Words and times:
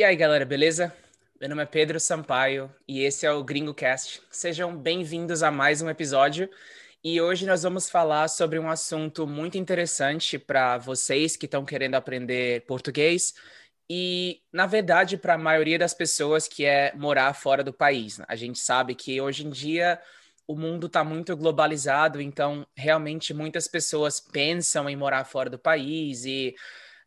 E 0.00 0.02
aí, 0.02 0.16
galera, 0.16 0.46
beleza? 0.46 0.96
Meu 1.38 1.50
nome 1.50 1.62
é 1.62 1.66
Pedro 1.66 2.00
Sampaio 2.00 2.74
e 2.88 3.02
esse 3.02 3.26
é 3.26 3.32
o 3.32 3.44
Gringo 3.44 3.74
Cast. 3.74 4.22
Sejam 4.30 4.74
bem-vindos 4.74 5.42
a 5.42 5.50
mais 5.50 5.82
um 5.82 5.90
episódio. 5.90 6.48
E 7.04 7.20
hoje 7.20 7.44
nós 7.44 7.64
vamos 7.64 7.90
falar 7.90 8.26
sobre 8.28 8.58
um 8.58 8.70
assunto 8.70 9.26
muito 9.26 9.58
interessante 9.58 10.38
para 10.38 10.78
vocês 10.78 11.36
que 11.36 11.44
estão 11.44 11.66
querendo 11.66 11.96
aprender 11.96 12.62
português 12.62 13.34
e, 13.90 14.40
na 14.50 14.64
verdade, 14.64 15.18
para 15.18 15.34
a 15.34 15.38
maioria 15.38 15.78
das 15.78 15.92
pessoas 15.92 16.48
que 16.48 16.64
é 16.64 16.94
morar 16.96 17.34
fora 17.34 17.62
do 17.62 17.70
país. 17.70 18.16
Né? 18.16 18.24
A 18.26 18.36
gente 18.36 18.58
sabe 18.58 18.94
que 18.94 19.20
hoje 19.20 19.46
em 19.46 19.50
dia 19.50 20.00
o 20.46 20.56
mundo 20.56 20.86
está 20.86 21.04
muito 21.04 21.36
globalizado, 21.36 22.22
então 22.22 22.66
realmente 22.74 23.34
muitas 23.34 23.68
pessoas 23.68 24.18
pensam 24.18 24.88
em 24.88 24.96
morar 24.96 25.26
fora 25.26 25.50
do 25.50 25.58
país 25.58 26.24
e 26.24 26.56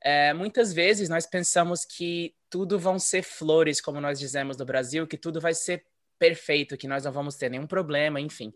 é, 0.03 0.33
muitas 0.33 0.73
vezes 0.73 1.07
nós 1.07 1.25
pensamos 1.25 1.85
que 1.85 2.35
tudo 2.49 2.77
vão 2.77 2.99
ser 2.99 3.23
flores, 3.23 3.79
como 3.79 4.01
nós 4.01 4.19
dizemos 4.19 4.57
no 4.57 4.65
Brasil, 4.65 5.07
que 5.07 5.17
tudo 5.17 5.39
vai 5.39 5.53
ser 5.53 5.85
perfeito, 6.19 6.77
que 6.77 6.87
nós 6.87 7.05
não 7.05 7.11
vamos 7.11 7.35
ter 7.35 7.49
nenhum 7.49 7.65
problema, 7.65 8.19
enfim. 8.19 8.53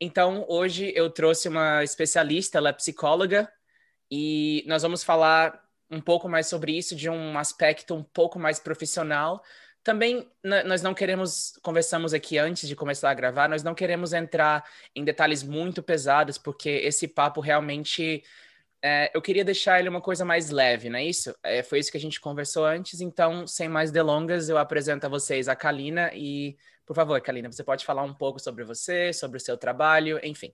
Então, 0.00 0.44
hoje 0.48 0.92
eu 0.94 1.10
trouxe 1.10 1.48
uma 1.48 1.82
especialista, 1.82 2.58
ela 2.58 2.68
é 2.68 2.72
psicóloga, 2.72 3.50
e 4.10 4.64
nós 4.66 4.82
vamos 4.82 5.02
falar 5.02 5.60
um 5.90 6.00
pouco 6.00 6.28
mais 6.28 6.46
sobre 6.46 6.76
isso 6.76 6.94
de 6.94 7.08
um 7.08 7.38
aspecto 7.38 7.94
um 7.94 8.02
pouco 8.02 8.38
mais 8.38 8.58
profissional. 8.58 9.42
Também 9.82 10.28
nós 10.42 10.82
não 10.82 10.94
queremos, 10.94 11.58
conversamos 11.62 12.12
aqui 12.12 12.38
antes 12.38 12.68
de 12.68 12.76
começar 12.76 13.10
a 13.10 13.14
gravar, 13.14 13.48
nós 13.48 13.62
não 13.62 13.74
queremos 13.74 14.12
entrar 14.12 14.68
em 14.94 15.04
detalhes 15.04 15.42
muito 15.42 15.82
pesados, 15.82 16.38
porque 16.38 16.68
esse 16.68 17.06
papo 17.06 17.40
realmente 17.40 18.22
é, 18.82 19.10
eu 19.14 19.22
queria 19.22 19.44
deixar 19.44 19.80
ele 19.80 19.88
uma 19.88 20.00
coisa 20.00 20.24
mais 20.24 20.50
leve, 20.50 20.88
não 20.88 20.98
é 20.98 21.04
isso? 21.04 21.34
É, 21.42 21.62
foi 21.62 21.78
isso 21.78 21.90
que 21.90 21.96
a 21.96 22.00
gente 22.00 22.20
conversou 22.20 22.64
antes, 22.64 23.00
então, 23.00 23.46
sem 23.46 23.68
mais 23.68 23.90
delongas, 23.90 24.48
eu 24.48 24.58
apresento 24.58 25.06
a 25.06 25.08
vocês 25.08 25.48
a 25.48 25.56
Kalina 25.56 26.10
e, 26.14 26.56
por 26.84 26.94
favor, 26.94 27.20
Kalina, 27.20 27.50
você 27.50 27.64
pode 27.64 27.84
falar 27.84 28.02
um 28.02 28.14
pouco 28.14 28.38
sobre 28.38 28.64
você, 28.64 29.12
sobre 29.12 29.38
o 29.38 29.40
seu 29.40 29.56
trabalho, 29.56 30.20
enfim. 30.22 30.52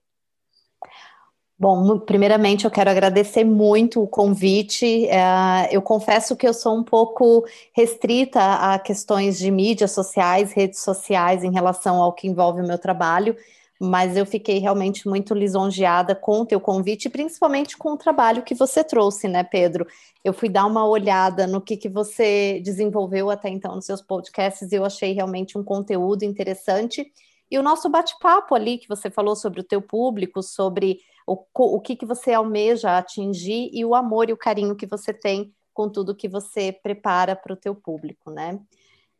Bom, 1.57 1.99
primeiramente 1.99 2.65
eu 2.65 2.71
quero 2.71 2.89
agradecer 2.89 3.43
muito 3.43 4.01
o 4.01 4.07
convite. 4.07 5.07
É, 5.07 5.69
eu 5.71 5.81
confesso 5.81 6.35
que 6.35 6.47
eu 6.47 6.53
sou 6.53 6.75
um 6.75 6.83
pouco 6.83 7.45
restrita 7.73 8.39
a 8.39 8.79
questões 8.79 9.37
de 9.37 9.49
mídias 9.51 9.91
sociais, 9.91 10.51
redes 10.51 10.81
sociais 10.81 11.43
em 11.43 11.53
relação 11.53 12.01
ao 12.01 12.11
que 12.11 12.27
envolve 12.27 12.61
o 12.61 12.67
meu 12.67 12.77
trabalho 12.77 13.37
mas 13.79 14.15
eu 14.15 14.25
fiquei 14.25 14.59
realmente 14.59 15.07
muito 15.07 15.33
lisonjeada 15.33 16.15
com 16.15 16.41
o 16.41 16.45
teu 16.45 16.59
convite, 16.59 17.09
principalmente 17.09 17.77
com 17.77 17.93
o 17.93 17.97
trabalho 17.97 18.43
que 18.43 18.55
você 18.55 18.83
trouxe, 18.83 19.27
né, 19.27 19.43
Pedro? 19.43 19.85
Eu 20.23 20.33
fui 20.33 20.47
dar 20.47 20.65
uma 20.65 20.87
olhada 20.87 21.45
no 21.47 21.59
que, 21.61 21.75
que 21.75 21.89
você 21.89 22.61
desenvolveu 22.63 23.29
até 23.29 23.49
então 23.49 23.75
nos 23.75 23.85
seus 23.85 24.01
podcasts 24.01 24.71
e 24.71 24.75
eu 24.75 24.85
achei 24.85 25.11
realmente 25.13 25.57
um 25.57 25.63
conteúdo 25.63 26.23
interessante. 26.23 27.05
E 27.49 27.57
o 27.57 27.63
nosso 27.63 27.89
bate-papo 27.89 28.55
ali, 28.55 28.77
que 28.77 28.87
você 28.87 29.09
falou 29.09 29.35
sobre 29.35 29.59
o 29.59 29.63
teu 29.63 29.81
público, 29.81 30.41
sobre 30.41 30.99
o, 31.27 31.37
o 31.53 31.79
que, 31.79 31.95
que 31.95 32.05
você 32.05 32.33
almeja 32.33 32.97
atingir 32.97 33.69
e 33.73 33.83
o 33.83 33.95
amor 33.95 34.29
e 34.29 34.33
o 34.33 34.37
carinho 34.37 34.75
que 34.75 34.85
você 34.85 35.13
tem 35.13 35.53
com 35.73 35.89
tudo 35.89 36.15
que 36.15 36.29
você 36.29 36.71
prepara 36.71 37.35
para 37.35 37.53
o 37.53 37.57
teu 37.57 37.73
público, 37.75 38.29
né? 38.29 38.59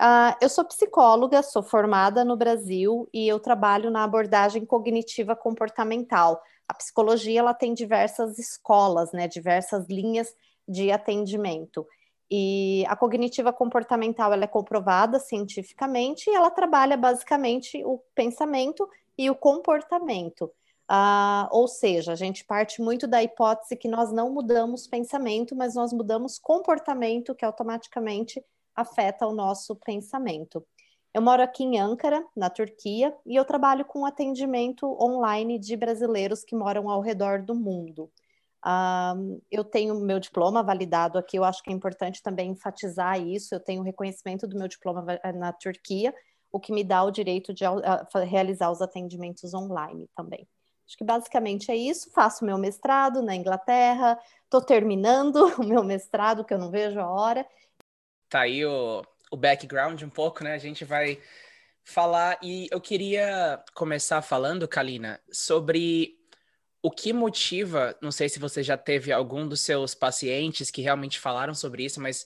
Uh, 0.04 0.36
eu 0.42 0.50
sou 0.50 0.66
psicóloga, 0.66 1.42
sou 1.42 1.64
formada 1.64 2.26
no 2.26 2.36
Brasil 2.36 3.08
e 3.14 3.26
eu 3.26 3.40
trabalho 3.40 3.90
na 3.90 4.04
abordagem 4.04 4.66
cognitiva 4.66 5.34
comportamental. 5.34 6.42
A 6.68 6.74
psicologia 6.74 7.40
ela 7.40 7.54
tem 7.54 7.74
diversas 7.74 8.38
escolas, 8.38 9.14
né, 9.14 9.30
diversas 9.30 9.88
linhas 9.88 10.36
de 10.68 10.92
atendimento. 10.92 11.88
E 12.30 12.84
a 12.90 12.98
cognitiva 12.98 13.54
comportamental 13.54 14.34
ela 14.34 14.44
é 14.44 14.48
comprovada 14.48 15.20
cientificamente 15.20 16.30
e 16.30 16.36
ela 16.36 16.52
trabalha 16.52 16.98
basicamente 16.98 17.82
o 17.86 18.02
pensamento 18.14 18.86
e 19.18 19.30
o 19.30 19.36
comportamento. 19.36 20.52
Uh, 20.92 21.48
ou 21.50 21.66
seja, 21.66 22.12
a 22.12 22.16
gente 22.16 22.44
parte 22.44 22.82
muito 22.82 23.08
da 23.08 23.24
hipótese 23.24 23.78
que 23.78 23.88
nós 23.88 24.12
não 24.12 24.30
mudamos 24.30 24.86
pensamento, 24.86 25.56
mas 25.56 25.76
nós 25.76 25.94
mudamos 25.94 26.38
comportamento, 26.38 27.34
que 27.34 27.46
automaticamente 27.46 28.44
afeta 28.76 29.28
o 29.28 29.34
nosso 29.34 29.76
pensamento. 29.76 30.66
Eu 31.14 31.22
moro 31.22 31.44
aqui 31.44 31.64
em 31.64 31.80
Ankara, 31.80 32.26
na 32.36 32.50
Turquia, 32.50 33.16
e 33.26 33.36
eu 33.36 33.46
trabalho 33.46 33.86
com 33.86 34.06
atendimento 34.06 34.88
online 35.00 35.60
de 35.60 35.78
brasileiros 35.78 36.44
que 36.44 36.56
moram 36.56 36.90
ao 36.90 37.02
redor 37.02 37.44
do 37.44 37.54
mundo. 37.54 38.10
Um, 38.66 39.42
eu 39.52 39.64
tenho 39.64 40.00
meu 40.00 40.20
diploma 40.20 40.64
validado 40.64 41.18
aqui, 41.18 41.38
eu 41.38 41.44
acho 41.44 41.62
que 41.62 41.70
é 41.70 41.74
importante 41.74 42.24
também 42.24 42.52
enfatizar 42.52 43.22
isso. 43.22 43.54
Eu 43.54 43.60
tenho 43.60 43.84
reconhecimento 43.84 44.48
do 44.48 44.58
meu 44.58 44.68
diploma 44.68 45.06
na 45.36 45.54
Turquia, 45.54 46.14
o 46.52 46.60
que 46.60 46.72
me 46.72 46.84
dá 46.84 47.04
o 47.04 47.12
direito 47.12 47.54
de 47.54 47.64
realizar 48.26 48.72
os 48.72 48.82
atendimentos 48.82 49.54
online 49.54 50.10
também. 50.16 50.48
Acho 50.88 50.98
que 50.98 51.04
basicamente 51.04 51.72
é 51.72 51.76
isso. 51.76 52.12
Faço 52.12 52.46
meu 52.46 52.58
mestrado 52.58 53.22
na 53.22 53.36
Inglaterra, 53.36 54.18
estou 54.44 54.62
terminando 54.62 55.38
o 55.60 55.64
meu 55.64 55.84
mestrado, 55.84 56.44
que 56.44 56.54
eu 56.54 56.60
não 56.60 56.72
vejo 56.72 57.00
a 57.00 57.10
hora, 57.10 57.46
tá 58.34 58.42
aí 58.42 58.66
o, 58.66 59.04
o 59.32 59.38
background 59.38 60.02
um 60.02 60.10
pouco, 60.10 60.44
né? 60.44 60.56
A 60.56 60.58
gente 60.58 60.84
vai 60.84 61.22
falar 61.84 62.40
e 62.42 62.68
eu 62.72 62.82
queria 62.82 63.64
começar 63.76 64.24
falando, 64.24 64.68
Kalina, 64.68 65.22
sobre 65.32 66.16
o 66.82 66.90
que 66.90 67.14
motiva, 67.14 67.96
não 68.02 68.12
sei 68.12 68.28
se 68.28 68.40
você 68.40 68.64
já 68.64 68.76
teve 68.76 69.12
algum 69.12 69.48
dos 69.48 69.62
seus 69.62 69.94
pacientes 69.94 70.72
que 70.72 70.82
realmente 70.82 71.20
falaram 71.20 71.54
sobre 71.54 71.86
isso, 71.86 72.02
mas 72.02 72.26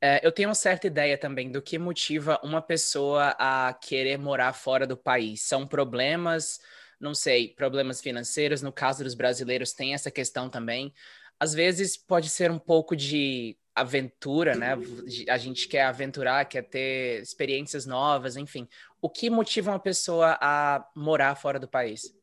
é, 0.00 0.24
eu 0.24 0.30
tenho 0.30 0.48
uma 0.48 0.54
certa 0.54 0.86
ideia 0.86 1.18
também 1.18 1.50
do 1.50 1.60
que 1.60 1.78
motiva 1.78 2.40
uma 2.44 2.62
pessoa 2.62 3.34
a 3.36 3.74
querer 3.74 4.18
morar 4.18 4.52
fora 4.52 4.86
do 4.86 4.96
país. 4.96 5.42
São 5.42 5.66
problemas, 5.66 6.60
não 7.00 7.12
sei, 7.12 7.48
problemas 7.48 8.00
financeiros, 8.00 8.62
no 8.62 8.72
caso 8.72 9.02
dos 9.02 9.14
brasileiros 9.14 9.72
tem 9.72 9.94
essa 9.94 10.12
questão 10.12 10.48
também. 10.48 10.94
Às 11.40 11.52
vezes 11.52 11.96
pode 11.96 12.30
ser 12.30 12.52
um 12.52 12.58
pouco 12.58 12.94
de 12.94 13.58
aventura, 13.74 14.54
né? 14.54 14.76
A 15.28 15.38
gente 15.38 15.68
quer 15.68 15.82
aventurar, 15.82 16.44
quer 16.44 16.62
ter 16.62 17.22
experiências 17.22 17.86
novas, 17.86 18.36
enfim. 18.36 18.68
O 19.00 19.08
que 19.08 19.30
motiva 19.30 19.70
uma 19.70 19.78
pessoa 19.78 20.36
a 20.40 20.86
morar 20.94 21.34
fora 21.34 21.58
do 21.58 21.68
país? 21.68 22.14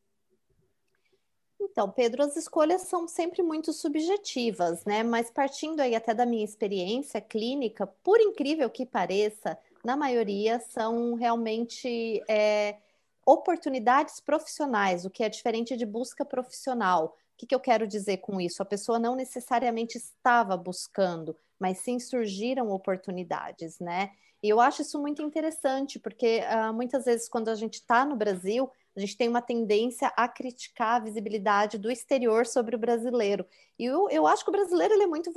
Então, 1.59 1.89
Pedro, 1.89 2.23
as 2.23 2.35
escolhas 2.35 2.83
são 2.83 3.07
sempre 3.07 3.41
muito 3.41 3.73
subjetivas, 3.73 4.85
né? 4.85 5.03
Mas 5.03 5.29
partindo 5.29 5.79
aí 5.79 5.95
até 5.95 6.13
da 6.13 6.25
minha 6.25 6.45
experiência 6.45 7.19
clínica, 7.19 7.85
por 7.85 8.19
incrível 8.19 8.69
que 8.69 8.85
pareça, 8.85 9.57
na 9.83 9.95
maioria 9.95 10.59
são 10.59 11.15
realmente 11.15 12.21
é, 12.27 12.77
oportunidades 13.25 14.19
profissionais, 14.19 15.05
o 15.05 15.09
que 15.09 15.23
é 15.23 15.29
diferente 15.29 15.75
de 15.75 15.85
busca 15.85 16.23
profissional. 16.23 17.17
O 17.37 17.39
que, 17.39 17.45
que 17.45 17.53
eu 17.53 17.59
quero 17.59 17.85
dizer 17.85 18.17
com 18.17 18.41
isso? 18.41 18.63
A 18.63 18.65
pessoa 18.65 18.97
não 18.97 19.15
necessariamente 19.15 19.95
estava 19.95 20.57
buscando, 20.57 21.37
mas 21.59 21.77
sim 21.77 21.99
surgiram 21.99 22.71
oportunidades, 22.71 23.79
né? 23.79 24.09
E 24.41 24.49
eu 24.49 24.59
acho 24.59 24.81
isso 24.81 24.99
muito 24.99 25.21
interessante, 25.21 25.99
porque 25.99 26.41
uh, 26.41 26.73
muitas 26.73 27.05
vezes, 27.05 27.29
quando 27.29 27.49
a 27.49 27.55
gente 27.55 27.75
está 27.75 28.03
no 28.03 28.15
Brasil, 28.15 28.71
a 28.95 28.99
gente 28.99 29.15
tem 29.15 29.29
uma 29.29 29.41
tendência 29.43 30.11
a 30.17 30.27
criticar 30.27 30.95
a 30.95 31.03
visibilidade 31.03 31.77
do 31.77 31.91
exterior 31.91 32.47
sobre 32.47 32.75
o 32.75 32.79
brasileiro. 32.79 33.45
E 33.77 33.85
eu, 33.85 34.09
eu 34.09 34.25
acho 34.25 34.43
que 34.43 34.49
o 34.49 34.51
brasileiro 34.51 34.95
ele 34.95 35.03
é 35.03 35.07
muito 35.07 35.31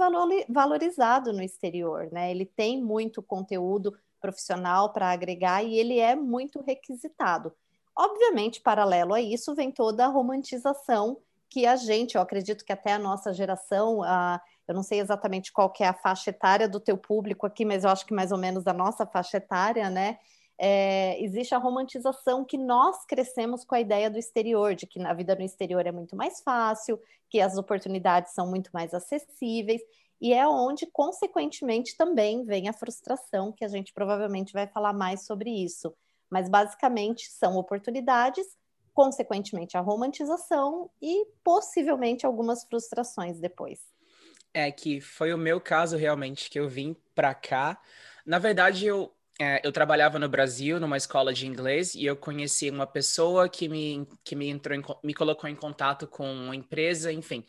valorizado 0.48 1.34
no 1.34 1.42
exterior, 1.42 2.08
né? 2.10 2.30
Ele 2.30 2.46
tem 2.46 2.82
muito 2.82 3.22
conteúdo 3.22 3.94
profissional 4.22 4.90
para 4.90 5.10
agregar 5.10 5.62
e 5.62 5.78
ele 5.78 5.98
é 5.98 6.16
muito 6.16 6.62
requisitado. 6.62 7.52
Obviamente, 7.94 8.62
paralelo 8.62 9.12
a 9.12 9.20
isso, 9.20 9.54
vem 9.54 9.70
toda 9.70 10.06
a 10.06 10.08
romantização 10.08 11.18
que 11.50 11.66
a 11.66 11.74
gente, 11.74 12.14
eu 12.14 12.22
acredito 12.22 12.64
que 12.64 12.72
até 12.72 12.92
a 12.92 12.98
nossa 12.98 13.32
geração, 13.32 14.02
a, 14.04 14.40
eu 14.68 14.74
não 14.74 14.84
sei 14.84 15.00
exatamente 15.00 15.52
qual 15.52 15.68
que 15.68 15.82
é 15.82 15.88
a 15.88 15.94
faixa 15.94 16.30
etária 16.30 16.68
do 16.68 16.78
teu 16.78 16.96
público 16.96 17.44
aqui, 17.44 17.64
mas 17.64 17.82
eu 17.82 17.90
acho 17.90 18.06
que 18.06 18.14
mais 18.14 18.30
ou 18.30 18.38
menos 18.38 18.66
a 18.68 18.72
nossa 18.72 19.04
faixa 19.04 19.38
etária, 19.38 19.90
né? 19.90 20.18
É, 20.56 21.20
existe 21.22 21.54
a 21.54 21.58
romantização 21.58 22.44
que 22.44 22.56
nós 22.56 23.04
crescemos 23.06 23.64
com 23.64 23.74
a 23.74 23.80
ideia 23.80 24.10
do 24.10 24.18
exterior, 24.18 24.74
de 24.74 24.86
que 24.86 25.02
a 25.02 25.12
vida 25.12 25.34
no 25.34 25.42
exterior 25.42 25.84
é 25.86 25.90
muito 25.90 26.14
mais 26.14 26.40
fácil, 26.42 27.00
que 27.28 27.40
as 27.40 27.56
oportunidades 27.56 28.32
são 28.32 28.46
muito 28.46 28.70
mais 28.72 28.94
acessíveis, 28.94 29.80
e 30.20 30.34
é 30.34 30.46
onde, 30.46 30.86
consequentemente, 30.86 31.96
também 31.96 32.44
vem 32.44 32.68
a 32.68 32.74
frustração, 32.74 33.52
que 33.52 33.64
a 33.64 33.68
gente 33.68 33.92
provavelmente 33.92 34.52
vai 34.52 34.66
falar 34.66 34.92
mais 34.92 35.24
sobre 35.24 35.50
isso. 35.50 35.94
Mas 36.30 36.48
basicamente 36.48 37.28
são 37.30 37.56
oportunidades 37.56 38.46
consequentemente 39.00 39.78
a 39.78 39.80
romantização 39.80 40.90
e 41.00 41.24
possivelmente 41.42 42.26
algumas 42.26 42.64
frustrações 42.64 43.40
depois. 43.40 43.78
É 44.52 44.70
que 44.70 45.00
foi 45.00 45.32
o 45.32 45.38
meu 45.38 45.58
caso 45.58 45.96
realmente 45.96 46.50
que 46.50 46.60
eu 46.60 46.68
vim 46.68 46.94
para 47.14 47.34
cá. 47.34 47.80
Na 48.26 48.38
verdade, 48.38 48.84
eu 48.84 49.10
é, 49.40 49.66
eu 49.66 49.72
trabalhava 49.72 50.18
no 50.18 50.28
Brasil 50.28 50.78
numa 50.78 50.98
escola 50.98 51.32
de 51.32 51.46
inglês 51.46 51.94
e 51.94 52.04
eu 52.04 52.14
conheci 52.14 52.68
uma 52.68 52.86
pessoa 52.86 53.48
que 53.48 53.70
me 53.70 54.06
que 54.22 54.36
me 54.36 54.50
entrou 54.50 54.78
em, 54.78 54.82
me 55.02 55.14
colocou 55.14 55.48
em 55.48 55.56
contato 55.56 56.06
com 56.06 56.30
uma 56.30 56.54
empresa, 56.54 57.10
enfim, 57.10 57.46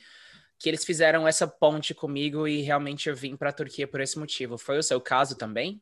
que 0.58 0.70
eles 0.70 0.86
fizeram 0.86 1.28
essa 1.28 1.46
ponte 1.46 1.94
comigo 1.94 2.48
e 2.48 2.62
realmente 2.62 3.10
eu 3.10 3.16
vim 3.16 3.36
para 3.36 3.50
a 3.50 3.54
Turquia 3.54 3.86
por 3.86 4.00
esse 4.00 4.18
motivo. 4.18 4.58
Foi 4.58 4.78
o 4.78 4.84
seu 4.84 5.02
caso 5.02 5.38
também? 5.38 5.82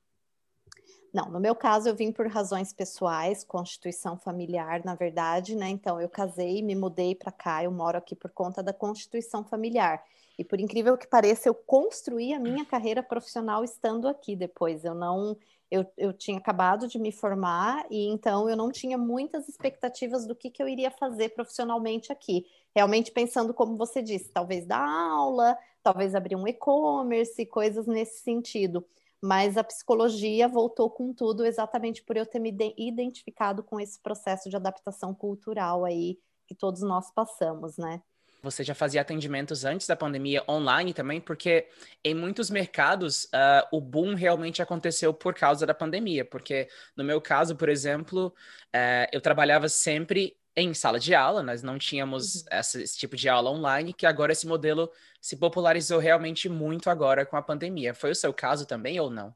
Não, 1.13 1.29
no 1.29 1.39
meu 1.39 1.55
caso 1.55 1.89
eu 1.89 1.95
vim 1.95 2.11
por 2.11 2.27
razões 2.27 2.71
pessoais, 2.71 3.43
constituição 3.43 4.17
familiar, 4.17 4.83
na 4.85 4.93
verdade, 4.93 5.55
né? 5.55 5.67
Então 5.69 5.99
eu 5.99 6.07
casei, 6.07 6.61
me 6.61 6.75
mudei 6.75 7.15
para 7.15 7.31
cá, 7.31 7.63
eu 7.63 7.71
moro 7.71 7.97
aqui 7.97 8.15
por 8.15 8.31
conta 8.31 8.61
da 8.61 8.73
constituição 8.73 9.43
familiar. 9.43 10.03
E 10.37 10.43
por 10.43 10.59
incrível 10.59 10.97
que 10.97 11.07
pareça, 11.07 11.49
eu 11.49 11.55
construí 11.55 12.33
a 12.33 12.39
minha 12.39 12.63
carreira 12.65 13.01
profissional 13.03 13.63
estando 13.63 14.07
aqui 14.07 14.35
depois. 14.35 14.85
Eu 14.85 14.93
não 14.93 15.35
eu, 15.71 15.85
eu 15.97 16.11
tinha 16.13 16.37
acabado 16.37 16.87
de 16.87 16.97
me 16.97 17.11
formar 17.11 17.85
e 17.91 18.07
então 18.07 18.49
eu 18.49 18.55
não 18.55 18.71
tinha 18.71 18.97
muitas 18.97 19.47
expectativas 19.47 20.25
do 20.25 20.35
que, 20.35 20.49
que 20.49 20.61
eu 20.63 20.67
iria 20.67 20.89
fazer 20.89 21.29
profissionalmente 21.29 22.11
aqui. 22.11 22.45
Realmente 22.75 23.11
pensando, 23.11 23.53
como 23.53 23.75
você 23.75 24.01
disse, 24.01 24.29
talvez 24.31 24.65
dar 24.65 24.87
aula, 24.87 25.57
talvez 25.83 26.15
abrir 26.15 26.35
um 26.35 26.47
e-commerce, 26.47 27.45
coisas 27.45 27.85
nesse 27.85 28.19
sentido. 28.21 28.85
Mas 29.21 29.57
a 29.57 29.63
psicologia 29.63 30.47
voltou 30.47 30.89
com 30.89 31.13
tudo 31.13 31.45
exatamente 31.45 32.03
por 32.03 32.15
eu 32.15 32.25
ter 32.25 32.39
me 32.39 32.55
identificado 32.77 33.63
com 33.63 33.79
esse 33.79 33.99
processo 34.01 34.49
de 34.49 34.55
adaptação 34.55 35.13
cultural 35.13 35.83
aí 35.85 36.17
que 36.47 36.55
todos 36.55 36.81
nós 36.81 37.11
passamos, 37.13 37.77
né? 37.77 38.01
Você 38.41 38.63
já 38.63 38.73
fazia 38.73 39.01
atendimentos 39.01 39.65
antes 39.65 39.85
da 39.85 39.97
pandemia 39.97 40.43
online 40.47 40.93
também, 40.93 41.19
porque 41.19 41.67
em 42.03 42.15
muitos 42.15 42.49
mercados 42.49 43.25
uh, 43.25 43.67
o 43.71 43.81
boom 43.81 44.15
realmente 44.15 44.61
aconteceu 44.61 45.13
por 45.13 45.33
causa 45.33 45.65
da 45.65 45.73
pandemia. 45.73 46.23
Porque 46.23 46.69
no 46.95 47.03
meu 47.03 47.19
caso, 47.19 47.55
por 47.55 47.67
exemplo, 47.67 48.27
uh, 48.27 49.07
eu 49.11 49.19
trabalhava 49.19 49.67
sempre 49.67 50.38
em 50.55 50.73
sala 50.73 50.99
de 50.99 51.15
aula, 51.15 51.41
nós 51.41 51.63
não 51.63 51.77
tínhamos 51.77 52.35
uhum. 52.35 52.43
essa, 52.51 52.81
esse 52.81 52.97
tipo 52.97 53.15
de 53.15 53.29
aula 53.29 53.51
online, 53.51 53.93
que 53.93 54.05
agora 54.05 54.31
esse 54.31 54.47
modelo 54.47 54.89
se 55.21 55.37
popularizou 55.37 55.99
realmente 55.99 56.49
muito 56.49 56.89
agora 56.89 57.25
com 57.25 57.37
a 57.37 57.41
pandemia. 57.41 57.93
Foi 57.93 58.11
o 58.11 58.15
seu 58.15 58.33
caso 58.33 58.65
também 58.65 58.99
ou 58.99 59.09
não? 59.09 59.33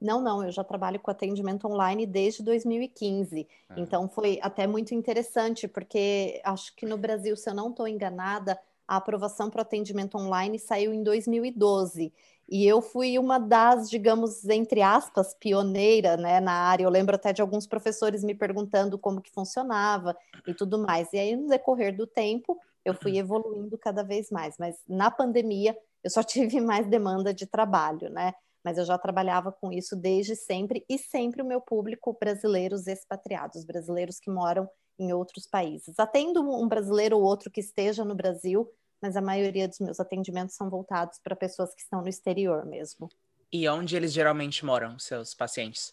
Não, 0.00 0.20
não, 0.20 0.44
eu 0.44 0.52
já 0.52 0.62
trabalho 0.62 1.00
com 1.00 1.10
atendimento 1.10 1.66
online 1.66 2.06
desde 2.06 2.42
2015. 2.42 3.48
Ah. 3.68 3.74
Então 3.76 4.08
foi 4.08 4.38
até 4.40 4.66
muito 4.66 4.94
interessante, 4.94 5.66
porque 5.66 6.40
acho 6.44 6.74
que 6.76 6.86
no 6.86 6.96
Brasil, 6.96 7.36
se 7.36 7.50
eu 7.50 7.54
não 7.54 7.70
estou 7.70 7.88
enganada, 7.88 8.58
a 8.86 8.96
aprovação 8.96 9.50
para 9.50 9.58
o 9.58 9.62
atendimento 9.62 10.16
online 10.16 10.58
saiu 10.58 10.94
em 10.94 11.02
2012. 11.02 12.12
E 12.48 12.66
eu 12.66 12.80
fui 12.80 13.18
uma 13.18 13.38
das, 13.38 13.90
digamos, 13.90 14.46
entre 14.48 14.80
aspas, 14.80 15.34
pioneira 15.34 16.16
né, 16.16 16.40
na 16.40 16.52
área. 16.52 16.84
Eu 16.84 16.90
lembro 16.90 17.14
até 17.14 17.32
de 17.32 17.42
alguns 17.42 17.66
professores 17.66 18.24
me 18.24 18.34
perguntando 18.34 18.98
como 18.98 19.20
que 19.20 19.30
funcionava 19.30 20.16
e 20.46 20.54
tudo 20.54 20.78
mais. 20.78 21.12
E 21.12 21.18
aí, 21.18 21.36
no 21.36 21.48
decorrer 21.48 21.94
do 21.94 22.06
tempo, 22.06 22.58
eu 22.84 22.94
fui 22.94 23.12
uhum. 23.12 23.18
evoluindo 23.18 23.76
cada 23.76 24.02
vez 24.02 24.30
mais. 24.30 24.56
Mas 24.58 24.76
na 24.88 25.10
pandemia, 25.10 25.76
eu 26.02 26.10
só 26.10 26.22
tive 26.24 26.60
mais 26.60 26.86
demanda 26.86 27.34
de 27.34 27.46
trabalho, 27.46 28.08
né? 28.08 28.32
mas 28.64 28.76
eu 28.76 28.84
já 28.84 28.98
trabalhava 28.98 29.50
com 29.50 29.72
isso 29.72 29.96
desde 29.96 30.36
sempre 30.36 30.84
e 30.88 30.98
sempre 30.98 31.40
o 31.40 31.46
meu 31.46 31.60
público 31.60 32.16
brasileiros 32.20 32.86
expatriados, 32.86 33.64
brasileiros 33.64 34.18
que 34.18 34.30
moram 34.30 34.68
em 34.98 35.12
outros 35.12 35.46
países. 35.46 35.98
Atendo 35.98 36.42
um 36.42 36.68
brasileiro 36.68 37.16
ou 37.16 37.22
outro 37.22 37.50
que 37.50 37.60
esteja 37.60 38.04
no 38.04 38.14
Brasil, 38.14 38.68
mas 39.00 39.16
a 39.16 39.20
maioria 39.20 39.68
dos 39.68 39.78
meus 39.80 40.00
atendimentos 40.00 40.54
são 40.54 40.68
voltados 40.68 41.18
para 41.18 41.36
pessoas 41.36 41.74
que 41.74 41.82
estão 41.82 42.00
no 42.00 42.08
exterior 42.08 42.64
mesmo. 42.66 43.08
E 43.52 43.68
onde 43.68 43.96
eles 43.96 44.12
geralmente 44.12 44.64
moram, 44.64 44.98
seus 44.98 45.34
pacientes? 45.34 45.90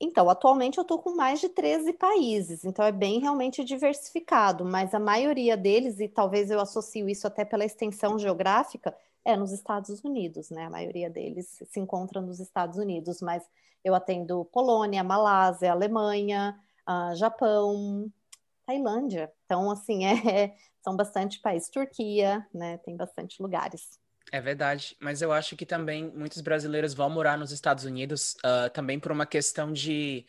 Então, 0.00 0.30
atualmente 0.30 0.78
eu 0.78 0.82
estou 0.82 0.98
com 0.98 1.14
mais 1.14 1.40
de 1.40 1.50
13 1.50 1.92
países, 1.92 2.64
então 2.64 2.82
é 2.84 2.90
bem 2.90 3.20
realmente 3.20 3.62
diversificado, 3.62 4.64
mas 4.64 4.94
a 4.94 4.98
maioria 4.98 5.58
deles, 5.58 6.00
e 6.00 6.08
talvez 6.08 6.50
eu 6.50 6.58
associo 6.58 7.06
isso 7.06 7.26
até 7.26 7.44
pela 7.44 7.66
extensão 7.66 8.18
geográfica, 8.18 8.96
é 9.22 9.36
nos 9.36 9.52
Estados 9.52 10.02
Unidos, 10.02 10.48
né? 10.48 10.64
A 10.64 10.70
maioria 10.70 11.10
deles 11.10 11.62
se 11.66 11.78
encontra 11.78 12.22
nos 12.22 12.40
Estados 12.40 12.78
Unidos, 12.78 13.20
mas 13.20 13.46
eu 13.84 13.94
atendo 13.94 14.46
Polônia, 14.46 15.04
Malásia, 15.04 15.70
Alemanha, 15.70 16.58
uh, 16.88 17.14
Japão, 17.14 18.10
Tailândia. 18.66 19.30
Então, 19.44 19.70
assim, 19.70 20.04
é, 20.06 20.56
são 20.82 20.96
bastante 20.96 21.40
países. 21.40 21.68
Turquia, 21.68 22.46
né? 22.52 22.78
Tem 22.78 22.96
bastante 22.96 23.42
lugares. 23.42 23.98
É 24.32 24.40
verdade, 24.40 24.96
mas 25.00 25.22
eu 25.22 25.32
acho 25.32 25.56
que 25.56 25.66
também 25.66 26.12
muitos 26.14 26.40
brasileiros 26.40 26.94
vão 26.94 27.10
morar 27.10 27.36
nos 27.36 27.50
Estados 27.50 27.84
Unidos 27.84 28.36
uh, 28.44 28.70
também 28.70 28.98
por 29.00 29.10
uma 29.10 29.26
questão 29.26 29.72
de. 29.72 30.24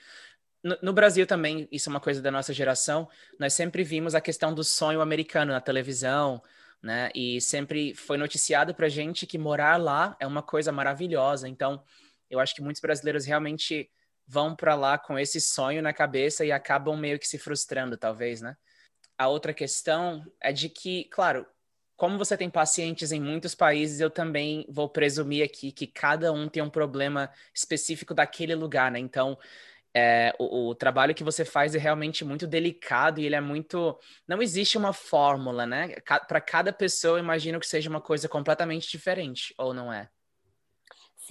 No, 0.64 0.78
no, 0.82 0.94
Brasil 0.94 1.26
também, 1.28 1.68
isso 1.72 1.90
é 1.90 1.92
uma 1.92 2.00
coisa 2.00 2.22
da 2.22 2.32
nossa 2.32 2.54
geração, 2.54 3.08
nós 3.40 3.54
sempre 3.54 3.84
vimos 3.84 4.14
a 4.16 4.22
questão 4.22 4.54
do 4.54 4.64
sonho 4.64 5.02
americano 5.02 5.52
na 5.52 5.62
televisão, 5.62 6.42
né? 6.82 7.10
E 7.14 7.40
sempre 7.42 7.94
foi 7.94 8.18
noticiado 8.18 8.74
para 8.74 8.90
gente 8.90 9.28
que 9.28 9.38
morar 9.38 9.78
lá 9.78 10.16
é 10.20 10.26
uma 10.26 10.42
coisa 10.42 10.72
maravilhosa. 10.72 11.48
Então, 11.48 11.84
eu 12.30 12.40
acho 12.40 12.56
que 12.56 12.62
muitos 12.62 12.82
brasileiros 12.82 13.26
realmente 13.26 13.90
vão 14.28 14.56
para 14.56 14.74
lá 14.76 14.98
com 14.98 15.18
esse 15.20 15.40
sonho 15.42 15.82
na 15.82 15.94
cabeça 15.94 16.46
e 16.46 16.52
acabam 16.52 16.98
meio 16.98 17.20
que 17.20 17.28
se 17.28 17.38
frustrando, 17.38 17.98
talvez, 17.98 18.42
né? 18.42 18.56
A 19.22 19.28
outra 19.28 19.54
questão 19.54 20.26
é 20.42 20.52
de 20.52 20.68
que, 20.68 21.04
claro, 21.12 21.46
como 21.96 22.18
você 22.18 22.36
tem 22.36 22.50
pacientes 22.50 23.12
em 23.12 23.22
muitos 23.22 23.54
países, 23.54 24.00
eu 24.00 24.10
também 24.10 24.66
vou 24.68 24.90
presumir 24.90 25.46
aqui 25.46 25.72
que 25.72 25.86
cada 25.86 26.34
um 26.34 26.50
tem 26.50 26.64
um 26.64 26.72
problema 26.72 27.30
específico 27.54 28.16
daquele 28.16 28.56
lugar, 28.56 28.92
né? 28.92 28.98
Então, 28.98 29.38
é, 29.94 30.34
o, 30.40 30.70
o, 30.70 30.74
trabalho 30.76 31.14
que 31.14 31.24
você 31.24 31.46
faz 31.46 31.76
é 31.76 31.78
realmente 31.78 32.26
muito 32.26 32.48
delicado 32.48 33.22
e 33.22 33.26
ele 33.28 33.36
é 33.36 33.42
muito. 33.42 33.96
Não 34.28 34.42
existe 34.42 34.76
uma 34.76 34.92
fórmula, 34.92 35.68
né? 35.68 35.90
Para 36.28 36.42
cada 36.42 36.74
pessoa, 36.74 37.20
eu 37.20 37.24
imagino 37.24 37.60
que 37.60 37.68
seja 37.68 37.92
uma 37.92 38.02
coisa 38.02 38.28
completamente 38.28 38.90
diferente, 38.90 39.54
ou 39.56 39.72
não 39.72 39.94
é? 39.94 40.10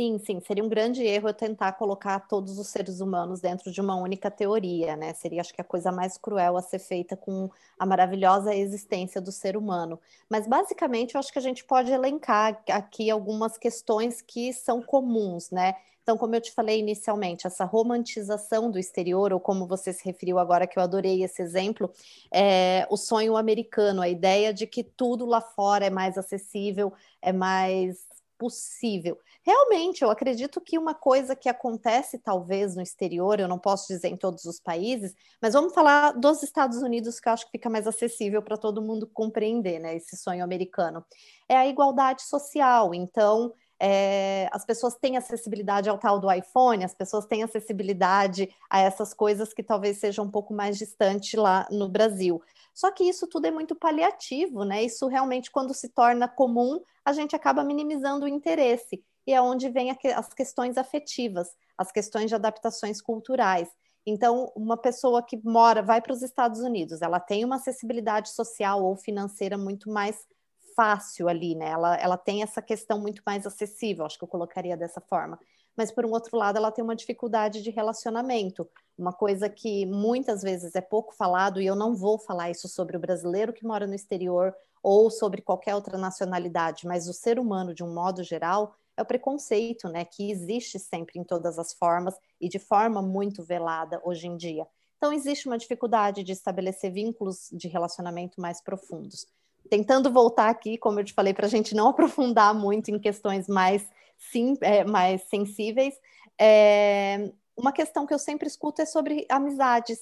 Sim, 0.00 0.18
sim, 0.18 0.40
seria 0.40 0.64
um 0.64 0.68
grande 0.68 1.02
erro 1.04 1.28
eu 1.28 1.34
tentar 1.34 1.72
colocar 1.72 2.20
todos 2.20 2.58
os 2.58 2.68
seres 2.68 3.00
humanos 3.02 3.38
dentro 3.38 3.70
de 3.70 3.82
uma 3.82 3.96
única 3.96 4.30
teoria, 4.30 4.96
né? 4.96 5.12
Seria, 5.12 5.42
acho 5.42 5.52
que, 5.52 5.60
a 5.60 5.64
coisa 5.64 5.92
mais 5.92 6.16
cruel 6.16 6.56
a 6.56 6.62
ser 6.62 6.78
feita 6.78 7.14
com 7.18 7.50
a 7.78 7.84
maravilhosa 7.84 8.54
existência 8.54 9.20
do 9.20 9.30
ser 9.30 9.58
humano. 9.58 10.00
Mas, 10.26 10.46
basicamente, 10.46 11.14
eu 11.14 11.18
acho 11.18 11.30
que 11.30 11.38
a 11.38 11.42
gente 11.42 11.64
pode 11.64 11.92
elencar 11.92 12.62
aqui 12.70 13.10
algumas 13.10 13.58
questões 13.58 14.22
que 14.22 14.54
são 14.54 14.80
comuns, 14.80 15.50
né? 15.50 15.74
Então, 16.02 16.16
como 16.16 16.34
eu 16.34 16.40
te 16.40 16.50
falei 16.52 16.78
inicialmente, 16.80 17.46
essa 17.46 17.64
romantização 17.66 18.70
do 18.70 18.78
exterior, 18.78 19.34
ou 19.34 19.38
como 19.38 19.66
você 19.66 19.92
se 19.92 20.02
referiu 20.04 20.38
agora, 20.38 20.66
que 20.66 20.78
eu 20.78 20.82
adorei 20.82 21.22
esse 21.22 21.42
exemplo, 21.42 21.90
é 22.32 22.86
o 22.90 22.96
sonho 22.96 23.36
americano, 23.36 24.00
a 24.00 24.08
ideia 24.08 24.52
de 24.52 24.66
que 24.66 24.82
tudo 24.82 25.26
lá 25.26 25.42
fora 25.42 25.84
é 25.84 25.90
mais 25.90 26.16
acessível, 26.16 26.90
é 27.20 27.32
mais 27.32 28.08
possível. 28.40 29.18
Realmente, 29.44 30.02
eu 30.02 30.10
acredito 30.10 30.62
que 30.62 30.78
uma 30.78 30.94
coisa 30.94 31.36
que 31.36 31.46
acontece 31.46 32.18
talvez 32.18 32.74
no 32.74 32.80
exterior, 32.80 33.38
eu 33.38 33.46
não 33.46 33.58
posso 33.58 33.86
dizer 33.88 34.08
em 34.08 34.16
todos 34.16 34.46
os 34.46 34.58
países, 34.58 35.14
mas 35.42 35.52
vamos 35.52 35.74
falar 35.74 36.12
dos 36.12 36.42
Estados 36.42 36.78
Unidos, 36.78 37.20
que 37.20 37.28
eu 37.28 37.34
acho 37.34 37.44
que 37.44 37.52
fica 37.52 37.68
mais 37.68 37.86
acessível 37.86 38.42
para 38.42 38.56
todo 38.56 38.80
mundo 38.80 39.06
compreender, 39.06 39.78
né? 39.78 39.94
Esse 39.94 40.16
sonho 40.16 40.42
americano. 40.42 41.04
É 41.46 41.54
a 41.54 41.66
igualdade 41.66 42.22
social. 42.22 42.94
Então, 42.94 43.52
é, 43.80 44.48
as 44.52 44.64
pessoas 44.64 44.94
têm 44.94 45.16
acessibilidade 45.16 45.88
ao 45.88 45.96
tal 45.96 46.20
do 46.20 46.30
iPhone, 46.30 46.84
as 46.84 46.94
pessoas 46.94 47.24
têm 47.24 47.42
acessibilidade 47.42 48.54
a 48.68 48.80
essas 48.80 49.14
coisas 49.14 49.54
que 49.54 49.62
talvez 49.62 49.98
sejam 49.98 50.26
um 50.26 50.30
pouco 50.30 50.52
mais 50.52 50.76
distante 50.76 51.36
lá 51.36 51.66
no 51.70 51.88
Brasil. 51.88 52.42
Só 52.74 52.90
que 52.90 53.04
isso 53.04 53.26
tudo 53.26 53.46
é 53.46 53.50
muito 53.50 53.74
paliativo, 53.74 54.64
né? 54.64 54.82
Isso 54.82 55.06
realmente, 55.06 55.50
quando 55.50 55.72
se 55.72 55.88
torna 55.88 56.28
comum, 56.28 56.80
a 57.04 57.12
gente 57.12 57.34
acaba 57.34 57.64
minimizando 57.64 58.26
o 58.26 58.28
interesse. 58.28 59.02
E 59.26 59.32
é 59.32 59.40
onde 59.40 59.70
vem 59.70 59.90
as 59.90 60.32
questões 60.34 60.76
afetivas, 60.76 61.48
as 61.76 61.90
questões 61.90 62.28
de 62.28 62.34
adaptações 62.34 63.00
culturais. 63.00 63.68
Então, 64.06 64.50
uma 64.56 64.76
pessoa 64.76 65.22
que 65.22 65.38
mora, 65.44 65.82
vai 65.82 66.00
para 66.00 66.12
os 66.12 66.22
Estados 66.22 66.60
Unidos, 66.60 67.02
ela 67.02 67.20
tem 67.20 67.44
uma 67.44 67.56
acessibilidade 67.56 68.30
social 68.30 68.82
ou 68.82 68.96
financeira 68.96 69.58
muito 69.58 69.90
mais 69.90 70.26
fácil 70.74 71.28
ali, 71.28 71.54
né? 71.54 71.70
Ela, 71.70 71.96
ela 71.96 72.16
tem 72.16 72.42
essa 72.42 72.60
questão 72.60 72.98
muito 73.00 73.22
mais 73.24 73.46
acessível, 73.46 74.04
acho 74.04 74.18
que 74.18 74.24
eu 74.24 74.28
colocaria 74.28 74.76
dessa 74.76 75.00
forma. 75.00 75.38
Mas, 75.76 75.90
por 75.90 76.04
um 76.04 76.10
outro 76.10 76.36
lado, 76.36 76.56
ela 76.56 76.72
tem 76.72 76.84
uma 76.84 76.96
dificuldade 76.96 77.62
de 77.62 77.70
relacionamento, 77.70 78.68
uma 78.98 79.12
coisa 79.12 79.48
que 79.48 79.86
muitas 79.86 80.42
vezes 80.42 80.74
é 80.74 80.80
pouco 80.80 81.14
falado, 81.14 81.60
e 81.60 81.66
eu 81.66 81.74
não 81.74 81.94
vou 81.94 82.18
falar 82.18 82.50
isso 82.50 82.68
sobre 82.68 82.96
o 82.96 83.00
brasileiro 83.00 83.52
que 83.52 83.66
mora 83.66 83.86
no 83.86 83.94
exterior 83.94 84.54
ou 84.82 85.10
sobre 85.10 85.42
qualquer 85.42 85.74
outra 85.74 85.96
nacionalidade, 85.96 86.86
mas 86.86 87.08
o 87.08 87.12
ser 87.12 87.38
humano, 87.38 87.74
de 87.74 87.84
um 87.84 87.92
modo 87.92 88.22
geral, 88.22 88.74
é 88.96 89.02
o 89.02 89.06
preconceito, 89.06 89.88
né? 89.88 90.04
Que 90.04 90.30
existe 90.30 90.78
sempre 90.78 91.18
em 91.18 91.24
todas 91.24 91.58
as 91.58 91.72
formas 91.72 92.14
e 92.40 92.48
de 92.48 92.58
forma 92.58 93.00
muito 93.00 93.42
velada 93.42 94.00
hoje 94.04 94.26
em 94.26 94.36
dia. 94.36 94.66
Então, 94.96 95.12
existe 95.12 95.46
uma 95.46 95.56
dificuldade 95.56 96.22
de 96.22 96.32
estabelecer 96.32 96.92
vínculos 96.92 97.48
de 97.52 97.68
relacionamento 97.68 98.38
mais 98.40 98.60
profundos 98.60 99.26
tentando 99.68 100.10
voltar 100.10 100.48
aqui, 100.48 100.78
como 100.78 101.00
eu 101.00 101.04
te 101.04 101.12
falei, 101.12 101.34
para 101.34 101.46
a 101.46 101.50
gente 101.50 101.74
não 101.74 101.88
aprofundar 101.90 102.54
muito 102.54 102.90
em 102.90 102.98
questões 102.98 103.48
mais, 103.48 103.88
sim, 104.18 104.56
é, 104.60 104.84
mais 104.84 105.22
sensíveis, 105.22 105.94
é, 106.40 107.30
uma 107.56 107.72
questão 107.72 108.06
que 108.06 108.14
eu 108.14 108.18
sempre 108.18 108.48
escuto 108.48 108.80
é 108.80 108.86
sobre 108.86 109.26
amizades. 109.28 109.98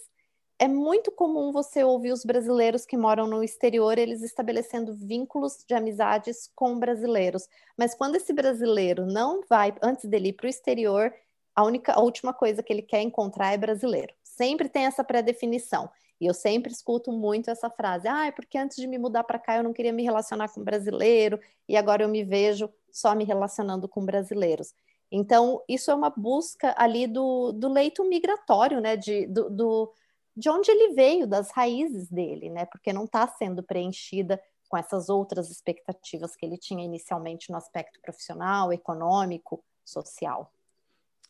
É 0.61 0.69
muito 0.69 1.11
comum 1.11 1.53
você 1.53 1.83
ouvir 1.83 2.13
os 2.13 2.25
brasileiros 2.25 2.85
que 2.85 2.97
moram 2.97 3.27
no 3.27 3.43
exterior, 3.43 3.99
eles 3.99 4.23
estabelecendo 4.23 4.95
vínculos 4.95 5.65
de 5.67 5.75
amizades 5.75 6.51
com 6.55 6.79
brasileiros. 6.79 7.49
Mas 7.77 7.95
quando 7.95 8.17
esse 8.17 8.33
brasileiro 8.33 9.07
não 9.07 9.43
vai, 9.49 9.75
antes 9.83 10.05
dele 10.05 10.29
ir 10.29 10.33
para 10.35 10.47
o 10.47 10.49
exterior, 10.49 11.13
a 11.55 11.65
única, 11.65 11.93
a 11.93 12.01
última 12.01 12.33
coisa 12.33 12.63
que 12.63 12.73
ele 12.73 12.83
quer 12.83 13.03
encontrar 13.03 13.53
é 13.53 13.57
brasileiro. 13.57 14.15
Sempre 14.23 14.69
tem 14.69 14.87
essa 14.87 15.03
pré-definição. 15.03 15.91
E 16.21 16.27
eu 16.27 16.35
sempre 16.35 16.73
escuto 16.73 17.13
muito 17.13 17.51
essa 17.51 17.71
frase: 17.71 18.09
ah, 18.09 18.27
é 18.27 18.33
porque 18.33 18.59
antes 18.59 18.77
de 18.77 18.87
me 18.87 18.99
mudar 18.99 19.25
para 19.25 19.39
cá 19.39 19.57
eu 19.57 19.63
não 19.63 19.73
queria 19.73 19.93
me 19.93 20.03
relacionar 20.03 20.49
com 20.49 20.63
brasileiro 20.63 21.39
e 21.69 21.77
agora 21.77 22.03
eu 22.03 22.09
me 22.09 22.25
vejo 22.25 22.69
só 22.91 23.15
me 23.15 23.25
relacionando 23.25 23.89
com 23.89 24.05
brasileiros. 24.05 24.75
Então, 25.11 25.63
isso 25.69 25.91
é 25.91 25.95
uma 25.95 26.11
busca 26.11 26.75
ali 26.77 27.07
do, 27.07 27.53
do 27.53 27.69
leito 27.69 28.05
migratório, 28.05 28.81
né? 28.81 28.97
De, 28.97 29.27
do, 29.27 29.49
do, 29.49 29.93
de 30.37 30.51
onde 30.51 30.71
ele 30.71 30.95
veio, 30.95 31.27
das 31.27 31.51
raízes 31.51 32.09
dele, 32.09 32.51
né? 32.51 32.67
Porque 32.67 32.93
não 32.93 33.05
está 33.05 33.27
sendo 33.27 33.63
preenchida 33.63 34.41
com 34.69 34.77
essas 34.77 35.09
outras 35.09 35.51
expectativas 35.51 36.37
que 36.37 36.45
ele 36.45 36.59
tinha 36.59 36.85
inicialmente 36.85 37.51
no 37.51 37.57
aspecto 37.57 37.99
profissional, 38.01 38.71
econômico, 38.71 39.65
social. 39.83 40.53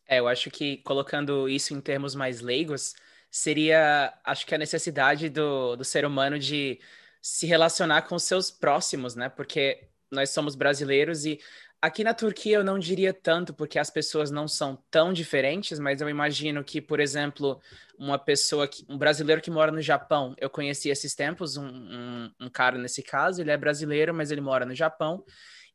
É, 0.05 0.19
eu 0.19 0.27
acho 0.27 0.51
que 0.51 0.77
colocando 0.77 1.47
isso 1.47 1.73
em 1.73 1.79
termos 1.79 2.15
mais 2.15 2.41
leigos, 2.41 2.95
seria, 3.29 4.13
acho 4.23 4.45
que 4.45 4.55
a 4.55 4.57
necessidade 4.57 5.29
do, 5.29 5.75
do 5.75 5.83
ser 5.83 6.05
humano 6.05 6.39
de 6.39 6.79
se 7.21 7.45
relacionar 7.45 8.03
com 8.03 8.17
seus 8.17 8.49
próximos, 8.49 9.15
né? 9.15 9.29
Porque 9.29 9.87
nós 10.11 10.29
somos 10.31 10.55
brasileiros 10.55 11.25
e 11.25 11.39
aqui 11.81 12.03
na 12.03 12.13
Turquia 12.13 12.57
eu 12.57 12.63
não 12.63 12.79
diria 12.79 13.13
tanto, 13.13 13.53
porque 13.53 13.79
as 13.79 13.89
pessoas 13.89 14.31
não 14.31 14.47
são 14.47 14.81
tão 14.89 15.13
diferentes, 15.13 15.79
mas 15.79 16.01
eu 16.01 16.09
imagino 16.09 16.63
que, 16.63 16.81
por 16.81 16.99
exemplo, 16.99 17.61
uma 17.97 18.17
pessoa, 18.17 18.67
que, 18.67 18.85
um 18.89 18.97
brasileiro 18.97 19.41
que 19.41 19.51
mora 19.51 19.71
no 19.71 19.81
Japão, 19.81 20.35
eu 20.37 20.49
conheci 20.49 20.89
esses 20.89 21.13
tempos, 21.15 21.57
um, 21.57 21.67
um, 21.67 22.31
um 22.41 22.49
cara 22.49 22.77
nesse 22.77 23.03
caso, 23.03 23.41
ele 23.41 23.51
é 23.51 23.57
brasileiro, 23.57 24.13
mas 24.13 24.31
ele 24.31 24.41
mora 24.41 24.65
no 24.65 24.75
Japão, 24.75 25.23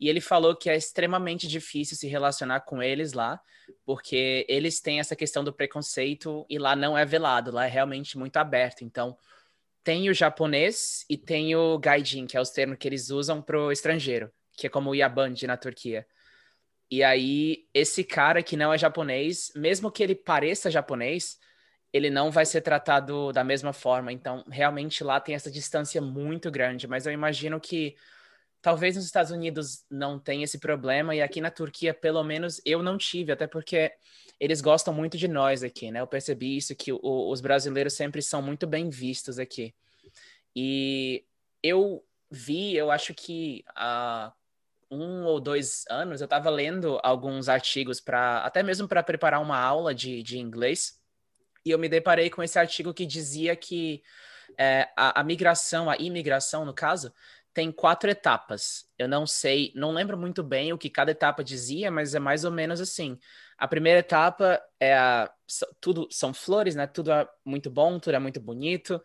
e 0.01 0.09
ele 0.09 0.21
falou 0.21 0.57
que 0.57 0.69
é 0.69 0.77
extremamente 0.77 1.47
difícil 1.47 1.97
se 1.97 2.09
relacionar 2.09 2.61
com 2.61 2.83
eles 2.83 3.13
lá, 3.13 3.41
porque 3.85 4.45
eles 4.49 4.81
têm 4.81 5.01
essa 5.01 5.17
questão 5.17 5.43
do 5.43 5.53
preconceito 5.53 6.45
e 6.49 6.59
lá 6.59 6.75
não 6.77 6.97
é 6.97 7.05
velado, 7.05 7.51
lá 7.51 7.67
é 7.67 7.69
realmente 7.69 8.19
muito 8.19 8.37
aberto. 8.37 8.83
Então, 8.83 9.17
tem 9.83 10.09
o 10.09 10.15
japonês 10.15 11.05
e 11.09 11.17
tem 11.17 11.55
o 11.55 11.79
gaijin, 11.79 12.27
que 12.27 12.37
é 12.37 12.41
os 12.41 12.51
termos 12.51 12.79
que 12.79 12.89
eles 12.89 13.11
usam 13.11 13.43
pro 13.43 13.71
estrangeiro, 13.71 14.31
que 14.57 14.67
é 14.67 14.71
como 14.71 14.91
o 14.91 14.95
yaband 14.95 15.35
na 15.47 15.57
Turquia. 15.57 16.07
E 16.91 17.03
aí, 17.03 17.67
esse 17.73 18.05
cara 18.05 18.43
que 18.43 18.57
não 18.57 18.73
é 18.73 18.79
japonês, 18.79 19.51
mesmo 19.55 19.91
que 19.91 20.03
ele 20.03 20.15
pareça 20.15 20.71
japonês, 20.71 21.39
ele 21.93 22.11
não 22.11 22.31
vai 22.31 22.45
ser 22.45 22.61
tratado 22.61 23.33
da 23.33 23.45
mesma 23.45 23.73
forma. 23.73 24.13
Então, 24.13 24.45
realmente 24.51 25.05
lá 25.05 25.21
tem 25.21 25.35
essa 25.35 25.51
distância 25.51 26.01
muito 26.01 26.51
grande. 26.51 26.89
Mas 26.89 27.07
eu 27.07 27.13
imagino 27.13 27.61
que 27.61 27.95
Talvez 28.65 28.97
nos 28.97 29.05
Estados 29.05 29.31
Unidos 29.31 29.85
não 29.91 30.19
tenha 30.19 30.43
esse 30.43 30.59
problema, 30.59 31.15
e 31.15 31.21
aqui 31.21 31.39
na 31.39 31.51
Turquia, 31.51 31.93
pelo 31.93 32.25
menos, 32.25 32.63
eu 32.65 32.83
não 32.83 32.97
tive, 32.97 33.31
até 33.31 33.47
porque 33.47 33.93
eles 34.41 34.63
gostam 34.63 34.95
muito 34.95 35.19
de 35.19 35.29
nós 35.29 35.63
aqui, 35.63 35.91
né? 35.91 36.01
Eu 36.01 36.07
percebi 36.07 36.57
isso, 36.57 36.75
que 36.75 36.91
o, 36.91 37.31
os 37.31 37.43
brasileiros 37.43 37.93
sempre 37.93 38.23
são 38.23 38.41
muito 38.41 38.67
bem 38.67 38.89
vistos 38.89 39.39
aqui. 39.39 39.75
E 40.57 41.27
eu 41.63 42.03
vi, 42.31 42.75
eu 42.75 42.91
acho 42.91 43.13
que 43.13 43.63
há 43.77 44.33
um 44.91 45.25
ou 45.27 45.39
dois 45.41 45.85
anos, 45.91 46.23
eu 46.23 46.25
estava 46.25 46.49
lendo 46.49 46.99
alguns 47.03 47.51
artigos 47.51 48.01
para, 48.01 48.39
até 48.47 48.63
mesmo 48.63 48.89
para 48.89 49.03
preparar 49.03 49.43
uma 49.43 49.61
aula 49.61 49.95
de, 49.95 50.23
de 50.23 50.39
inglês, 50.39 50.99
e 51.67 51.71
eu 51.71 51.79
me 51.79 51.87
deparei 51.87 52.31
com 52.31 52.43
esse 52.43 52.59
artigo 52.59 52.95
que 52.95 53.05
dizia 53.05 53.55
que 53.55 54.03
é, 54.57 54.89
a, 54.97 55.21
a 55.21 55.23
migração, 55.23 55.91
a 55.91 55.99
imigração, 55.99 56.65
no 56.65 56.73
caso, 56.73 57.13
tem 57.55 57.71
quatro 57.71 58.11
etapas. 58.11 58.85
Eu 58.99 59.09
não 59.09 59.27
sei, 59.27 59.73
não 59.77 59.93
lembro 59.93 60.19
muito 60.19 60.43
bem 60.43 60.73
o 60.73 60.79
que 60.79 60.91
cada 60.91 61.13
etapa 61.13 61.45
dizia, 61.45 61.89
mas 61.91 62.15
é 62.15 62.19
mais 62.19 62.45
ou 62.45 62.51
menos 62.51 62.81
assim. 62.81 63.17
A 63.57 63.69
primeira 63.69 64.01
etapa 64.01 64.61
é 64.81 64.95
a, 64.95 65.31
tudo 65.81 66.09
são 66.11 66.35
flores, 66.35 66.75
né? 66.75 66.89
Tudo 66.89 67.13
é 67.13 67.27
muito 67.45 67.71
bom, 67.71 68.01
tudo 68.01 68.17
é 68.17 68.19
muito 68.19 68.41
bonito. 68.41 69.01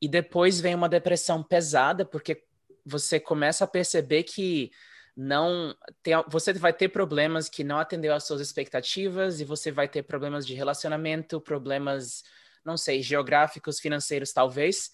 E 0.00 0.06
depois 0.06 0.60
vem 0.60 0.74
uma 0.74 0.90
depressão 0.90 1.42
pesada, 1.42 2.04
porque 2.04 2.44
você 2.84 3.18
começa 3.18 3.64
a 3.64 3.68
perceber 3.68 4.24
que 4.24 4.70
não 5.16 5.74
tem, 6.02 6.12
você 6.28 6.52
vai 6.52 6.74
ter 6.74 6.90
problemas 6.90 7.48
que 7.48 7.64
não 7.64 7.78
atendeu 7.78 8.12
às 8.12 8.24
suas 8.24 8.42
expectativas 8.42 9.40
e 9.40 9.44
você 9.44 9.72
vai 9.72 9.88
ter 9.88 10.02
problemas 10.02 10.46
de 10.46 10.52
relacionamento, 10.52 11.40
problemas, 11.40 12.22
não 12.62 12.76
sei, 12.76 13.02
geográficos, 13.02 13.80
financeiros 13.80 14.34
talvez 14.34 14.90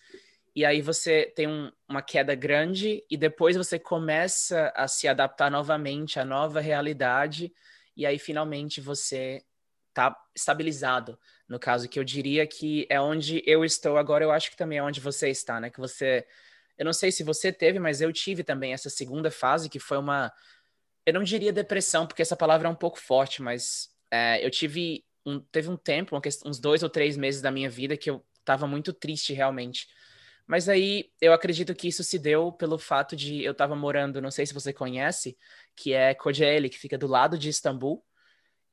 e 0.54 0.64
aí 0.64 0.82
você 0.82 1.32
tem 1.34 1.46
um, 1.48 1.72
uma 1.88 2.02
queda 2.02 2.34
grande 2.34 3.02
e 3.10 3.16
depois 3.16 3.56
você 3.56 3.78
começa 3.78 4.70
a 4.76 4.86
se 4.86 5.08
adaptar 5.08 5.50
novamente 5.50 6.20
à 6.20 6.24
nova 6.24 6.60
realidade 6.60 7.52
e 7.96 8.04
aí 8.04 8.18
finalmente 8.18 8.80
você 8.80 9.42
está 9.88 10.14
estabilizado. 10.34 11.18
No 11.48 11.58
caso 11.58 11.88
que 11.88 11.98
eu 11.98 12.04
diria 12.04 12.46
que 12.46 12.86
é 12.90 13.00
onde 13.00 13.42
eu 13.46 13.64
estou 13.64 13.96
agora, 13.96 14.24
eu 14.24 14.30
acho 14.30 14.50
que 14.50 14.56
também 14.56 14.78
é 14.78 14.82
onde 14.82 15.00
você 15.00 15.30
está, 15.30 15.58
né? 15.58 15.70
Que 15.70 15.80
você 15.80 16.26
eu 16.76 16.84
não 16.84 16.92
sei 16.92 17.12
se 17.12 17.22
você 17.22 17.52
teve, 17.52 17.78
mas 17.78 18.00
eu 18.00 18.12
tive 18.12 18.42
também 18.42 18.72
essa 18.72 18.90
segunda 18.90 19.30
fase 19.30 19.68
que 19.68 19.78
foi 19.78 19.96
uma 19.98 20.32
eu 21.06 21.14
não 21.14 21.22
diria 21.22 21.52
depressão, 21.52 22.06
porque 22.06 22.22
essa 22.22 22.36
palavra 22.36 22.68
é 22.68 22.70
um 22.70 22.76
pouco 22.76 22.98
forte, 22.98 23.42
mas 23.42 23.88
é, 24.10 24.44
eu 24.44 24.50
tive 24.50 25.04
um, 25.24 25.40
teve 25.40 25.68
um 25.68 25.76
tempo, 25.76 26.20
uns 26.44 26.60
dois 26.60 26.82
ou 26.82 26.90
três 26.90 27.16
meses 27.16 27.40
da 27.40 27.50
minha 27.50 27.70
vida 27.70 27.96
que 27.96 28.10
eu 28.10 28.24
estava 28.40 28.66
muito 28.66 28.92
triste 28.92 29.32
realmente 29.32 29.88
mas 30.52 30.68
aí 30.68 31.10
eu 31.18 31.32
acredito 31.32 31.74
que 31.74 31.88
isso 31.88 32.04
se 32.04 32.18
deu 32.18 32.52
pelo 32.52 32.78
fato 32.78 33.16
de 33.16 33.42
eu 33.42 33.52
estava 33.52 33.74
morando, 33.74 34.20
não 34.20 34.30
sei 34.30 34.44
se 34.44 34.52
você 34.52 34.70
conhece, 34.70 35.34
que 35.74 35.94
é 35.94 36.12
Kocaeli, 36.12 36.68
que 36.68 36.78
fica 36.78 36.98
do 36.98 37.06
lado 37.06 37.38
de 37.38 37.48
Istambul, 37.48 38.04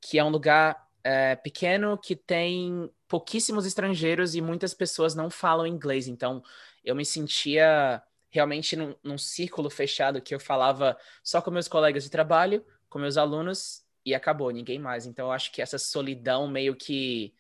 que 0.01 0.19
é 0.19 0.23
um 0.25 0.27
lugar 0.27 0.85
é, 1.01 1.37
pequeno 1.37 1.97
que 1.97 2.17
tem 2.17 2.91
pouquíssimos 3.07 3.65
estrangeiros 3.65 4.35
e 4.35 4.41
muitas 4.41 4.73
pessoas 4.73 5.15
não 5.15 5.29
falam 5.29 5.65
inglês. 5.65 6.09
Então 6.09 6.43
eu 6.83 6.93
me 6.93 7.05
sentia 7.05 8.03
realmente 8.29 8.75
num, 8.75 8.93
num 9.01 9.17
círculo 9.17 9.69
fechado 9.69 10.21
que 10.21 10.35
eu 10.35 10.39
falava 10.41 10.97
só 11.23 11.41
com 11.41 11.49
meus 11.49 11.69
colegas 11.69 12.03
de 12.03 12.09
trabalho, 12.09 12.61
com 12.89 12.99
meus 12.99 13.15
alunos 13.15 13.85
e 14.05 14.13
acabou, 14.13 14.51
ninguém 14.51 14.79
mais. 14.79 15.05
Então 15.05 15.27
eu 15.27 15.31
acho 15.31 15.49
que 15.53 15.61
essa 15.61 15.77
solidão 15.77 16.45
meio 16.45 16.75
que. 16.75 17.33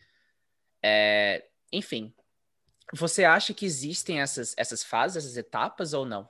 É, 0.81 1.45
enfim, 1.73 2.13
você 2.93 3.23
acha 3.23 3.53
que 3.53 3.65
existem 3.65 4.21
essas, 4.21 4.53
essas 4.57 4.83
fases, 4.83 5.17
essas 5.17 5.37
etapas 5.37 5.93
ou 5.93 6.05
não? 6.05 6.27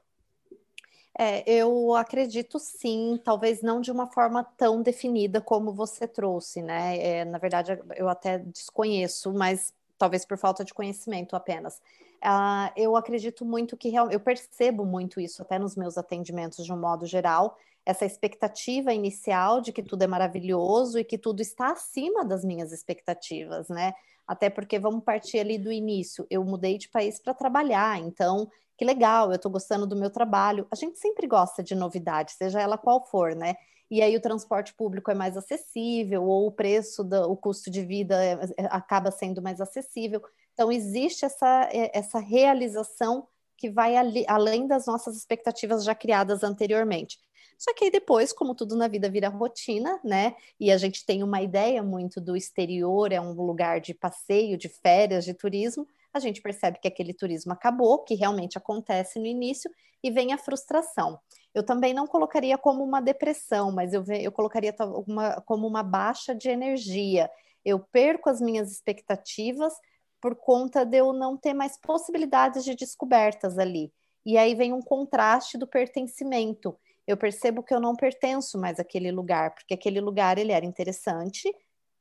É, 1.18 1.44
eu 1.46 1.96
acredito 1.96 2.58
sim, 2.60 3.20
talvez 3.24 3.62
não 3.62 3.82
de 3.82 3.92
uma 3.92 4.08
forma 4.08 4.44
tão 4.56 4.82
definida 4.82 5.42
como 5.42 5.74
você 5.74 6.08
trouxe, 6.08 6.62
né? 6.62 6.98
É, 6.98 7.26
na 7.26 7.38
verdade, 7.38 7.78
eu 7.98 8.08
até 8.08 8.38
desconheço, 8.38 9.34
mas 9.34 9.74
talvez 9.98 10.26
por 10.26 10.38
falta 10.38 10.64
de 10.64 10.74
conhecimento 10.74 11.36
apenas. 11.36 11.82
Uh, 12.24 12.72
eu 12.76 12.96
acredito 12.96 13.46
muito 13.46 13.76
que 13.76 13.94
eu 13.94 14.20
percebo 14.20 14.86
muito 14.86 15.20
isso 15.20 15.42
até 15.42 15.60
nos 15.60 15.76
meus 15.76 15.98
atendimentos 15.98 16.66
de 16.66 16.72
um 16.72 16.78
modo 16.80 17.06
geral, 17.06 17.58
essa 17.86 18.06
expectativa 18.06 18.94
inicial 18.94 19.62
de 19.62 19.72
que 19.72 19.82
tudo 19.82 20.04
é 20.04 20.08
maravilhoso 20.08 21.00
e 21.00 21.04
que 21.04 21.18
tudo 21.18 21.42
está 21.42 21.72
acima 21.72 22.24
das 22.24 22.44
minhas 22.44 22.72
expectativas, 22.72 23.68
né? 23.70 23.94
Até 24.28 24.50
porque 24.50 24.78
vamos 24.78 25.04
partir 25.04 25.40
ali 25.40 25.58
do 25.58 25.72
início. 25.72 26.26
Eu 26.30 26.44
mudei 26.44 26.78
de 26.78 26.90
país 26.90 27.20
para 27.20 27.34
trabalhar, 27.34 27.98
então 28.00 28.48
que 28.78 28.86
legal, 28.86 29.30
eu 29.30 29.36
estou 29.36 29.52
gostando 29.52 29.86
do 29.86 29.96
meu 29.96 30.10
trabalho. 30.10 30.66
A 30.72 30.76
gente 30.76 30.98
sempre 31.00 31.28
gosta 31.28 31.62
de 31.62 31.76
novidade, 31.76 32.32
seja 32.32 32.62
ela 32.62 32.78
qual 32.78 33.06
for, 33.06 33.36
né? 33.36 33.56
E 33.92 34.02
aí 34.02 34.16
o 34.16 34.22
transporte 34.22 34.74
público 34.74 35.10
é 35.10 35.16
mais 35.16 35.36
acessível, 35.36 36.24
ou 36.24 36.48
o 36.48 36.52
preço, 36.52 37.04
do, 37.04 37.30
o 37.30 37.36
custo 37.36 37.70
de 37.72 37.84
vida 37.84 38.24
é, 38.24 38.34
é, 38.58 38.66
acaba 38.70 39.12
sendo 39.12 39.42
mais 39.42 39.60
acessível. 39.60 40.22
Então 40.54 40.72
existe 40.72 41.26
essa, 41.26 41.68
é, 41.74 41.98
essa 41.98 42.20
realização 42.20 43.28
que 43.60 43.70
vai 43.70 43.98
ali, 43.98 44.24
além 44.28 44.66
das 44.66 44.86
nossas 44.88 45.18
expectativas 45.18 45.84
já 45.84 45.94
criadas 45.94 46.44
anteriormente. 46.44 47.20
Só 47.58 47.74
que 47.74 47.84
aí 47.84 47.92
depois, 47.92 48.32
como 48.32 48.56
tudo 48.56 48.74
na 48.78 48.88
vida 48.88 49.10
vira 49.10 49.28
rotina, 49.28 50.00
né? 50.02 50.34
E 50.58 50.72
a 50.72 50.78
gente 50.78 51.06
tem 51.06 51.22
uma 51.22 51.42
ideia 51.42 51.84
muito 51.84 52.22
do 52.22 52.38
exterior, 52.38 53.12
é 53.12 53.20
um 53.20 53.34
lugar 53.34 53.82
de 53.82 53.94
passeio, 53.94 54.58
de 54.58 54.70
férias, 54.70 55.26
de 55.26 55.34
turismo, 55.34 55.86
a 56.14 56.20
gente 56.20 56.42
percebe 56.42 56.80
que 56.80 56.88
aquele 56.88 57.14
turismo 57.14 57.52
acabou, 57.52 58.04
que 58.04 58.16
realmente 58.16 58.58
acontece 58.58 59.20
no 59.20 59.26
início, 59.26 59.70
e 60.02 60.10
vem 60.10 60.32
a 60.32 60.38
frustração. 60.38 61.20
Eu 61.54 61.62
também 61.62 61.94
não 61.94 62.08
colocaria 62.08 62.58
como 62.58 62.82
uma 62.82 63.02
depressão, 63.02 63.74
mas 63.74 63.94
eu, 63.94 64.06
eu 64.06 64.32
colocaria 64.32 64.74
uma, 65.06 65.42
como 65.42 65.68
uma 65.68 65.84
baixa 65.84 66.34
de 66.34 66.48
energia. 66.50 67.30
Eu 67.66 67.80
perco 67.80 68.30
as 68.30 68.40
minhas 68.40 68.72
expectativas 68.72 69.74
por 70.22 70.36
conta 70.36 70.86
de 70.86 70.98
eu 70.98 71.14
não 71.14 71.38
ter 71.38 71.54
mais 71.54 71.78
possibilidades 71.78 72.64
de 72.64 72.76
descobertas 72.76 73.58
ali. 73.58 73.92
E 74.26 74.38
aí 74.38 74.54
vem 74.56 74.74
um 74.74 74.82
contraste 74.82 75.58
do 75.58 75.66
pertencimento 75.68 76.78
eu 77.10 77.18
percebo 77.18 77.64
que 77.64 77.74
eu 77.74 77.80
não 77.80 77.96
pertenço 77.96 78.56
mais 78.60 78.80
àquele 78.80 79.12
lugar, 79.12 79.56
porque 79.56 79.74
aquele 79.74 80.00
lugar 80.00 80.38
ele 80.38 80.52
era 80.52 80.64
interessante, 80.64 81.52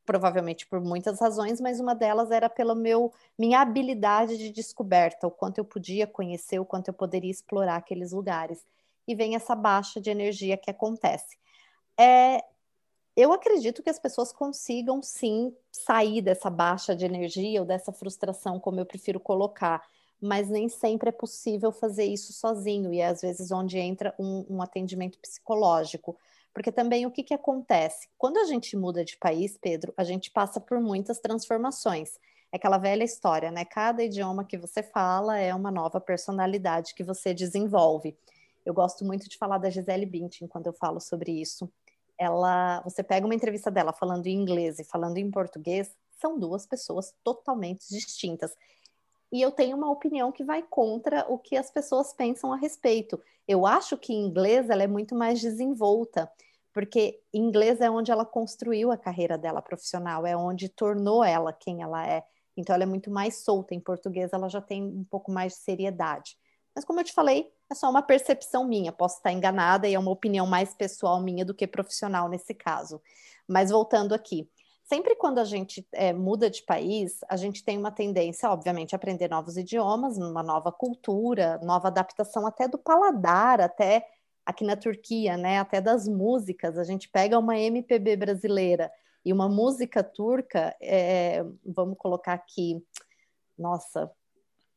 provavelmente 0.05 0.67
por 0.67 0.83
muitas 0.83 1.19
razões, 1.19 1.63
mas 1.63 1.81
uma 1.81 1.95
delas 1.95 2.31
era 2.31 2.47
pela 2.51 2.75
meu 2.75 3.11
minha 3.39 3.63
habilidade 3.63 4.37
de 4.37 4.51
descoberta, 4.51 5.27
o 5.27 5.31
quanto 5.31 5.57
eu 5.57 5.65
podia 5.65 6.07
conhecer, 6.07 6.59
o 6.59 6.65
quanto 6.65 6.89
eu 6.89 6.95
poderia 6.95 7.31
explorar 7.31 7.77
aqueles 7.77 8.13
lugares. 8.13 8.63
E 9.07 9.15
vem 9.15 9.35
essa 9.35 9.55
baixa 9.55 9.99
de 9.99 10.11
energia 10.11 10.59
que 10.59 10.71
acontece. 10.71 11.39
É, 11.99 12.45
eu 13.21 13.33
acredito 13.33 13.83
que 13.83 13.91
as 13.91 13.99
pessoas 13.99 14.33
consigam 14.33 15.03
sim 15.03 15.53
sair 15.73 16.23
dessa 16.23 16.49
baixa 16.49 16.95
de 16.95 17.05
energia 17.05 17.59
ou 17.59 17.67
dessa 17.67 17.93
frustração, 17.93 18.61
como 18.61 18.79
eu 18.79 18.87
prefiro 18.87 19.19
colocar, 19.19 19.85
mas 20.21 20.49
nem 20.49 20.69
sempre 20.69 21.09
é 21.09 21.13
possível 21.13 21.73
fazer 21.73 22.05
isso 22.05 22.33
sozinho, 22.33 22.95
e 22.95 23.01
é 23.01 23.09
às 23.09 23.21
vezes 23.21 23.51
onde 23.51 23.77
entra 23.77 24.15
um, 24.21 24.47
um 24.49 24.63
atendimento 24.63 25.19
psicológico. 25.19 26.17
Porque 26.55 26.71
também 26.71 27.07
o 27.07 27.11
que, 27.11 27.25
que 27.25 27.35
acontece? 27.35 28.09
Quando 28.17 28.39
a 28.39 28.45
gente 28.45 28.77
muda 28.77 29.05
de 29.05 29.17
país, 29.17 29.59
Pedro, 29.61 29.93
a 29.97 30.05
gente 30.05 30.31
passa 30.31 30.61
por 30.61 30.81
muitas 30.81 31.19
transformações. 31.19 32.21
É 32.53 32.57
aquela 32.57 32.79
velha 32.79 33.03
história, 33.03 33.51
né? 33.51 33.65
Cada 33.65 34.05
idioma 34.05 34.45
que 34.45 34.57
você 34.57 34.81
fala 34.81 35.37
é 35.37 35.53
uma 35.53 35.73
nova 35.73 36.01
personalidade 36.01 36.95
que 36.95 37.03
você 37.03 37.35
desenvolve. 37.35 38.17
Eu 38.65 38.73
gosto 38.73 39.05
muito 39.05 39.29
de 39.29 39.37
falar 39.37 39.59
da 39.59 39.71
Gisele 39.71 40.07
Bündchen 40.07 40.47
quando 40.47 40.69
eu 40.69 40.73
falo 40.73 41.01
sobre 41.01 41.33
isso 41.33 41.69
ela, 42.19 42.81
você 42.83 43.03
pega 43.03 43.27
uma 43.27 43.35
entrevista 43.35 43.71
dela 43.71 43.93
falando 43.93 44.27
em 44.27 44.35
inglês 44.35 44.79
e 44.79 44.85
falando 44.85 45.19
em 45.19 45.31
português, 45.31 45.95
são 46.21 46.39
duas 46.39 46.67
pessoas 46.67 47.15
totalmente 47.23 47.89
distintas. 47.89 48.55
E 49.31 49.43
eu 49.43 49.53
tenho 49.53 49.77
uma 49.77 49.91
opinião 49.91 50.33
que 50.33 50.43
vai 50.43 50.63
contra 50.63 51.27
o 51.29 51.39
que 51.39 51.57
as 51.57 51.71
pessoas 51.71 52.13
pensam 52.13 52.53
a 52.53 52.57
respeito. 52.57 53.21
Eu 53.47 53.67
acho 53.67 53.97
que 53.97 54.13
em 54.13 54.27
inglês 54.27 54.71
ela 54.71 54.83
é 54.83 54.87
muito 54.87 55.15
mais 55.15 55.41
desenvolta, 55.41 56.31
porque 56.73 57.21
inglês 57.33 57.81
é 57.81 57.91
onde 57.91 58.11
ela 58.11 58.25
construiu 58.25 58.91
a 58.91 58.97
carreira 58.97 59.37
dela 59.37 59.61
profissional, 59.61 60.27
é 60.27 60.37
onde 60.37 60.69
tornou 60.69 61.23
ela 61.23 61.53
quem 61.53 61.83
ela 61.83 62.07
é. 62.07 62.25
Então 62.57 62.75
ela 62.75 62.85
é 62.85 62.87
muito 62.87 63.11
mais 63.11 63.45
solta. 63.45 63.75
Em 63.75 63.81
português 63.81 64.33
ela 64.33 64.49
já 64.49 64.61
tem 64.61 64.83
um 64.83 65.05
pouco 65.05 65.31
mais 65.31 65.53
de 65.53 65.59
seriedade. 65.61 66.37
Mas 66.79 66.85
como 66.85 67.01
eu 67.01 67.05
te 67.05 67.13
falei, 67.13 67.53
é 67.69 67.75
só 67.75 67.91
uma 67.91 68.03
percepção 68.03 68.65
minha, 68.65 68.93
posso 68.93 69.17
estar 69.17 69.33
enganada 69.33 69.89
e 69.89 69.95
é 69.95 69.99
uma 69.99 70.13
opinião 70.13 70.47
mais 70.47 70.73
pessoal 70.75 71.21
minha 71.21 71.45
do 71.45 71.53
que 71.53 71.67
profissional 71.67 72.29
nesse 72.29 72.55
caso. 72.55 73.03
Mas 73.49 73.71
voltando 73.71 74.15
aqui, 74.15 74.49
sempre 74.85 75.17
quando 75.17 75.41
a 75.41 75.45
gente 75.45 75.85
é, 75.91 76.13
muda 76.13 76.49
de 76.49 76.63
país, 76.63 77.19
a 77.29 77.35
gente 77.35 77.65
tem 77.65 77.77
uma 77.77 77.91
tendência, 77.91 78.49
obviamente, 78.49 78.95
a 78.95 78.97
aprender 78.97 79.29
novos 79.29 79.57
idiomas, 79.57 80.19
uma 80.19 80.41
nova 80.41 80.71
cultura, 80.71 81.59
nova 81.65 81.89
adaptação 81.89 82.47
até 82.47 82.69
do 82.69 82.79
paladar, 82.79 83.61
até 83.61 84.07
aqui 84.47 84.63
na 84.63 84.77
Turquia, 84.77 85.37
né? 85.37 85.59
Até 85.59 85.81
das 85.81 86.07
músicas. 86.07 86.79
A 86.79 86.85
gente 86.85 87.09
pega 87.09 87.41
uma 87.41 87.59
MPB 87.59 88.15
brasileira 88.15 88.89
e 89.25 89.33
uma 89.33 89.49
música 89.49 90.05
turca, 90.05 90.77
é, 90.81 91.45
vamos 91.67 91.99
colocar 91.99 92.35
aqui, 92.35 92.81
nossa, 93.59 94.09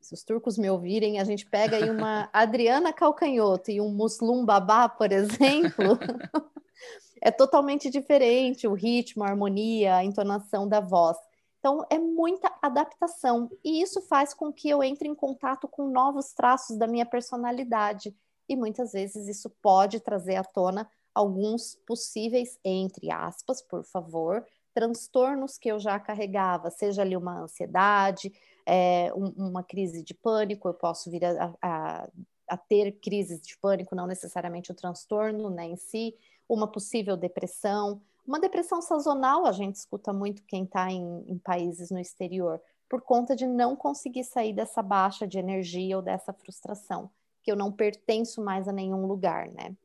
se 0.02 0.14
os 0.14 0.24
turcos 0.24 0.58
me 0.58 0.70
ouvirem, 0.70 1.20
a 1.20 1.24
gente 1.24 1.46
pega 1.46 1.78
aí 1.78 1.90
uma 1.90 2.30
Adriana 2.34 2.92
Calcanhoto 2.92 3.72
e 3.72 3.80
um 3.80 3.90
Muslum 3.90 4.44
Babá, 4.44 4.90
por 4.90 5.12
exemplo, 5.12 5.98
é 7.22 7.30
totalmente 7.32 7.90
diferente 7.90 8.68
o 8.68 8.74
ritmo, 8.74 9.24
a 9.24 9.28
harmonia, 9.28 9.98
a 9.98 10.04
entonação 10.04 10.68
da 10.68 10.80
voz. 10.80 11.18
Então, 11.60 11.86
é 11.92 12.00
muita 12.00 12.52
adaptação. 12.60 13.50
E 13.64 13.84
isso 13.84 14.02
faz 14.02 14.34
com 14.34 14.52
que 14.52 14.68
eu 14.68 14.84
entre 14.84 15.08
em 15.08 15.14
contato 15.14 15.68
com 15.68 15.88
novos 15.88 16.34
traços 16.34 16.76
da 16.76 16.88
minha 16.88 17.06
personalidade. 17.06 18.16
E 18.50 18.56
muitas 18.56 18.94
vezes 18.94 19.28
isso 19.28 19.50
pode 19.62 20.00
trazer 20.00 20.36
à 20.36 20.44
tona 20.44 20.90
alguns 21.14 21.76
possíveis, 21.86 22.58
entre 22.66 23.12
aspas, 23.12 23.62
por 23.62 23.84
favor, 23.84 24.44
transtornos 24.74 25.58
que 25.58 25.70
eu 25.70 25.78
já 25.80 26.00
carregava, 26.00 26.72
seja 26.72 27.02
ali 27.02 27.16
uma 27.16 27.42
ansiedade, 27.42 28.34
é, 28.66 29.12
um, 29.16 29.48
uma 29.50 29.64
crise 29.64 30.04
de 30.04 30.14
pânico, 30.14 30.68
eu 30.68 30.74
posso 30.74 31.10
vir 31.10 31.24
a, 31.26 31.54
a, 31.62 32.10
a, 32.48 32.58
ter 32.58 32.92
crises 32.94 33.42
de 33.42 33.58
pânico, 33.58 33.96
não 33.96 34.08
necessariamente 34.08 34.72
o 34.72 34.76
transtorno 34.76 35.50
né, 35.50 35.66
em 35.66 35.76
si, 35.76 36.16
uma 36.48 36.68
possível 36.68 37.16
depressão. 37.18 38.02
Uma 38.26 38.40
depressão 38.40 38.82
sazonal, 38.82 39.46
a 39.46 39.52
gente 39.52 39.76
escuta 39.76 40.14
muito 40.14 40.44
quem 40.44 40.64
está 40.64 40.92
em, 40.92 41.24
em 41.28 41.38
países 41.38 41.90
no 41.90 42.00
exterior, 42.00 42.62
por 42.90 43.02
conta 43.02 43.36
de 43.36 43.48
não 43.48 43.76
conseguir 43.76 44.24
sair 44.24 44.54
dessa 44.54 44.82
baixa 44.82 45.28
de 45.28 45.40
energia 45.40 45.96
ou 45.96 46.04
dessa 46.04 46.34
frustração, 46.34 47.10
que 47.42 47.52
eu 47.52 47.56
não 47.56 47.72
pertenço 47.72 48.44
mais 48.44 48.68
a 48.68 48.72
nenhum 48.72 49.06
lugar, 49.06 49.50
né? 49.50 49.76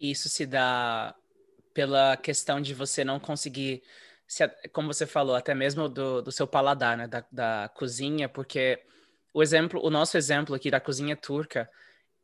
Isso 0.00 0.28
se 0.28 0.44
dá 0.44 1.14
pela 1.72 2.16
questão 2.16 2.60
de 2.60 2.74
você 2.74 3.04
não 3.04 3.20
conseguir 3.20 3.82
se, 4.26 4.46
como 4.72 4.92
você 4.92 5.06
falou, 5.06 5.34
até 5.36 5.54
mesmo 5.54 5.88
do, 5.88 6.22
do 6.22 6.32
seu 6.32 6.46
paladar, 6.46 6.96
né, 6.96 7.06
da, 7.06 7.24
da 7.30 7.70
cozinha, 7.74 8.28
porque 8.28 8.82
o 9.32 9.42
exemplo, 9.42 9.80
o 9.84 9.90
nosso 9.90 10.16
exemplo 10.16 10.54
aqui 10.54 10.70
da 10.70 10.80
cozinha 10.80 11.16
turca, 11.16 11.70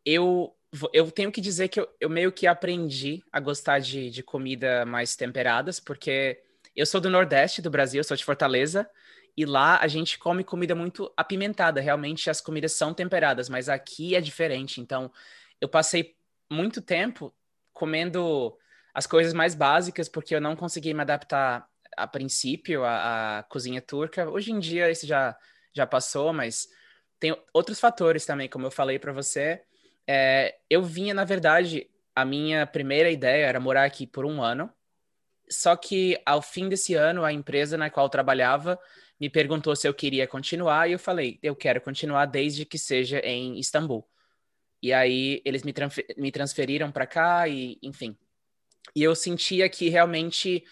eu 0.04 0.54
eu 0.92 1.10
tenho 1.10 1.30
que 1.30 1.40
dizer 1.40 1.68
que 1.68 1.78
eu, 1.78 1.86
eu 2.00 2.08
meio 2.08 2.32
que 2.32 2.46
aprendi 2.46 3.22
a 3.30 3.38
gostar 3.38 3.78
de, 3.78 4.08
de 4.08 4.22
comida 4.22 4.86
mais 4.86 5.14
temperadas, 5.14 5.78
porque 5.78 6.40
eu 6.74 6.86
sou 6.86 6.98
do 6.98 7.10
Nordeste 7.10 7.60
do 7.60 7.70
Brasil, 7.70 8.02
sou 8.02 8.16
de 8.16 8.24
Fortaleza, 8.24 8.88
e 9.36 9.44
lá 9.44 9.78
a 9.78 9.86
gente 9.86 10.18
come 10.18 10.42
comida 10.44 10.74
muito 10.74 11.12
apimentada. 11.16 11.80
Realmente 11.80 12.30
as 12.30 12.40
comidas 12.40 12.72
são 12.72 12.94
temperadas, 12.94 13.48
mas 13.48 13.68
aqui 13.68 14.14
é 14.14 14.20
diferente. 14.20 14.80
Então, 14.80 15.10
eu 15.60 15.68
passei 15.68 16.16
muito 16.50 16.80
tempo 16.80 17.34
comendo 17.72 18.56
as 18.94 19.06
coisas 19.06 19.32
mais 19.32 19.54
básicas, 19.54 20.08
porque 20.08 20.34
eu 20.34 20.40
não 20.40 20.54
consegui 20.54 20.92
me 20.92 21.00
adaptar 21.00 21.66
a 21.96 22.06
princípio, 22.06 22.84
a, 22.84 23.38
a, 23.38 23.42
cozinha 23.44 23.80
turca. 23.80 24.28
Hoje 24.28 24.52
em 24.52 24.58
dia 24.58 24.90
isso 24.90 25.06
já, 25.06 25.36
já 25.74 25.86
passou, 25.86 26.32
mas 26.32 26.68
tem 27.18 27.36
outros 27.52 27.78
fatores 27.78 28.26
também, 28.26 28.48
como 28.48 28.66
eu 28.66 28.70
falei 28.70 28.98
para 28.98 29.12
você. 29.12 29.62
É, 30.06 30.56
eu 30.68 30.82
vinha, 30.82 31.14
na 31.14 31.24
verdade, 31.24 31.88
a 32.14 32.24
minha 32.24 32.66
primeira 32.66 33.10
ideia 33.10 33.46
era 33.46 33.60
morar 33.60 33.84
aqui 33.84 34.06
por 34.06 34.24
um 34.24 34.42
ano. 34.42 34.70
Só 35.48 35.76
que 35.76 36.20
ao 36.24 36.40
fim 36.40 36.68
desse 36.68 36.94
ano, 36.94 37.24
a 37.24 37.32
empresa 37.32 37.76
na 37.76 37.90
qual 37.90 38.08
trabalhava 38.08 38.78
me 39.20 39.30
perguntou 39.30 39.76
se 39.76 39.86
eu 39.86 39.94
queria 39.94 40.26
continuar 40.26 40.88
e 40.88 40.92
eu 40.92 40.98
falei, 40.98 41.38
eu 41.42 41.54
quero 41.54 41.80
continuar 41.80 42.26
desde 42.26 42.64
que 42.64 42.78
seja 42.78 43.20
em 43.20 43.58
Istambul. 43.58 44.04
E 44.82 44.92
aí 44.92 45.40
eles 45.44 45.62
me, 45.62 45.72
me 46.16 46.32
transferiram 46.32 46.90
para 46.90 47.06
cá 47.06 47.46
e, 47.46 47.78
enfim. 47.82 48.16
E 48.96 49.02
eu 49.02 49.14
sentia 49.14 49.68
que 49.68 49.88
realmente 49.88 50.64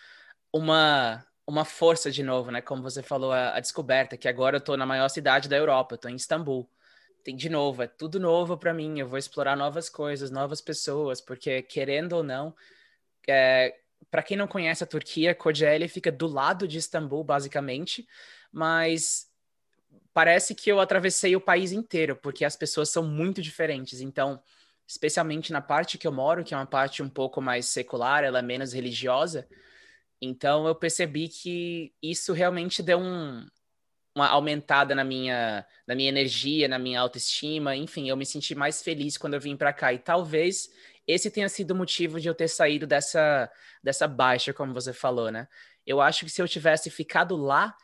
uma 0.53 1.25
uma 1.51 1.65
força 1.65 2.11
de 2.11 2.23
novo, 2.23 2.51
né? 2.51 2.61
Como 2.61 2.83
você 2.83 3.03
falou, 3.03 3.33
a, 3.33 3.57
a 3.57 3.61
descoberta 3.61 4.17
que 4.17 4.29
agora 4.29 4.59
eu 4.59 4.61
tô 4.61 4.77
na 4.77 4.87
maior 4.87 5.09
cidade 5.09 5.49
da 5.49 5.57
Europa, 5.57 5.95
eu 5.95 5.99
tô 5.99 6.09
em 6.09 6.15
Istambul. 6.15 6.71
Tem 7.25 7.37
de 7.37 7.49
novo, 7.51 7.83
é 7.83 7.87
tudo 7.89 8.21
novo 8.21 8.57
para 8.57 8.73
mim. 8.73 9.01
Eu 9.01 9.09
vou 9.09 9.19
explorar 9.19 9.57
novas 9.57 9.89
coisas, 9.89 10.31
novas 10.31 10.61
pessoas, 10.61 11.21
porque 11.21 11.61
querendo 11.63 12.13
ou 12.15 12.23
não, 12.23 12.55
é, 13.29 13.77
para 14.11 14.23
quem 14.23 14.37
não 14.37 14.47
conhece 14.47 14.85
a 14.85 14.87
Turquia, 14.87 15.35
Kocaeli 15.35 15.89
fica 15.89 16.11
do 16.11 16.27
lado 16.27 16.67
de 16.69 16.79
Istambul, 16.79 17.25
basicamente, 17.25 18.07
mas 18.53 19.29
parece 20.15 20.55
que 20.55 20.71
eu 20.71 20.81
atravessei 20.81 21.37
o 21.37 21.41
país 21.41 21.73
inteiro, 21.73 22.17
porque 22.17 22.45
as 22.45 22.57
pessoas 22.57 22.89
são 22.89 23.03
muito 23.03 23.43
diferentes. 23.43 24.01
Então, 24.01 24.41
especialmente 24.87 25.53
na 25.53 25.61
parte 25.61 25.99
que 25.99 26.07
eu 26.07 26.13
moro, 26.13 26.45
que 26.45 26.55
é 26.55 26.57
uma 26.57 26.67
parte 26.67 27.03
um 27.03 27.09
pouco 27.09 27.41
mais 27.41 27.67
secular, 27.67 28.25
ela 28.25 28.39
é 28.39 28.43
menos 28.43 28.73
religiosa, 28.73 29.47
então 30.20 30.66
eu 30.66 30.74
percebi 30.74 31.28
que 31.28 31.92
isso 32.02 32.33
realmente 32.33 32.83
deu 32.83 32.98
um, 32.98 33.46
uma 34.14 34.28
aumentada 34.28 34.94
na 34.94 35.04
minha, 35.04 35.64
na 35.87 35.94
minha 35.94 36.09
energia, 36.09 36.68
na 36.68 36.78
minha 36.78 37.00
autoestima, 37.00 37.76
enfim, 37.76 38.09
eu 38.09 38.16
me 38.16 38.26
senti 38.26 38.54
mais 38.54 38.83
feliz 38.83 39.16
quando 39.16 39.35
eu 39.35 39.40
vim 39.40 39.56
para 39.56 39.72
cá. 39.72 39.92
E 39.92 39.98
talvez 39.98 40.68
esse 41.06 41.30
tenha 41.30 41.48
sido 41.48 41.72
o 41.72 41.76
motivo 41.76 42.20
de 42.20 42.28
eu 42.28 42.35
ter 42.35 42.48
saído 42.48 42.87
dessa, 42.87 43.50
dessa 43.83 44.06
baixa, 44.06 44.52
como 44.52 44.74
você 44.74 44.92
falou, 44.92 45.30
né? 45.30 45.48
Eu 45.87 46.00
acho 46.00 46.24
que 46.24 46.30
se 46.30 46.42
eu 46.42 46.48
tivesse 46.48 46.90
ficado 46.90 47.37
lá, 47.37 47.74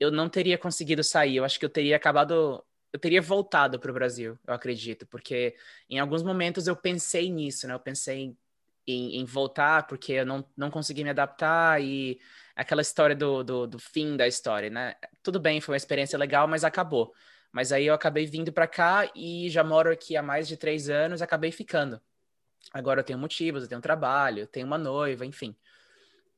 eu 0.00 0.10
não 0.10 0.28
teria 0.28 0.58
conseguido 0.58 1.04
sair. 1.04 1.36
Eu 1.36 1.44
acho 1.44 1.58
que 1.58 1.64
eu 1.64 1.70
teria 1.70 1.96
acabado. 1.96 2.64
Eu 2.92 2.98
teria 2.98 3.22
voltado 3.22 3.78
para 3.78 3.90
o 3.90 3.94
Brasil, 3.94 4.38
eu 4.46 4.52
acredito, 4.54 5.06
porque 5.06 5.54
em 5.88 5.98
alguns 5.98 6.22
momentos 6.22 6.66
eu 6.66 6.76
pensei 6.76 7.30
nisso, 7.30 7.66
né? 7.66 7.74
Eu 7.74 7.80
pensei 7.80 8.36
em, 8.86 9.20
em, 9.20 9.24
voltar 9.24 9.86
porque 9.86 10.12
eu 10.12 10.26
não, 10.26 10.44
não 10.56 10.70
consegui 10.70 11.04
me 11.04 11.10
adaptar 11.10 11.80
e 11.82 12.20
aquela 12.54 12.82
história 12.82 13.14
do, 13.14 13.42
do, 13.42 13.66
do, 13.66 13.78
fim 13.78 14.16
da 14.16 14.26
história, 14.26 14.70
né? 14.70 14.94
Tudo 15.22 15.40
bem, 15.40 15.60
foi 15.60 15.74
uma 15.74 15.76
experiência 15.76 16.18
legal, 16.18 16.48
mas 16.48 16.64
acabou. 16.64 17.12
Mas 17.52 17.72
aí 17.72 17.86
eu 17.86 17.94
acabei 17.94 18.26
vindo 18.26 18.52
para 18.52 18.66
cá 18.66 19.10
e 19.14 19.48
já 19.50 19.62
moro 19.62 19.90
aqui 19.90 20.16
há 20.16 20.22
mais 20.22 20.48
de 20.48 20.56
três 20.56 20.88
anos, 20.88 21.22
acabei 21.22 21.52
ficando. 21.52 22.00
Agora 22.72 23.00
eu 23.00 23.04
tenho 23.04 23.18
motivos, 23.18 23.62
eu 23.62 23.68
tenho 23.68 23.80
trabalho, 23.80 24.40
eu 24.40 24.46
tenho 24.46 24.66
uma 24.66 24.78
noiva, 24.78 25.26
enfim. 25.26 25.56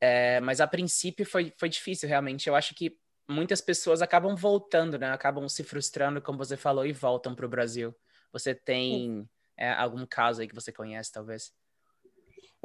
É, 0.01 0.41
mas 0.41 0.61
a 0.61 0.67
princípio 0.67 1.25
foi, 1.25 1.53
foi 1.57 1.69
difícil, 1.69 2.09
realmente. 2.09 2.49
Eu 2.49 2.55
acho 2.55 2.75
que 2.75 2.99
muitas 3.29 3.61
pessoas 3.61 4.03
acabam 4.03 4.35
voltando, 4.37 4.99
né? 4.99 5.11
Acabam 5.13 5.49
se 5.49 5.63
frustrando, 5.63 6.21
como 6.21 6.39
você 6.39 6.57
falou, 6.57 6.85
e 6.85 6.93
voltam 6.93 7.35
para 7.35 7.47
o 7.47 7.49
Brasil. 7.49 7.95
Você 8.33 8.55
tem 8.55 9.29
é, 9.57 9.73
algum 9.73 10.05
caso 10.07 10.41
aí 10.41 10.49
que 10.49 10.55
você 10.55 10.73
conhece, 10.73 11.13
talvez? 11.13 11.53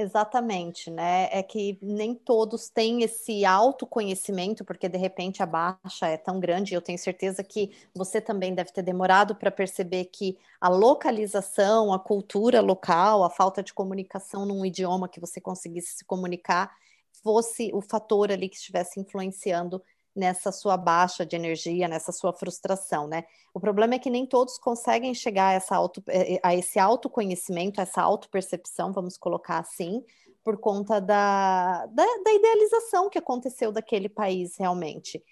Exatamente, 0.01 0.89
né? 0.89 1.27
É 1.29 1.43
que 1.43 1.77
nem 1.81 2.15
todos 2.15 2.69
têm 2.69 3.03
esse 3.03 3.43
autoconhecimento, 3.43 4.63
porque 4.63 4.87
de 4.87 4.97
repente 4.97 5.43
a 5.43 5.45
baixa 5.45 6.07
é 6.07 6.15
tão 6.15 6.39
grande. 6.39 6.73
Eu 6.73 6.81
tenho 6.81 6.97
certeza 6.97 7.43
que 7.43 7.71
você 7.93 8.21
também 8.21 8.55
deve 8.55 8.71
ter 8.71 8.81
demorado 8.81 9.35
para 9.35 9.51
perceber 9.51 10.05
que 10.05 10.37
a 10.61 10.69
localização, 10.69 11.91
a 11.93 11.99
cultura 11.99 12.61
local, 12.61 13.25
a 13.25 13.29
falta 13.29 13.61
de 13.61 13.73
comunicação 13.73 14.45
num 14.45 14.65
idioma 14.65 15.09
que 15.09 15.19
você 15.19 15.41
conseguisse 15.41 15.97
se 15.97 16.05
comunicar 16.05 16.73
fosse 17.21 17.69
o 17.73 17.81
fator 17.81 18.31
ali 18.31 18.47
que 18.47 18.55
estivesse 18.55 19.01
influenciando 19.01 19.83
nessa 20.15 20.51
sua 20.51 20.75
baixa 20.75 21.25
de 21.25 21.35
energia, 21.35 21.87
nessa 21.87 22.11
sua 22.11 22.33
frustração, 22.33 23.07
né? 23.07 23.23
O 23.53 23.59
problema 23.59 23.95
é 23.95 23.99
que 23.99 24.09
nem 24.09 24.25
todos 24.25 24.57
conseguem 24.57 25.13
chegar 25.13 25.49
a, 25.49 25.53
essa 25.53 25.75
auto, 25.75 26.03
eh, 26.07 26.35
eh, 26.35 26.39
a 26.43 26.55
esse 26.55 26.79
autoconhecimento, 26.79 27.79
a 27.79 27.83
essa 27.83 28.01
autopercepção, 28.01 28.91
vamos 28.91 29.17
colocar 29.17 29.59
assim, 29.59 30.03
por 30.43 30.57
conta 30.57 30.99
da, 30.99 31.85
da, 31.87 32.03
da 32.03 32.33
idealização 32.33 33.09
que 33.09 33.17
aconteceu 33.17 33.71
daquele 33.71 34.09
país 34.09 34.57
realmente. 34.57 35.23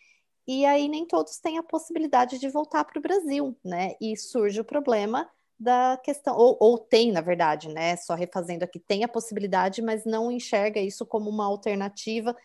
E 0.48 0.66
aí 0.66 0.88
nem 0.88 1.06
todos 1.06 1.40
têm 1.40 1.58
a 1.58 1.64
possibilidade 1.64 2.40
de 2.40 2.50
voltar 2.50 2.86
para 2.86 3.00
o 3.00 3.02
Brasil, 3.02 3.58
né? 3.64 3.96
E 4.00 4.16
surge 4.16 4.62
o 4.62 4.66
problema 4.66 5.30
da 5.60 5.98
questão, 5.98 6.38
ou, 6.38 6.56
ou, 6.60 6.78
tem, 6.78 7.12
na 7.12 7.20
verdade, 7.20 7.68
né? 7.68 7.98
Só 7.98 8.14
refazendo 8.14 8.64
aqui, 8.64 8.80
tem 8.80 9.04
a 9.04 9.08
possibilidade, 9.08 9.82
mas 9.82 10.06
não 10.06 10.32
enxerga 10.32 10.80
isso 10.80 11.06
como 11.06 11.30
uma 11.30 11.46
alternativa 11.46 12.36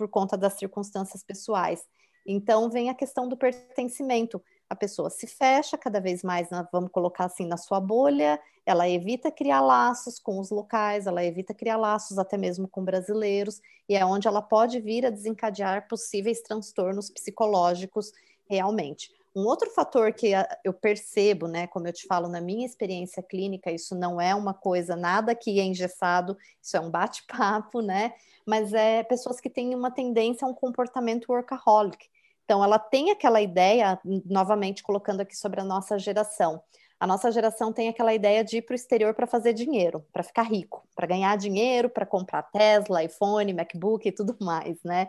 por 0.00 0.08
conta 0.08 0.34
das 0.34 0.54
circunstâncias 0.54 1.22
pessoais. 1.22 1.86
Então 2.24 2.70
vem 2.70 2.88
a 2.88 2.94
questão 2.94 3.28
do 3.28 3.36
pertencimento. 3.36 4.42
A 4.68 4.74
pessoa 4.74 5.10
se 5.10 5.26
fecha 5.26 5.76
cada 5.76 6.00
vez 6.00 6.22
mais, 6.22 6.48
na, 6.48 6.66
vamos 6.72 6.90
colocar 6.90 7.26
assim, 7.26 7.46
na 7.46 7.58
sua 7.58 7.78
bolha, 7.78 8.40
ela 8.64 8.88
evita 8.88 9.30
criar 9.30 9.60
laços 9.60 10.18
com 10.18 10.38
os 10.38 10.48
locais, 10.50 11.06
ela 11.06 11.22
evita 11.22 11.52
criar 11.52 11.76
laços 11.76 12.18
até 12.18 12.38
mesmo 12.38 12.66
com 12.66 12.82
brasileiros, 12.82 13.60
e 13.86 13.94
é 13.94 14.02
onde 14.06 14.26
ela 14.26 14.40
pode 14.40 14.80
vir 14.80 15.04
a 15.04 15.10
desencadear 15.10 15.86
possíveis 15.86 16.40
transtornos 16.40 17.10
psicológicos 17.10 18.10
realmente. 18.48 19.10
Um 19.34 19.46
outro 19.46 19.70
fator 19.70 20.12
que 20.12 20.32
eu 20.64 20.72
percebo, 20.72 21.46
né, 21.46 21.68
como 21.68 21.86
eu 21.86 21.92
te 21.92 22.04
falo 22.06 22.28
na 22.28 22.40
minha 22.40 22.66
experiência 22.66 23.22
clínica, 23.22 23.70
isso 23.70 23.94
não 23.94 24.20
é 24.20 24.34
uma 24.34 24.52
coisa 24.52 24.96
nada 24.96 25.34
que 25.34 25.60
é 25.60 25.62
engessado, 25.62 26.36
isso 26.60 26.76
é 26.76 26.80
um 26.80 26.90
bate-papo, 26.90 27.80
né? 27.80 28.12
Mas 28.44 28.72
é 28.72 29.04
pessoas 29.04 29.40
que 29.40 29.48
têm 29.48 29.74
uma 29.74 29.90
tendência 29.90 30.44
a 30.44 30.50
um 30.50 30.54
comportamento 30.54 31.30
workaholic. 31.30 32.08
Então, 32.44 32.64
ela 32.64 32.80
tem 32.80 33.12
aquela 33.12 33.40
ideia, 33.40 34.00
novamente 34.26 34.82
colocando 34.82 35.20
aqui 35.20 35.36
sobre 35.36 35.60
a 35.60 35.64
nossa 35.64 35.96
geração. 35.96 36.60
A 36.98 37.06
nossa 37.06 37.30
geração 37.30 37.72
tem 37.72 37.88
aquela 37.88 38.12
ideia 38.12 38.42
de 38.42 38.56
ir 38.56 38.62
para 38.62 38.72
o 38.72 38.74
exterior 38.74 39.14
para 39.14 39.28
fazer 39.28 39.52
dinheiro, 39.52 40.04
para 40.12 40.24
ficar 40.24 40.42
rico, 40.42 40.84
para 40.96 41.06
ganhar 41.06 41.36
dinheiro, 41.36 41.88
para 41.88 42.04
comprar 42.04 42.42
Tesla, 42.42 43.04
iPhone, 43.04 43.54
MacBook 43.54 44.08
e 44.08 44.12
tudo 44.12 44.36
mais, 44.40 44.82
né? 44.82 45.08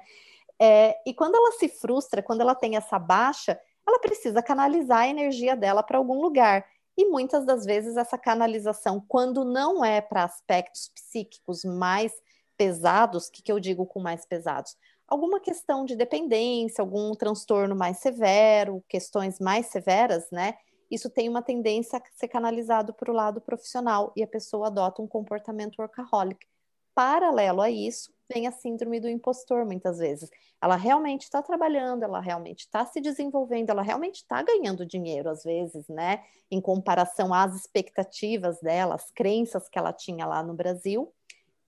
É, 0.60 0.96
e 1.06 1.14
quando 1.14 1.36
ela 1.36 1.52
se 1.54 1.68
frustra, 1.68 2.22
quando 2.22 2.42
ela 2.42 2.54
tem 2.54 2.78
essa 2.78 3.00
baixa, 3.00 3.60
ela 3.88 4.00
precisa 4.00 4.42
canalizar 4.42 5.00
a 5.00 5.08
energia 5.08 5.56
dela 5.56 5.84
para 5.84 5.98
algum 5.98 6.22
lugar. 6.22 6.66
E 6.98 7.06
muitas 7.06 7.46
das 7.46 7.66
vezes 7.66 7.98
essa 7.98 8.18
canalização, 8.18 9.04
quando 9.08 9.44
não 9.44 9.84
é 9.84 10.02
para 10.02 10.24
aspectos 10.24 10.90
psíquicos 10.94 11.64
mais 11.64 12.14
pesados, 12.58 13.28
o 13.28 13.32
que, 13.32 13.42
que 13.42 13.52
eu 13.52 13.60
digo 13.60 13.86
com 13.86 14.00
mais 14.00 14.26
pesados? 14.26 14.76
Alguma 15.08 15.40
questão 15.40 15.84
de 15.84 15.96
dependência, 15.96 16.82
algum 16.82 17.14
transtorno 17.16 17.76
mais 17.76 17.98
severo, 17.98 18.84
questões 18.88 19.40
mais 19.40 19.68
severas, 19.68 20.30
né? 20.32 20.56
Isso 20.90 21.10
tem 21.10 21.30
uma 21.30 21.42
tendência 21.42 21.98
a 21.98 22.02
ser 22.14 22.28
canalizado 22.28 22.94
para 22.94 23.10
o 23.10 23.16
lado 23.16 23.40
profissional 23.40 24.12
e 24.16 24.22
a 24.22 24.28
pessoa 24.28 24.68
adota 24.68 25.02
um 25.02 25.08
comportamento 25.08 25.80
workaholic. 25.80 26.46
Paralelo 26.94 27.62
a 27.62 27.70
isso, 27.70 28.14
vem 28.34 28.48
a 28.48 28.52
síndrome 28.52 29.00
do 29.00 29.10
impostor, 29.10 29.66
muitas 29.66 29.98
vezes. 29.98 30.30
Ela 30.62 30.76
realmente 30.76 31.24
está 31.24 31.42
trabalhando, 31.42 32.04
ela 32.04 32.20
realmente 32.20 32.62
está 32.62 32.86
se 32.86 33.02
desenvolvendo, 33.02 33.70
ela 33.70 33.82
realmente 33.82 34.18
está 34.18 34.42
ganhando 34.42 34.86
dinheiro, 34.86 35.30
às 35.30 35.44
vezes, 35.44 35.88
né? 35.88 36.24
Em 36.50 36.62
comparação 36.62 37.34
às 37.34 37.56
expectativas 37.56 38.60
dela, 38.62 38.96
as 38.96 39.10
crenças 39.12 39.68
que 39.68 39.80
ela 39.80 39.92
tinha 39.92 40.26
lá 40.26 40.44
no 40.44 40.54
Brasil. 40.54 41.12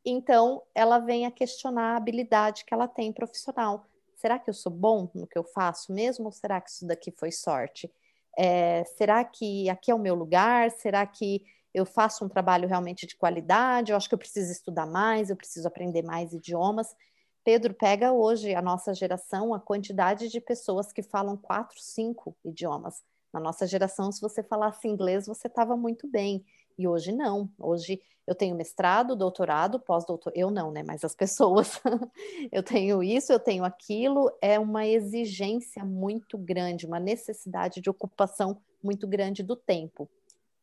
Então, 0.05 0.61
ela 0.75 0.99
vem 0.99 1.25
a 1.25 1.31
questionar 1.31 1.93
a 1.93 1.97
habilidade 1.97 2.65
que 2.65 2.73
ela 2.73 2.87
tem 2.87 3.11
profissional. 3.11 3.85
Será 4.15 4.37
que 4.37 4.49
eu 4.49 4.53
sou 4.53 4.71
bom 4.71 5.09
no 5.13 5.27
que 5.27 5.37
eu 5.37 5.43
faço 5.43 5.93
mesmo? 5.93 6.25
Ou 6.25 6.31
será 6.31 6.59
que 6.61 6.69
isso 6.69 6.85
daqui 6.85 7.11
foi 7.11 7.31
sorte? 7.31 7.91
É, 8.37 8.83
será 8.97 9.23
que 9.23 9.69
aqui 9.69 9.91
é 9.91 9.95
o 9.95 9.99
meu 9.99 10.15
lugar? 10.15 10.71
Será 10.71 11.05
que 11.05 11.43
eu 11.73 11.85
faço 11.85 12.23
um 12.23 12.29
trabalho 12.29 12.67
realmente 12.67 13.07
de 13.07 13.15
qualidade, 13.15 13.91
eu 13.91 13.97
acho 13.97 14.07
que 14.07 14.15
eu 14.15 14.19
preciso 14.19 14.51
estudar 14.51 14.85
mais, 14.85 15.29
eu 15.29 15.35
preciso 15.35 15.67
aprender 15.67 16.03
mais 16.03 16.33
idiomas. 16.33 16.95
Pedro, 17.43 17.73
pega 17.73 18.13
hoje 18.13 18.53
a 18.53 18.61
nossa 18.61 18.93
geração, 18.93 19.53
a 19.53 19.59
quantidade 19.59 20.29
de 20.29 20.39
pessoas 20.39 20.93
que 20.93 21.01
falam 21.01 21.35
quatro, 21.35 21.77
cinco 21.79 22.35
idiomas. 22.45 23.01
Na 23.33 23.39
nossa 23.39 23.65
geração, 23.65 24.11
se 24.11 24.21
você 24.21 24.43
falasse 24.43 24.87
inglês, 24.87 25.25
você 25.25 25.47
estava 25.47 25.75
muito 25.75 26.07
bem. 26.07 26.45
E 26.77 26.87
hoje 26.87 27.11
não. 27.11 27.49
Hoje 27.59 27.99
eu 28.25 28.33
tenho 28.33 28.55
mestrado, 28.55 29.15
doutorado, 29.15 29.79
pós-doutor. 29.79 30.31
Eu 30.35 30.49
não, 30.49 30.71
né? 30.71 30.83
Mas 30.83 31.03
as 31.03 31.15
pessoas. 31.15 31.81
eu 32.51 32.63
tenho 32.63 33.03
isso, 33.03 33.33
eu 33.33 33.39
tenho 33.39 33.65
aquilo. 33.65 34.31
É 34.41 34.59
uma 34.59 34.85
exigência 34.85 35.83
muito 35.83 36.37
grande, 36.37 36.85
uma 36.85 36.99
necessidade 36.99 37.81
de 37.81 37.89
ocupação 37.89 38.61
muito 38.83 39.07
grande 39.07 39.43
do 39.43 39.55
tempo. 39.55 40.09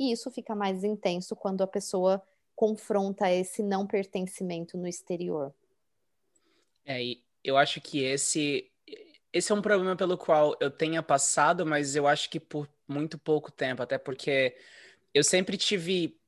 E 0.00 0.10
isso 0.10 0.30
fica 0.30 0.54
mais 0.54 0.82
intenso 0.82 1.36
quando 1.36 1.62
a 1.62 1.66
pessoa 1.66 2.22
confronta 2.56 3.30
esse 3.30 3.62
não 3.62 3.86
pertencimento 3.86 4.78
no 4.78 4.88
exterior. 4.88 5.54
É, 6.86 7.02
e 7.02 7.22
eu 7.44 7.58
acho 7.58 7.82
que 7.82 8.02
esse 8.02 8.66
esse 9.32 9.52
é 9.52 9.54
um 9.54 9.62
problema 9.62 9.94
pelo 9.94 10.18
qual 10.18 10.56
eu 10.58 10.70
tenha 10.70 11.02
passado, 11.02 11.64
mas 11.64 11.94
eu 11.94 12.08
acho 12.08 12.28
que 12.28 12.40
por 12.40 12.68
muito 12.88 13.16
pouco 13.16 13.52
tempo, 13.52 13.80
até 13.80 13.96
porque 13.96 14.56
eu 15.14 15.22
sempre 15.22 15.56
tive 15.56 16.18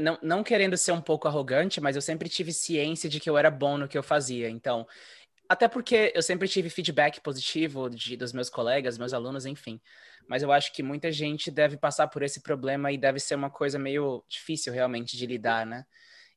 não, 0.00 0.18
não 0.22 0.42
querendo 0.42 0.76
ser 0.78 0.92
um 0.92 1.00
pouco 1.00 1.28
arrogante, 1.28 1.80
mas 1.80 1.96
eu 1.96 2.00
sempre 2.00 2.28
tive 2.28 2.52
ciência 2.52 3.10
de 3.10 3.20
que 3.20 3.28
eu 3.28 3.36
era 3.36 3.50
bom 3.50 3.76
no 3.76 3.88
que 3.88 3.98
eu 3.98 4.02
fazia. 4.02 4.48
Então, 4.48 4.86
até 5.52 5.68
porque 5.68 6.12
eu 6.14 6.22
sempre 6.22 6.48
tive 6.48 6.70
feedback 6.70 7.20
positivo 7.20 7.88
de, 7.88 8.16
dos 8.16 8.32
meus 8.32 8.50
colegas, 8.50 8.98
meus 8.98 9.12
alunos, 9.12 9.46
enfim 9.46 9.80
mas 10.28 10.42
eu 10.42 10.52
acho 10.52 10.72
que 10.72 10.82
muita 10.82 11.10
gente 11.10 11.50
deve 11.50 11.76
passar 11.76 12.08
por 12.08 12.22
esse 12.22 12.40
problema 12.40 12.92
e 12.92 12.98
deve 12.98 13.18
ser 13.18 13.34
uma 13.34 13.50
coisa 13.50 13.78
meio 13.78 14.24
difícil 14.28 14.72
realmente 14.72 15.16
de 15.16 15.26
lidar, 15.26 15.66
né? 15.66 15.84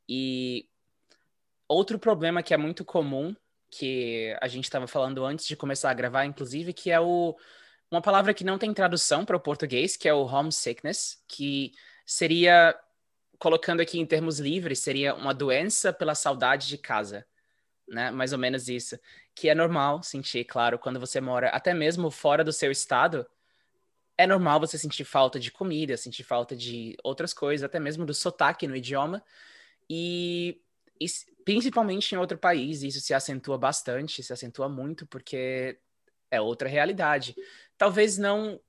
E 0.08 0.68
outro 1.68 1.98
problema 1.98 2.44
que 2.44 2.54
é 2.54 2.58
muito 2.58 2.84
comum, 2.84 3.36
que 3.70 4.36
a 4.42 4.48
gente 4.48 4.66
estava 4.66 4.88
falando 4.88 5.26
antes 5.26 5.48
de 5.48 5.56
começar 5.56 5.90
a 5.90 5.94
gravar, 5.94 6.26
inclusive, 6.26 6.74
que 6.74 6.92
é 6.92 7.00
o 7.00 7.36
uma 7.92 8.02
palavra 8.02 8.34
que 8.34 8.44
não 8.44 8.58
tem 8.58 8.74
tradução 8.74 9.24
para 9.24 9.38
o 9.38 9.40
português, 9.40 9.96
que 9.96 10.10
é 10.10 10.14
o 10.14 10.26
homesickness, 10.26 11.24
que 11.28 11.72
seria 12.06 12.76
colocando 13.38 13.80
aqui 13.80 14.00
em 14.00 14.06
termos 14.06 14.40
livres, 14.40 14.80
seria 14.80 15.14
uma 15.14 15.34
doença 15.34 15.94
pela 15.94 16.16
saudade 16.16 16.68
de 16.68 16.78
casa, 16.80 17.26
né? 17.88 18.12
Mais 18.12 18.34
ou 18.34 18.40
menos 18.40 18.68
isso, 18.68 19.00
que 19.34 19.50
é 19.50 19.56
normal 19.56 20.02
sentir, 20.04 20.44
claro, 20.46 20.80
quando 20.80 21.00
você 21.00 21.22
mora 21.22 21.50
até 21.50 21.74
mesmo 21.74 22.10
fora 22.10 22.44
do 22.44 22.54
seu 22.54 22.72
estado, 22.72 23.26
é 24.18 24.26
normal 24.26 24.60
você 24.60 24.78
sentir 24.78 25.04
falta 25.04 25.40
de 25.40 25.52
comida, 25.52 25.98
sentir 25.98 26.24
falta 26.24 26.56
de 26.56 26.96
outras 27.04 27.34
coisas, 27.34 27.64
até 27.64 27.80
mesmo 27.80 28.06
do 28.06 28.14
sotaque 28.14 28.68
no 28.68 28.76
idioma. 28.76 29.24
E, 29.90 30.62
e 31.00 31.06
principalmente 31.44 32.14
em 32.14 32.18
outro 32.18 32.38
país, 32.38 32.82
isso 32.82 33.02
se 33.02 33.14
acentua 33.14 33.58
bastante, 33.58 34.24
se 34.24 34.32
acentua 34.32 34.70
muito, 34.70 35.06
porque 35.08 35.78
é 36.32 36.40
outra 36.40 36.70
realidade. 36.70 37.36
Talvez 37.78 38.18
não. 38.18 38.60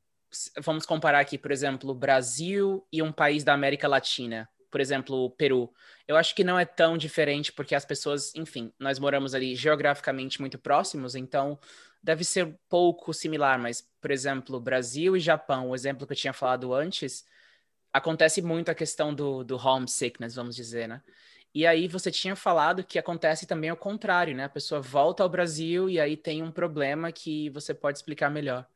Vamos 0.60 0.84
comparar 0.84 1.20
aqui, 1.20 1.38
por 1.38 1.52
exemplo, 1.52 1.90
o 1.90 1.94
Brasil 1.94 2.86
e 2.92 3.00
um 3.00 3.12
país 3.12 3.44
da 3.44 3.54
América 3.54 3.86
Latina, 3.86 4.48
por 4.76 4.80
exemplo, 4.82 5.24
o 5.24 5.30
Peru. 5.30 5.72
Eu 6.06 6.18
acho 6.18 6.34
que 6.34 6.44
não 6.44 6.58
é 6.58 6.66
tão 6.66 6.98
diferente, 6.98 7.50
porque 7.50 7.74
as 7.74 7.86
pessoas, 7.86 8.34
enfim, 8.34 8.70
nós 8.78 8.98
moramos 8.98 9.34
ali 9.34 9.56
geograficamente 9.56 10.38
muito 10.38 10.58
próximos, 10.58 11.14
então 11.14 11.58
deve 12.02 12.22
ser 12.24 12.54
pouco 12.68 13.14
similar, 13.14 13.58
mas, 13.58 13.80
por 14.02 14.10
exemplo, 14.10 14.60
Brasil 14.60 15.16
e 15.16 15.20
Japão, 15.20 15.70
o 15.70 15.74
exemplo 15.74 16.06
que 16.06 16.12
eu 16.12 16.16
tinha 16.16 16.34
falado 16.34 16.74
antes, 16.74 17.24
acontece 17.90 18.42
muito 18.42 18.70
a 18.70 18.74
questão 18.74 19.14
do, 19.14 19.42
do 19.42 19.56
homesickness, 19.56 20.34
vamos 20.34 20.54
dizer, 20.54 20.86
né? 20.86 21.02
E 21.54 21.66
aí 21.66 21.88
você 21.88 22.10
tinha 22.10 22.36
falado 22.36 22.84
que 22.84 22.98
acontece 22.98 23.46
também 23.46 23.70
ao 23.70 23.78
contrário, 23.78 24.36
né? 24.36 24.44
A 24.44 24.50
pessoa 24.50 24.82
volta 24.82 25.22
ao 25.22 25.28
Brasil 25.30 25.88
e 25.88 25.98
aí 25.98 26.18
tem 26.18 26.42
um 26.42 26.52
problema 26.52 27.10
que 27.10 27.48
você 27.48 27.72
pode 27.72 27.96
explicar 27.96 28.30
melhor. 28.30 28.68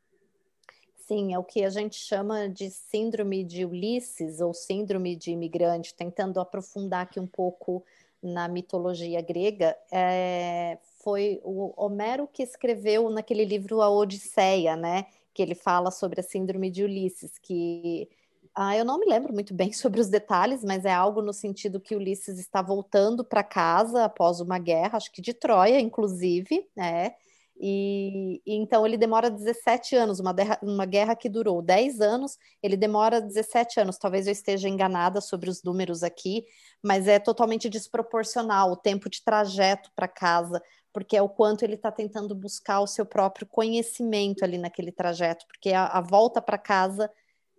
Sim, 1.11 1.33
é 1.33 1.37
o 1.37 1.43
que 1.43 1.65
a 1.65 1.69
gente 1.69 1.97
chama 1.97 2.47
de 2.47 2.69
síndrome 2.69 3.43
de 3.43 3.65
Ulisses 3.65 4.39
ou 4.39 4.53
síndrome 4.53 5.13
de 5.13 5.31
imigrante, 5.31 5.93
tentando 5.93 6.39
aprofundar 6.39 7.01
aqui 7.01 7.19
um 7.19 7.27
pouco 7.27 7.83
na 8.23 8.47
mitologia 8.47 9.21
grega. 9.21 9.75
É, 9.91 10.77
foi 11.03 11.41
o 11.43 11.73
Homero 11.75 12.29
que 12.31 12.41
escreveu 12.41 13.09
naquele 13.09 13.43
livro 13.43 13.81
A 13.81 13.89
Odisseia, 13.89 14.77
né? 14.77 15.05
Que 15.33 15.41
ele 15.41 15.53
fala 15.53 15.91
sobre 15.91 16.21
a 16.21 16.23
síndrome 16.23 16.71
de 16.71 16.81
Ulisses, 16.85 17.37
que 17.37 18.07
ah, 18.55 18.77
eu 18.77 18.85
não 18.85 18.97
me 18.97 19.05
lembro 19.05 19.33
muito 19.33 19.53
bem 19.53 19.73
sobre 19.75 19.99
os 19.99 20.07
detalhes, 20.07 20.63
mas 20.63 20.85
é 20.85 20.93
algo 20.93 21.21
no 21.21 21.33
sentido 21.33 21.81
que 21.81 21.93
Ulisses 21.93 22.39
está 22.39 22.61
voltando 22.61 23.21
para 23.21 23.43
casa 23.43 24.05
após 24.05 24.39
uma 24.39 24.57
guerra, 24.57 24.95
acho 24.95 25.11
que 25.11 25.21
de 25.21 25.33
Troia, 25.33 25.77
inclusive, 25.77 26.65
né? 26.73 27.15
E, 27.63 28.41
e, 28.43 28.55
então 28.55 28.87
ele 28.87 28.97
demora 28.97 29.29
17 29.29 29.95
anos, 29.95 30.19
uma, 30.19 30.33
derra, 30.33 30.57
uma 30.63 30.85
guerra 30.85 31.15
que 31.15 31.29
durou 31.29 31.61
10 31.61 32.01
anos, 32.01 32.39
ele 32.63 32.75
demora 32.75 33.21
17 33.21 33.79
anos. 33.79 33.99
Talvez 33.99 34.25
eu 34.25 34.31
esteja 34.31 34.67
enganada 34.67 35.21
sobre 35.21 35.47
os 35.47 35.61
números 35.61 36.01
aqui, 36.01 36.43
mas 36.81 37.07
é 37.07 37.19
totalmente 37.19 37.69
desproporcional 37.69 38.71
o 38.71 38.75
tempo 38.75 39.07
de 39.07 39.23
trajeto 39.23 39.91
para 39.95 40.07
casa, 40.07 40.59
porque 40.91 41.15
é 41.15 41.21
o 41.21 41.29
quanto 41.29 41.63
ele 41.63 41.75
está 41.75 41.91
tentando 41.91 42.33
buscar 42.33 42.79
o 42.79 42.87
seu 42.87 43.05
próprio 43.05 43.45
conhecimento 43.45 44.43
ali 44.43 44.57
naquele 44.57 44.91
trajeto, 44.91 45.45
porque 45.47 45.71
a, 45.71 45.85
a 45.85 46.01
volta 46.01 46.41
para 46.41 46.57
casa 46.57 47.11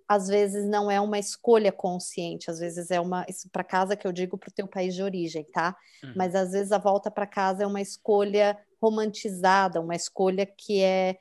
às 0.08 0.26
vezes 0.26 0.68
não 0.68 0.90
é 0.90 1.00
uma 1.00 1.18
escolha 1.18 1.70
consciente, 1.70 2.50
às 2.50 2.58
vezes 2.58 2.90
é 2.90 3.00
uma 3.00 3.24
para 3.50 3.64
casa 3.64 3.96
que 3.96 4.06
eu 4.06 4.12
digo 4.12 4.36
para 4.36 4.50
o 4.50 4.52
teu 4.52 4.66
país 4.66 4.94
de 4.94 5.02
origem, 5.02 5.44
tá? 5.44 5.76
Uhum. 6.02 6.12
Mas 6.16 6.34
às 6.34 6.50
vezes 6.50 6.72
a 6.72 6.78
volta 6.78 7.10
para 7.10 7.26
casa 7.26 7.62
é 7.62 7.66
uma 7.66 7.80
escolha 7.80 8.58
romantizada, 8.82 9.80
uma 9.80 9.94
escolha 9.94 10.44
que 10.44 10.82
é 10.82 11.18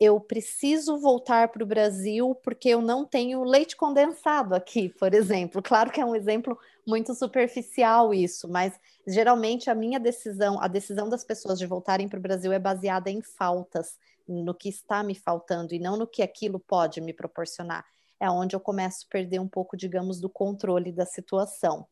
eu 0.00 0.18
preciso 0.18 0.98
voltar 0.98 1.48
para 1.48 1.62
o 1.62 1.66
Brasil 1.66 2.34
porque 2.42 2.70
eu 2.70 2.80
não 2.80 3.04
tenho 3.04 3.44
leite 3.44 3.76
condensado 3.76 4.52
aqui, 4.52 4.88
por 4.88 5.14
exemplo. 5.14 5.62
Claro 5.62 5.92
que 5.92 6.00
é 6.00 6.04
um 6.04 6.16
exemplo 6.16 6.58
muito 6.84 7.14
superficial 7.14 8.12
isso, 8.12 8.48
mas 8.48 8.72
geralmente 9.06 9.70
a 9.70 9.74
minha 9.74 10.00
decisão, 10.00 10.60
a 10.60 10.66
decisão 10.66 11.08
das 11.08 11.22
pessoas 11.22 11.58
de 11.58 11.66
voltarem 11.66 12.08
para 12.08 12.18
o 12.18 12.22
Brasil 12.22 12.52
é 12.52 12.58
baseada 12.58 13.10
em 13.10 13.22
faltas, 13.22 13.96
no 14.26 14.54
que 14.54 14.68
está 14.68 15.02
me 15.02 15.14
faltando 15.14 15.74
e 15.74 15.78
não 15.78 15.96
no 15.96 16.06
que 16.06 16.22
aquilo 16.22 16.58
pode 16.58 17.00
me 17.00 17.12
proporcionar 17.12 17.84
é 18.22 18.30
onde 18.30 18.54
eu 18.54 18.60
começo 18.60 19.04
a 19.04 19.10
perder 19.10 19.40
um 19.40 19.48
pouco, 19.48 19.76
digamos, 19.76 20.20
do 20.20 20.30
controle 20.30 20.92
da 20.92 21.04
situação. 21.04 21.84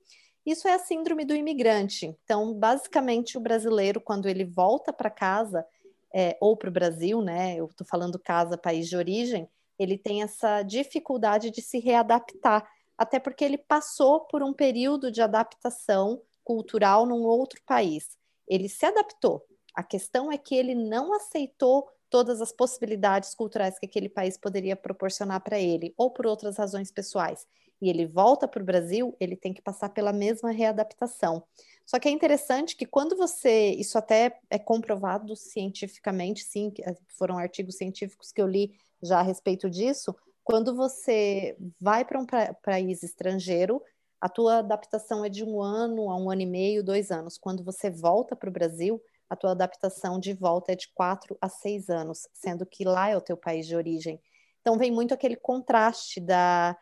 Isso 0.44 0.66
é 0.66 0.72
a 0.72 0.78
síndrome 0.78 1.24
do 1.24 1.34
imigrante. 1.34 2.06
Então, 2.24 2.54
basicamente, 2.54 3.36
o 3.36 3.40
brasileiro, 3.40 4.00
quando 4.00 4.28
ele 4.28 4.44
volta 4.44 4.92
para 4.92 5.10
casa, 5.10 5.66
é, 6.12 6.36
ou 6.40 6.56
para 6.56 6.68
o 6.68 6.72
Brasil, 6.72 7.20
né? 7.20 7.56
Eu 7.56 7.66
estou 7.66 7.86
falando 7.86 8.18
casa, 8.18 8.58
país 8.58 8.88
de 8.88 8.96
origem, 8.96 9.48
ele 9.78 9.96
tem 9.96 10.22
essa 10.22 10.62
dificuldade 10.62 11.50
de 11.50 11.62
se 11.62 11.78
readaptar, 11.78 12.68
até 12.98 13.18
porque 13.18 13.44
ele 13.44 13.56
passou 13.56 14.20
por 14.20 14.42
um 14.42 14.52
período 14.52 15.10
de 15.10 15.22
adaptação 15.22 16.20
cultural 16.44 17.06
num 17.06 17.22
outro 17.22 17.60
país. 17.64 18.18
Ele 18.46 18.68
se 18.68 18.84
adaptou. 18.84 19.44
A 19.74 19.82
questão 19.82 20.30
é 20.30 20.36
que 20.36 20.54
ele 20.54 20.74
não 20.74 21.14
aceitou 21.14 21.88
todas 22.10 22.40
as 22.40 22.52
possibilidades 22.52 23.34
culturais 23.34 23.78
que 23.78 23.86
aquele 23.86 24.08
país 24.08 24.36
poderia 24.36 24.74
proporcionar 24.74 25.40
para 25.42 25.60
ele, 25.60 25.94
ou 25.96 26.10
por 26.10 26.26
outras 26.26 26.58
razões 26.58 26.90
pessoais, 26.90 27.46
e 27.80 27.88
ele 27.88 28.06
volta 28.06 28.46
para 28.46 28.62
o 28.62 28.66
Brasil, 28.66 29.16
ele 29.18 29.36
tem 29.36 29.52
que 29.52 29.62
passar 29.62 29.88
pela 29.88 30.12
mesma 30.12 30.50
readaptação. 30.50 31.42
Só 31.86 31.98
que 31.98 32.08
é 32.08 32.10
interessante 32.10 32.76
que 32.76 32.86
quando 32.86 33.16
você, 33.16 33.70
isso 33.70 33.98
até 33.98 34.38
é 34.48 34.58
comprovado 34.58 35.34
cientificamente, 35.34 36.44
sim, 36.44 36.72
eh, 36.82 36.94
foram 37.08 37.38
artigos 37.38 37.76
científicos 37.76 38.30
que 38.30 38.40
eu 38.40 38.46
li 38.46 38.72
já 39.02 39.20
a 39.20 39.22
respeito 39.22 39.68
disso, 39.68 40.14
quando 40.44 40.74
você 40.74 41.56
vai 41.80 42.04
para 42.04 42.18
um 42.18 42.26
pra 42.26 42.54
país 42.54 43.02
estrangeiro, 43.02 43.82
a 44.20 44.28
tua 44.28 44.58
adaptação 44.58 45.24
é 45.24 45.28
de 45.28 45.44
um 45.44 45.62
ano 45.62 46.10
a 46.10 46.16
um 46.16 46.30
ano 46.30 46.42
e 46.42 46.46
meio, 46.46 46.84
dois 46.84 47.10
anos. 47.10 47.38
Quando 47.38 47.64
você 47.64 47.88
volta 47.88 48.36
para 48.36 48.50
o 48.50 48.52
Brasil, 48.52 49.02
a 49.28 49.36
tua 49.36 49.52
adaptação 49.52 50.18
de 50.18 50.34
volta 50.34 50.72
é 50.72 50.76
de 50.76 50.88
quatro 50.92 51.38
a 51.40 51.48
seis 51.48 51.88
anos, 51.88 52.28
sendo 52.34 52.66
que 52.66 52.84
lá 52.84 53.08
é 53.08 53.16
o 53.16 53.20
teu 53.20 53.36
país 53.36 53.66
de 53.66 53.76
origem. 53.76 54.20
Então 54.60 54.76
vem 54.76 54.90
muito 54.90 55.14
aquele 55.14 55.36
contraste 55.36 56.20
da 56.20 56.76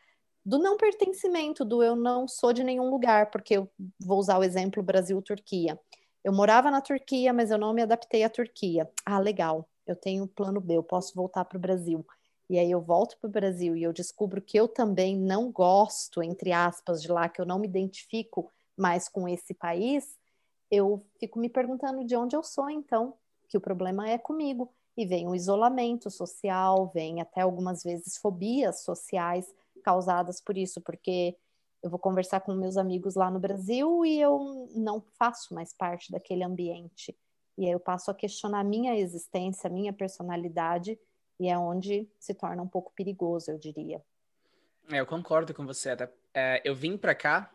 do 0.48 0.58
não 0.58 0.76
pertencimento, 0.76 1.64
do 1.64 1.82
eu 1.82 1.94
não 1.94 2.26
sou 2.26 2.52
de 2.52 2.64
nenhum 2.64 2.90
lugar, 2.90 3.30
porque 3.30 3.56
eu 3.56 3.68
vou 4.00 4.18
usar 4.18 4.38
o 4.38 4.44
exemplo 4.44 4.82
Brasil-Turquia. 4.82 5.78
Eu 6.24 6.32
morava 6.32 6.70
na 6.70 6.80
Turquia, 6.80 7.32
mas 7.32 7.50
eu 7.50 7.58
não 7.58 7.72
me 7.72 7.82
adaptei 7.82 8.24
à 8.24 8.30
Turquia. 8.30 8.90
Ah, 9.04 9.18
legal, 9.18 9.68
eu 9.87 9.94
tenho 9.94 10.26
plano 10.26 10.61
B, 10.61 10.76
eu 10.76 10.82
posso 10.82 11.14
voltar 11.14 11.44
para 11.44 11.58
o 11.58 11.61
Brasil. 11.61 12.04
E 12.50 12.58
aí 12.58 12.70
eu 12.70 12.80
volto 12.80 13.18
para 13.18 13.28
o 13.28 13.32
Brasil 13.32 13.76
e 13.76 13.82
eu 13.82 13.92
descubro 13.92 14.40
que 14.40 14.58
eu 14.58 14.66
também 14.66 15.16
não 15.16 15.52
gosto, 15.52 16.22
entre 16.22 16.52
aspas, 16.52 17.02
de 17.02 17.08
lá, 17.12 17.28
que 17.28 17.40
eu 17.40 17.46
não 17.46 17.58
me 17.58 17.68
identifico 17.68 18.50
mais 18.76 19.08
com 19.08 19.28
esse 19.28 19.52
país 19.52 20.18
eu 20.70 21.04
fico 21.18 21.38
me 21.38 21.48
perguntando 21.48 22.04
de 22.04 22.14
onde 22.16 22.37
eu 22.37 22.42
sou, 22.42 22.68
então, 22.68 23.14
que 23.48 23.56
o 23.56 23.61
problema 23.61 24.08
é 24.08 24.18
comigo. 24.18 24.72
E 24.96 25.06
vem 25.06 25.28
o 25.28 25.34
isolamento 25.34 26.11
social, 26.11 26.90
vem 26.92 27.20
até 27.20 27.40
algumas 27.40 27.82
vezes 27.82 28.16
fobias 28.16 28.82
sociais 28.82 29.46
causadas 29.83 30.41
por 30.41 30.57
isso, 30.57 30.81
porque 30.81 31.37
eu 31.83 31.91
vou 31.91 31.99
conversar 31.99 32.41
com 32.41 32.55
meus 32.55 32.77
amigos 32.77 33.14
lá 33.14 33.31
no 33.31 33.38
Brasil 33.38 34.05
e 34.05 34.21
eu 34.21 34.69
não 34.75 35.01
faço 35.19 35.55
mais 35.55 35.73
parte 35.73 36.11
daquele 36.11 36.43
ambiente. 36.43 37.17
E 37.57 37.67
aí 37.67 37.73
eu 37.73 37.81
passo 37.81 38.11
a 38.11 38.14
questionar 38.14 38.61
a 38.61 38.64
minha 38.64 38.97
existência, 38.99 39.69
a 39.69 39.73
minha 39.73 39.93
personalidade, 39.93 40.99
e 41.41 41.49
é 41.49 41.57
onde 41.57 42.09
se 42.19 42.35
torna 42.35 42.62
um 42.62 42.69
pouco 42.69 42.93
perigoso, 42.95 43.51
eu 43.51 43.59
diria. 43.59 44.03
É, 44.91 45.01
eu 45.01 45.07
concordo 45.07 45.55
com 45.55 45.67
você. 45.67 45.91
É, 46.35 46.61
eu 46.64 46.75
vim 46.75 46.97
para 46.97 47.14
cá. 47.14 47.53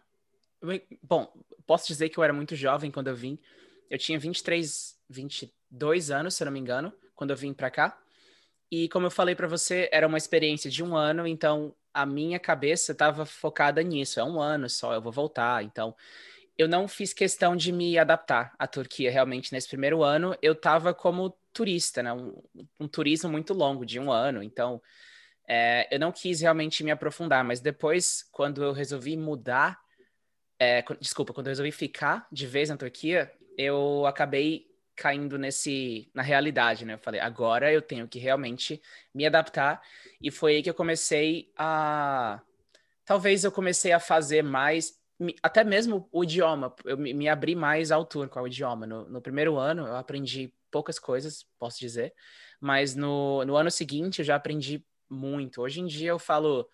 Bom, 1.02 1.32
posso 1.66 1.88
dizer 1.88 2.10
que 2.10 2.18
eu 2.18 2.24
era 2.24 2.34
muito 2.34 2.56
jovem 2.56 2.92
quando 2.92 3.10
eu 3.10 3.16
vim. 3.16 3.40
Eu 3.90 3.98
tinha 3.98 4.18
23, 4.18 4.98
22 5.10 6.12
anos, 6.12 6.36
se 6.36 6.44
eu 6.44 6.46
não 6.46 6.52
me 6.52 6.60
engano, 6.60 6.94
quando 7.16 7.32
eu 7.32 7.38
vim 7.38 7.54
para 7.54 7.70
cá. 7.70 8.00
E 8.72 8.88
como 8.90 9.06
eu 9.06 9.12
falei 9.12 9.36
para 9.36 9.48
você, 9.48 9.90
era 9.92 10.08
uma 10.08 10.18
experiência 10.18 10.70
de 10.70 10.84
um 10.84 10.96
ano, 10.96 11.28
então 11.28 11.76
a 11.93 12.06
minha 12.06 12.39
cabeça 12.39 12.91
estava 12.91 13.25
focada 13.25 13.82
nisso. 13.84 14.19
É 14.19 14.23
um 14.23 14.41
ano 14.41 14.69
só, 14.69 14.93
eu 14.93 15.01
vou 15.01 15.12
voltar. 15.12 15.63
Então, 15.63 15.95
eu 16.58 16.67
não 16.67 16.88
fiz 16.88 17.13
questão 17.13 17.56
de 17.56 17.71
me 17.71 17.97
adaptar 17.97 18.53
à 18.58 18.67
Turquia 18.67 19.12
realmente 19.12 19.51
nesse 19.53 19.67
primeiro 19.67 20.03
ano. 20.03 20.36
Eu 20.41 20.53
estava 20.53 20.93
como 20.93 21.36
turista, 21.51 22.01
né? 22.01 22.13
Um, 22.13 22.41
um, 22.79 22.88
turismo 22.88 23.29
muito 23.29 23.53
longo, 23.53 23.86
de 23.86 23.99
um 23.99 24.12
ano. 24.12 24.41
Então, 24.41 24.82
é, 25.47 25.88
eu 25.93 25.99
não 25.99 26.12
quis 26.12 26.41
realmente 26.41 26.84
me 26.84 26.91
aprofundar. 26.91 27.43
Mas 27.43 27.60
depois, 27.60 28.27
quando 28.32 28.63
eu 28.63 28.73
resolvi 28.73 29.15
mudar 29.17 29.84
é, 30.63 30.84
desculpa, 30.99 31.34
quando 31.34 31.47
eu 31.47 31.51
resolvi 31.51 31.71
ficar 31.71 32.25
de 32.32 32.47
vez 32.47 32.69
na 32.69 32.77
Turquia, 32.77 33.32
eu 33.58 34.06
acabei 34.06 34.65
caindo 34.95 35.38
nesse 35.38 36.10
na 36.13 36.21
realidade, 36.21 36.86
né? 36.86 36.93
Eu 36.93 36.99
falei, 36.99 37.19
agora 37.19 37.71
eu 37.71 37.82
tenho 37.82 38.08
que 38.08 38.19
realmente 38.19 38.82
me 39.13 39.25
adaptar 39.25 39.82
e 40.21 40.32
foi 40.32 40.56
aí 40.56 40.63
que 40.63 40.69
eu 40.69 40.73
comecei 40.73 41.51
a 41.58 42.41
talvez 43.06 43.43
eu 43.43 43.51
comecei 43.51 43.91
a 43.91 43.99
fazer 43.99 44.43
mais 44.43 45.01
até 45.41 45.63
mesmo 45.63 46.08
o 46.12 46.23
idioma, 46.23 46.73
eu 46.84 46.97
me, 46.97 47.29
abri 47.29 47.56
mais 47.56 47.91
à 47.91 47.95
altura 47.95 48.27
com 48.27 48.41
o 48.41 48.47
idioma. 48.47 48.86
No, 48.86 49.08
no, 49.08 49.21
primeiro 49.21 49.58
ano 49.58 49.88
eu 49.88 49.95
aprendi 49.95 50.53
poucas 50.71 50.99
coisas, 50.99 51.45
posso 51.58 51.79
dizer, 51.79 52.13
mas 52.60 52.95
no, 52.95 53.45
no 53.45 53.56
ano 53.56 53.69
seguinte 53.69 54.19
eu 54.19 54.25
já 54.25 54.36
aprendi 54.36 54.84
muito. 55.10 55.62
Hoje 55.62 55.79
em 55.79 55.86
dia 55.86 56.10
eu 56.10 56.19
falo, 56.19 56.67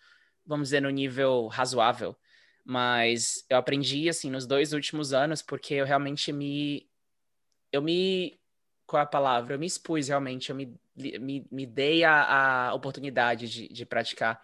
vamos 0.45 0.69
dizer, 0.69 0.81
no 0.81 0.89
nível 0.89 1.47
razoável. 1.47 2.15
Mas 2.63 3.45
eu 3.49 3.57
aprendi, 3.57 4.07
assim, 4.09 4.29
nos 4.29 4.45
dois 4.45 4.73
últimos 4.73 5.11
anos, 5.13 5.41
porque 5.41 5.73
eu 5.73 5.85
realmente 5.85 6.31
me. 6.31 6.88
Eu 7.71 7.81
me. 7.81 8.39
Qual 8.85 8.99
é 8.99 9.03
a 9.03 9.07
palavra? 9.07 9.53
Eu 9.53 9.59
me 9.59 9.67
expus 9.67 10.07
realmente, 10.07 10.49
eu 10.49 10.55
me, 10.55 10.75
me, 10.95 11.45
me 11.51 11.65
dei 11.65 12.03
a, 12.03 12.69
a 12.69 12.73
oportunidade 12.73 13.47
de, 13.47 13.67
de 13.67 13.85
praticar. 13.85 14.41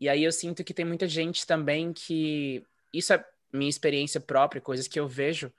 E 0.00 0.08
aí 0.08 0.24
eu 0.24 0.32
sinto 0.32 0.64
que 0.64 0.74
tem 0.74 0.84
muita 0.84 1.06
gente 1.06 1.46
também 1.46 1.92
que. 1.92 2.64
Isso 2.92 3.12
é 3.12 3.24
minha 3.52 3.70
experiência 3.70 4.20
própria, 4.20 4.60
coisas 4.60 4.88
que 4.88 4.98
eu 4.98 5.06
vejo, 5.06 5.52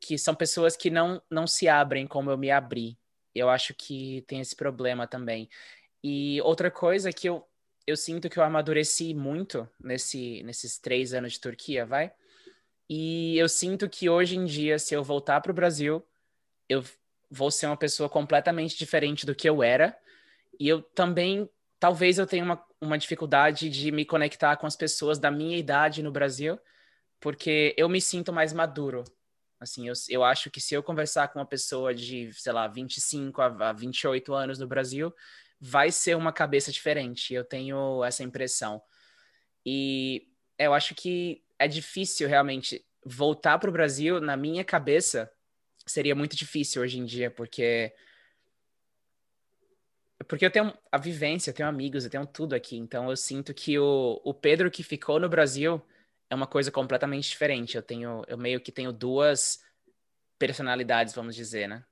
que 0.00 0.18
são 0.18 0.34
pessoas 0.34 0.76
que 0.76 0.90
não, 0.90 1.22
não 1.30 1.46
se 1.46 1.68
abrem 1.68 2.06
como 2.06 2.30
eu 2.30 2.38
me 2.38 2.50
abri. 2.50 2.98
Eu 3.34 3.48
acho 3.48 3.74
que 3.74 4.24
tem 4.26 4.40
esse 4.40 4.56
problema 4.56 5.06
também. 5.06 5.48
E 6.02 6.40
outra 6.42 6.70
coisa 6.70 7.12
que 7.12 7.28
eu 7.28 7.46
eu 7.86 7.96
sinto 7.96 8.28
que 8.28 8.38
eu 8.38 8.42
amadureci 8.42 9.14
muito 9.14 9.68
nesse, 9.78 10.42
nesses 10.42 10.76
três 10.76 11.14
anos 11.14 11.34
de 11.34 11.40
Turquia, 11.40 11.86
vai? 11.86 12.12
E 12.90 13.38
eu 13.38 13.48
sinto 13.48 13.88
que 13.88 14.08
hoje 14.08 14.36
em 14.36 14.44
dia, 14.44 14.78
se 14.78 14.94
eu 14.94 15.04
voltar 15.04 15.40
para 15.40 15.52
o 15.52 15.54
Brasil, 15.54 16.04
eu 16.68 16.84
vou 17.30 17.50
ser 17.50 17.66
uma 17.66 17.76
pessoa 17.76 18.08
completamente 18.08 18.76
diferente 18.76 19.26
do 19.26 19.34
que 19.34 19.48
eu 19.48 19.62
era. 19.62 19.96
E 20.58 20.68
eu 20.68 20.82
também, 20.82 21.48
talvez 21.78 22.18
eu 22.18 22.26
tenha 22.26 22.44
uma, 22.44 22.64
uma 22.80 22.98
dificuldade 22.98 23.68
de 23.68 23.90
me 23.90 24.04
conectar 24.04 24.56
com 24.56 24.66
as 24.66 24.76
pessoas 24.76 25.18
da 25.18 25.30
minha 25.30 25.56
idade 25.56 26.02
no 26.02 26.12
Brasil, 26.12 26.58
porque 27.20 27.74
eu 27.76 27.88
me 27.88 28.00
sinto 28.00 28.32
mais 28.32 28.52
maduro. 28.52 29.04
Assim, 29.58 29.88
eu, 29.88 29.94
eu 30.08 30.22
acho 30.22 30.50
que 30.50 30.60
se 30.60 30.74
eu 30.74 30.82
conversar 30.82 31.28
com 31.28 31.38
uma 31.38 31.46
pessoa 31.46 31.94
de, 31.94 32.30
sei 32.34 32.52
lá, 32.52 32.68
25 32.68 33.40
a, 33.40 33.70
a 33.70 33.72
28 33.72 34.34
anos 34.34 34.58
no 34.58 34.66
Brasil, 34.66 35.14
vai 35.60 35.90
ser 35.90 36.16
uma 36.16 36.32
cabeça 36.32 36.70
diferente. 36.70 37.32
Eu 37.32 37.44
tenho 37.44 38.04
essa 38.04 38.22
impressão. 38.22 38.82
E 39.64 40.28
eu 40.58 40.74
acho 40.74 40.94
que 40.94 41.42
é 41.58 41.66
difícil 41.66 42.28
realmente 42.28 42.84
voltar 43.04 43.58
para 43.58 43.70
o 43.70 43.72
Brasil, 43.72 44.20
na 44.20 44.36
minha 44.36 44.64
cabeça, 44.64 45.30
seria 45.86 46.14
muito 46.14 46.36
difícil 46.36 46.82
hoje 46.82 46.98
em 46.98 47.04
dia, 47.04 47.30
porque 47.30 47.94
porque 50.28 50.46
eu 50.46 50.50
tenho 50.50 50.76
a 50.90 50.98
vivência, 50.98 51.50
eu 51.50 51.54
tenho 51.54 51.68
amigos, 51.68 52.04
eu 52.04 52.10
tenho 52.10 52.26
tudo 52.26 52.54
aqui. 52.54 52.76
Então 52.76 53.10
eu 53.10 53.16
sinto 53.16 53.54
que 53.54 53.78
o, 53.78 54.20
o 54.24 54.34
Pedro 54.34 54.70
que 54.70 54.82
ficou 54.82 55.20
no 55.20 55.28
Brasil 55.28 55.80
é 56.30 56.34
uma 56.34 56.46
coisa 56.46 56.70
completamente 56.70 57.28
diferente. 57.28 57.76
Eu 57.76 57.82
tenho, 57.82 58.24
eu 58.26 58.36
meio 58.36 58.60
que 58.60 58.72
tenho 58.72 58.92
duas 58.92 59.62
personalidades, 60.38 61.14
vamos 61.14 61.36
dizer, 61.36 61.68
né? 61.68 61.84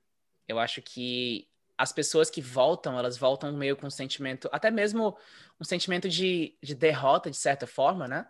Eu 0.47 0.59
acho 0.59 0.81
que 0.81 1.47
as 1.77 1.91
pessoas 1.91 2.29
que 2.29 2.41
voltam, 2.41 2.97
elas 2.97 3.17
voltam 3.17 3.51
meio 3.53 3.75
com 3.75 3.87
um 3.87 3.91
sentimento, 3.91 4.49
até 4.51 4.71
mesmo 4.71 5.17
um 5.59 5.63
sentimento 5.63 6.07
de, 6.09 6.57
de 6.61 6.73
derrota, 6.73 7.29
de 7.29 7.37
certa 7.37 7.67
forma, 7.67 8.07
né? 8.07 8.27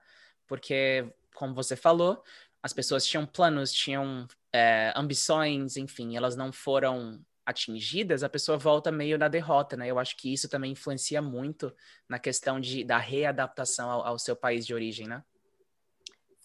Porque, 0.48 1.06
como 1.34 1.54
você 1.54 1.76
falou, 1.76 2.24
as 2.62 2.74
pessoas 2.74 3.06
tinham 3.06 3.26
planos, 3.26 3.72
tinham 3.72 4.28
é, 4.56 4.94
ambições, 4.96 5.76
enfim, 5.76 6.16
elas 6.16 6.38
não 6.38 6.54
foram 6.54 7.20
atingidas, 7.46 8.24
a 8.24 8.30
pessoa 8.30 8.58
volta 8.58 8.90
meio 8.90 9.18
na 9.18 9.28
derrota, 9.28 9.76
né? 9.76 9.92
Eu 9.92 10.00
acho 10.00 10.16
que 10.16 10.32
isso 10.34 10.48
também 10.48 10.72
influencia 10.72 11.22
muito 11.22 11.76
na 12.08 12.18
questão 12.18 12.58
de, 12.58 12.84
da 12.86 12.98
readaptação 12.98 13.90
ao, 13.92 14.08
ao 14.08 14.18
seu 14.18 14.34
país 14.34 14.66
de 14.66 14.74
origem, 14.74 15.08
né? 15.08 15.22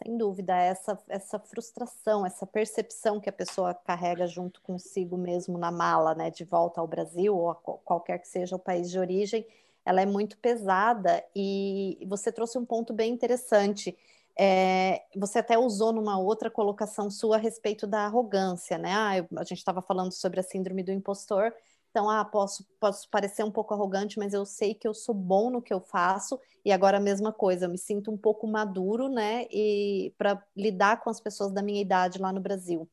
Sem 0.02 0.16
dúvida, 0.16 0.56
essa, 0.56 0.98
essa 1.08 1.38
frustração, 1.38 2.26
essa 2.26 2.46
percepção 2.46 3.20
que 3.20 3.28
a 3.28 3.32
pessoa 3.32 3.74
carrega 3.74 4.26
junto 4.26 4.60
consigo 4.60 5.16
mesmo 5.16 5.56
na 5.56 5.70
mala, 5.70 6.12
né, 6.12 6.30
de 6.30 6.42
volta 6.42 6.80
ao 6.80 6.88
Brasil 6.88 7.36
ou 7.36 7.50
a 7.50 7.54
qualquer 7.54 8.18
que 8.18 8.26
seja 8.26 8.56
o 8.56 8.58
país 8.58 8.90
de 8.90 8.98
origem, 8.98 9.46
ela 9.84 10.00
é 10.00 10.06
muito 10.06 10.36
pesada 10.38 11.22
e 11.36 12.04
você 12.08 12.32
trouxe 12.32 12.58
um 12.58 12.64
ponto 12.64 12.92
bem 12.92 13.12
interessante. 13.12 13.96
É, 14.42 15.02
você 15.14 15.40
até 15.40 15.58
usou 15.58 15.92
numa 15.92 16.18
outra 16.18 16.50
colocação 16.50 17.10
sua 17.10 17.36
a 17.36 17.38
respeito 17.38 17.86
da 17.86 18.06
arrogância, 18.06 18.78
né? 18.78 18.90
Ah, 18.94 19.18
eu, 19.18 19.28
a 19.36 19.44
gente 19.44 19.58
estava 19.58 19.82
falando 19.82 20.12
sobre 20.12 20.40
a 20.40 20.42
síndrome 20.42 20.82
do 20.82 20.90
impostor, 20.90 21.52
então, 21.90 22.08
ah, 22.08 22.24
posso, 22.24 22.64
posso 22.78 23.08
parecer 23.10 23.44
um 23.44 23.50
pouco 23.50 23.74
arrogante, 23.74 24.18
mas 24.18 24.32
eu 24.32 24.46
sei 24.46 24.74
que 24.74 24.86
eu 24.86 24.94
sou 24.94 25.14
bom 25.14 25.50
no 25.50 25.60
que 25.60 25.74
eu 25.74 25.80
faço. 25.80 26.38
E 26.64 26.70
agora 26.72 26.98
a 26.98 27.00
mesma 27.00 27.32
coisa, 27.32 27.66
eu 27.66 27.70
me 27.70 27.76
sinto 27.78 28.10
um 28.12 28.16
pouco 28.16 28.46
maduro, 28.46 29.08
né? 29.08 29.46
E 29.50 30.14
para 30.16 30.42
lidar 30.56 31.00
com 31.02 31.10
as 31.10 31.20
pessoas 31.20 31.52
da 31.52 31.60
minha 31.62 31.82
idade 31.82 32.18
lá 32.18 32.32
no 32.32 32.40
Brasil. 32.40 32.88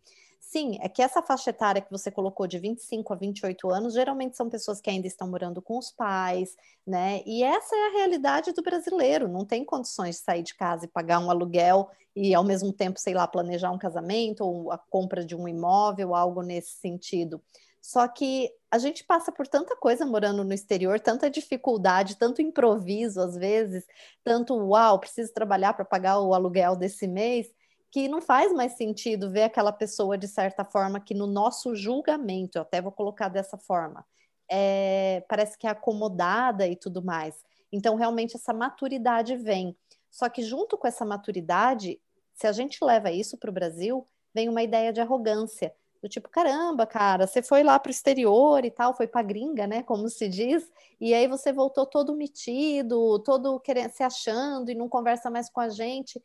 Sim, 0.50 0.78
é 0.82 0.88
que 0.88 1.02
essa 1.02 1.22
faixa 1.22 1.50
etária 1.50 1.82
que 1.82 1.92
você 1.92 2.10
colocou 2.10 2.48
de 2.48 2.58
25 2.58 3.12
a 3.12 3.18
28 3.18 3.70
anos, 3.70 3.94
geralmente 3.94 4.38
são 4.38 4.50
pessoas 4.50 4.80
que 4.80 4.90
ainda 4.90 5.06
estão 5.06 5.30
morando 5.30 5.62
com 5.62 5.78
os 5.78 5.92
pais, 5.92 6.56
né? 6.86 7.22
E 7.26 7.44
essa 7.44 7.76
é 7.76 7.88
a 7.88 7.98
realidade 7.98 8.54
do 8.54 8.62
brasileiro, 8.64 9.28
não 9.28 9.44
tem 9.46 9.66
condições 9.66 10.16
de 10.16 10.22
sair 10.22 10.44
de 10.44 10.56
casa 10.56 10.86
e 10.86 10.88
pagar 10.88 11.20
um 11.20 11.30
aluguel 11.30 11.90
e 12.16 12.34
ao 12.34 12.46
mesmo 12.46 12.72
tempo, 12.72 12.98
sei 12.98 13.14
lá, 13.14 13.28
planejar 13.28 13.72
um 13.72 13.78
casamento 13.78 14.40
ou 14.42 14.72
a 14.72 14.78
compra 14.78 15.26
de 15.26 15.36
um 15.36 15.50
imóvel, 15.50 16.16
algo 16.16 16.42
nesse 16.42 16.80
sentido. 16.80 17.42
Só 17.82 18.08
que 18.08 18.50
a 18.72 18.78
gente 18.78 19.04
passa 19.04 19.34
por 19.34 19.48
tanta 19.48 19.76
coisa 19.76 20.06
morando 20.06 20.46
no 20.46 20.54
exterior, 20.54 20.98
tanta 20.98 21.30
dificuldade, 21.30 22.16
tanto 22.16 22.42
improviso 22.42 23.20
às 23.20 23.36
vezes, 23.36 23.86
tanto 24.24 24.56
uau, 24.56 24.98
preciso 24.98 25.34
trabalhar 25.34 25.74
para 25.74 25.84
pagar 25.84 26.20
o 26.22 26.34
aluguel 26.34 26.78
desse 26.78 27.06
mês, 27.06 27.48
que 27.92 28.08
não 28.08 28.22
faz 28.22 28.52
mais 28.54 28.74
sentido 28.74 29.32
ver 29.32 29.44
aquela 29.44 29.72
pessoa 29.72 30.18
de 30.18 30.28
certa 30.28 30.66
forma 30.66 31.00
que 31.00 31.14
no 31.14 31.28
nosso 31.28 31.76
julgamento, 31.76 32.58
eu 32.58 32.62
até 32.62 32.82
vou 32.82 32.92
colocar 32.92 33.30
dessa 33.30 33.58
forma, 33.58 34.06
é, 34.50 35.24
parece 35.28 35.58
que 35.58 35.68
é 35.68 35.70
acomodada 35.70 36.68
e 36.68 36.76
tudo 36.76 37.04
mais. 37.04 37.36
Então, 37.72 37.96
realmente, 37.96 38.36
essa 38.36 38.54
maturidade 38.54 39.36
vem. 39.36 39.76
Só 40.10 40.30
que 40.30 40.42
junto 40.42 40.78
com 40.78 40.88
essa 40.88 41.06
maturidade, 41.06 42.00
se 42.34 42.48
a 42.48 42.52
gente 42.52 42.84
leva 42.84 43.12
isso 43.12 43.38
para 43.38 43.50
o 43.50 43.54
Brasil, 43.54 44.08
vem 44.34 44.48
uma 44.50 44.64
ideia 44.64 44.94
de 44.94 45.02
arrogância 45.02 45.74
do 46.02 46.08
tipo, 46.08 46.30
caramba, 46.30 46.86
cara, 46.86 47.26
você 47.26 47.42
foi 47.42 47.64
lá 47.64 47.78
para 47.80 47.90
o 47.90 47.92
exterior 47.92 48.64
e 48.64 48.72
tal, 48.72 48.96
foi 48.96 49.08
para 49.08 49.22
gringa, 49.22 49.66
né, 49.68 49.84
como 49.84 50.08
se 50.10 50.28
diz, 50.28 50.70
e 51.00 51.14
aí 51.14 51.28
você 51.28 51.52
voltou 51.52 51.86
todo 51.86 52.16
metido, 52.16 53.20
todo 53.20 53.60
querendo, 53.60 53.92
se 53.92 54.04
achando 54.04 54.70
e 54.70 54.76
não 54.76 54.88
conversa 54.88 55.30
mais 55.30 55.50
com 55.50 55.60
a 55.60 55.70
gente. 55.70 56.22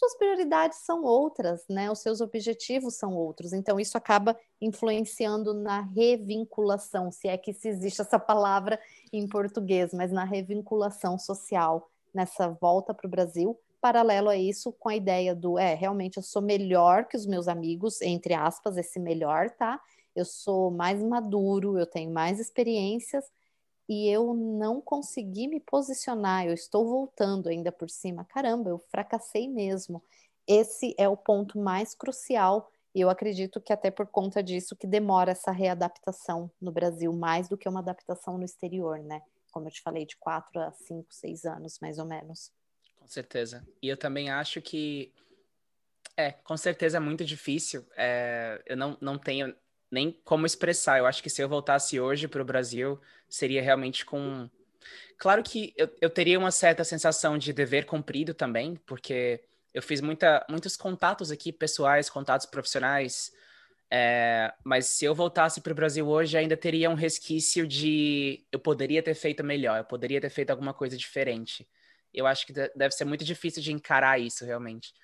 Suas 0.00 0.16
prioridades 0.16 0.78
são 0.78 1.02
outras, 1.04 1.62
né? 1.68 1.90
Os 1.90 1.98
seus 1.98 2.22
objetivos 2.22 2.94
são 2.94 3.14
outros. 3.14 3.52
Então, 3.52 3.78
isso 3.78 3.98
acaba 3.98 4.34
influenciando 4.58 5.52
na 5.52 5.82
revinculação, 5.82 7.12
se 7.12 7.28
é 7.28 7.36
que 7.36 7.52
se 7.52 7.68
existe 7.68 8.00
essa 8.00 8.18
palavra 8.18 8.80
em 9.12 9.28
português, 9.28 9.92
mas 9.92 10.10
na 10.10 10.24
revinculação 10.24 11.18
social, 11.18 11.90
nessa 12.14 12.48
volta 12.48 12.94
para 12.94 13.06
o 13.06 13.10
Brasil, 13.10 13.60
paralelo 13.78 14.30
a 14.30 14.36
isso 14.38 14.72
com 14.72 14.88
a 14.88 14.96
ideia 14.96 15.34
do 15.34 15.58
é, 15.58 15.74
realmente 15.74 16.16
eu 16.16 16.22
sou 16.22 16.40
melhor 16.40 17.04
que 17.04 17.18
os 17.18 17.26
meus 17.26 17.46
amigos, 17.46 18.00
entre 18.00 18.32
aspas, 18.32 18.78
esse 18.78 18.98
melhor, 18.98 19.50
tá? 19.50 19.78
Eu 20.16 20.24
sou 20.24 20.70
mais 20.70 21.02
maduro, 21.02 21.78
eu 21.78 21.84
tenho 21.84 22.10
mais 22.10 22.40
experiências 22.40 23.26
e 23.90 24.08
eu 24.08 24.32
não 24.34 24.80
consegui 24.80 25.48
me 25.48 25.58
posicionar, 25.58 26.46
eu 26.46 26.54
estou 26.54 26.86
voltando 26.86 27.48
ainda 27.48 27.72
por 27.72 27.90
cima. 27.90 28.24
Caramba, 28.24 28.70
eu 28.70 28.78
fracassei 28.78 29.48
mesmo. 29.48 30.00
Esse 30.46 30.94
é 30.96 31.08
o 31.08 31.16
ponto 31.16 31.58
mais 31.58 31.92
crucial 31.92 32.70
e 32.94 33.00
eu 33.00 33.10
acredito 33.10 33.60
que 33.60 33.72
até 33.72 33.90
por 33.90 34.06
conta 34.06 34.44
disso 34.44 34.76
que 34.76 34.86
demora 34.86 35.32
essa 35.32 35.50
readaptação 35.50 36.48
no 36.60 36.70
Brasil 36.70 37.12
mais 37.12 37.48
do 37.48 37.58
que 37.58 37.68
uma 37.68 37.80
adaptação 37.80 38.38
no 38.38 38.44
exterior, 38.44 39.00
né? 39.00 39.22
Como 39.50 39.66
eu 39.66 39.72
te 39.72 39.82
falei, 39.82 40.06
de 40.06 40.16
quatro 40.16 40.60
a 40.60 40.70
cinco, 40.70 41.12
seis 41.12 41.44
anos, 41.44 41.80
mais 41.80 41.98
ou 41.98 42.04
menos. 42.04 42.52
Com 42.96 43.08
certeza. 43.08 43.66
E 43.82 43.88
eu 43.88 43.96
também 43.96 44.30
acho 44.30 44.62
que. 44.62 45.12
É, 46.16 46.30
com 46.30 46.56
certeza 46.56 46.98
é 46.98 47.00
muito 47.00 47.24
difícil. 47.24 47.84
É, 47.96 48.62
eu 48.66 48.76
não, 48.76 48.96
não 49.00 49.18
tenho 49.18 49.52
nem 49.90 50.12
como 50.24 50.46
expressar. 50.46 50.98
Eu 50.98 51.06
acho 51.06 51.22
que 51.22 51.30
se 51.30 51.42
eu 51.42 51.48
voltasse 51.48 51.98
hoje 51.98 52.28
para 52.28 52.42
o 52.42 52.44
Brasil, 52.44 53.00
seria 53.28 53.62
realmente 53.62 54.04
com. 54.04 54.48
Claro 55.18 55.42
que 55.42 55.74
eu, 55.76 55.88
eu 56.00 56.08
teria 56.08 56.38
uma 56.38 56.50
certa 56.50 56.84
sensação 56.84 57.36
de 57.36 57.52
dever 57.52 57.84
cumprido 57.84 58.32
também, 58.32 58.76
porque 58.86 59.40
eu 59.74 59.82
fiz 59.82 60.00
muita, 60.00 60.44
muitos 60.48 60.76
contatos 60.76 61.30
aqui, 61.30 61.52
pessoais, 61.52 62.08
contatos 62.08 62.46
profissionais. 62.46 63.32
É, 63.92 64.52
mas 64.62 64.86
se 64.86 65.04
eu 65.04 65.14
voltasse 65.14 65.60
para 65.60 65.72
o 65.72 65.74
Brasil 65.74 66.06
hoje, 66.08 66.36
ainda 66.36 66.56
teria 66.56 66.88
um 66.88 66.94
resquício 66.94 67.66
de 67.66 68.44
eu 68.52 68.58
poderia 68.58 69.02
ter 69.02 69.14
feito 69.14 69.42
melhor, 69.42 69.78
eu 69.78 69.84
poderia 69.84 70.20
ter 70.20 70.30
feito 70.30 70.50
alguma 70.50 70.72
coisa 70.72 70.96
diferente. 70.96 71.68
Eu 72.14 72.26
acho 72.26 72.46
que 72.46 72.52
deve 72.52 72.92
ser 72.92 73.04
muito 73.04 73.24
difícil 73.24 73.62
de 73.62 73.72
encarar 73.72 74.20
isso 74.20 74.44
realmente. 74.44 74.94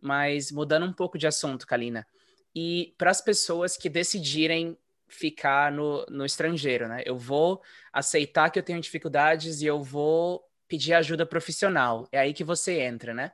Mas 0.00 0.50
mudando 0.50 0.86
um 0.86 0.92
pouco 0.92 1.18
de 1.18 1.26
assunto, 1.26 1.66
Kalina, 1.66 2.06
e 2.54 2.94
para 2.98 3.10
as 3.10 3.20
pessoas 3.20 3.76
que 3.76 3.88
decidirem 3.88 4.76
ficar 5.08 5.72
no, 5.72 6.06
no 6.06 6.24
estrangeiro, 6.24 6.88
né? 6.88 7.02
Eu 7.04 7.18
vou 7.18 7.60
aceitar 7.92 8.50
que 8.50 8.58
eu 8.58 8.62
tenho 8.62 8.80
dificuldades 8.80 9.60
e 9.60 9.66
eu 9.66 9.82
vou 9.82 10.44
pedir 10.68 10.94
ajuda 10.94 11.26
profissional. 11.26 12.06
É 12.12 12.20
aí 12.20 12.32
que 12.32 12.44
você 12.44 12.80
entra, 12.80 13.12
né? 13.12 13.32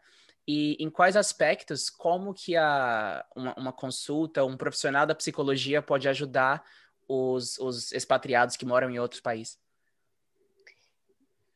E 0.49 0.77
em 0.83 0.89
quais 0.89 1.17
aspectos, 1.17 1.91
como 1.91 2.33
que 2.33 2.57
a, 2.57 3.25
uma, 3.35 3.55
uma 3.55 3.73
consulta, 3.73 4.45
um 4.45 4.57
profissional 4.57 5.05
da 5.05 5.15
psicologia 5.15 5.83
pode 5.83 6.09
ajudar 6.09 6.65
os, 7.09 7.59
os 7.59 7.93
expatriados 7.93 8.57
que 8.57 8.65
moram 8.65 8.91
em 8.91 8.99
outros 8.99 9.21
países? 9.21 9.59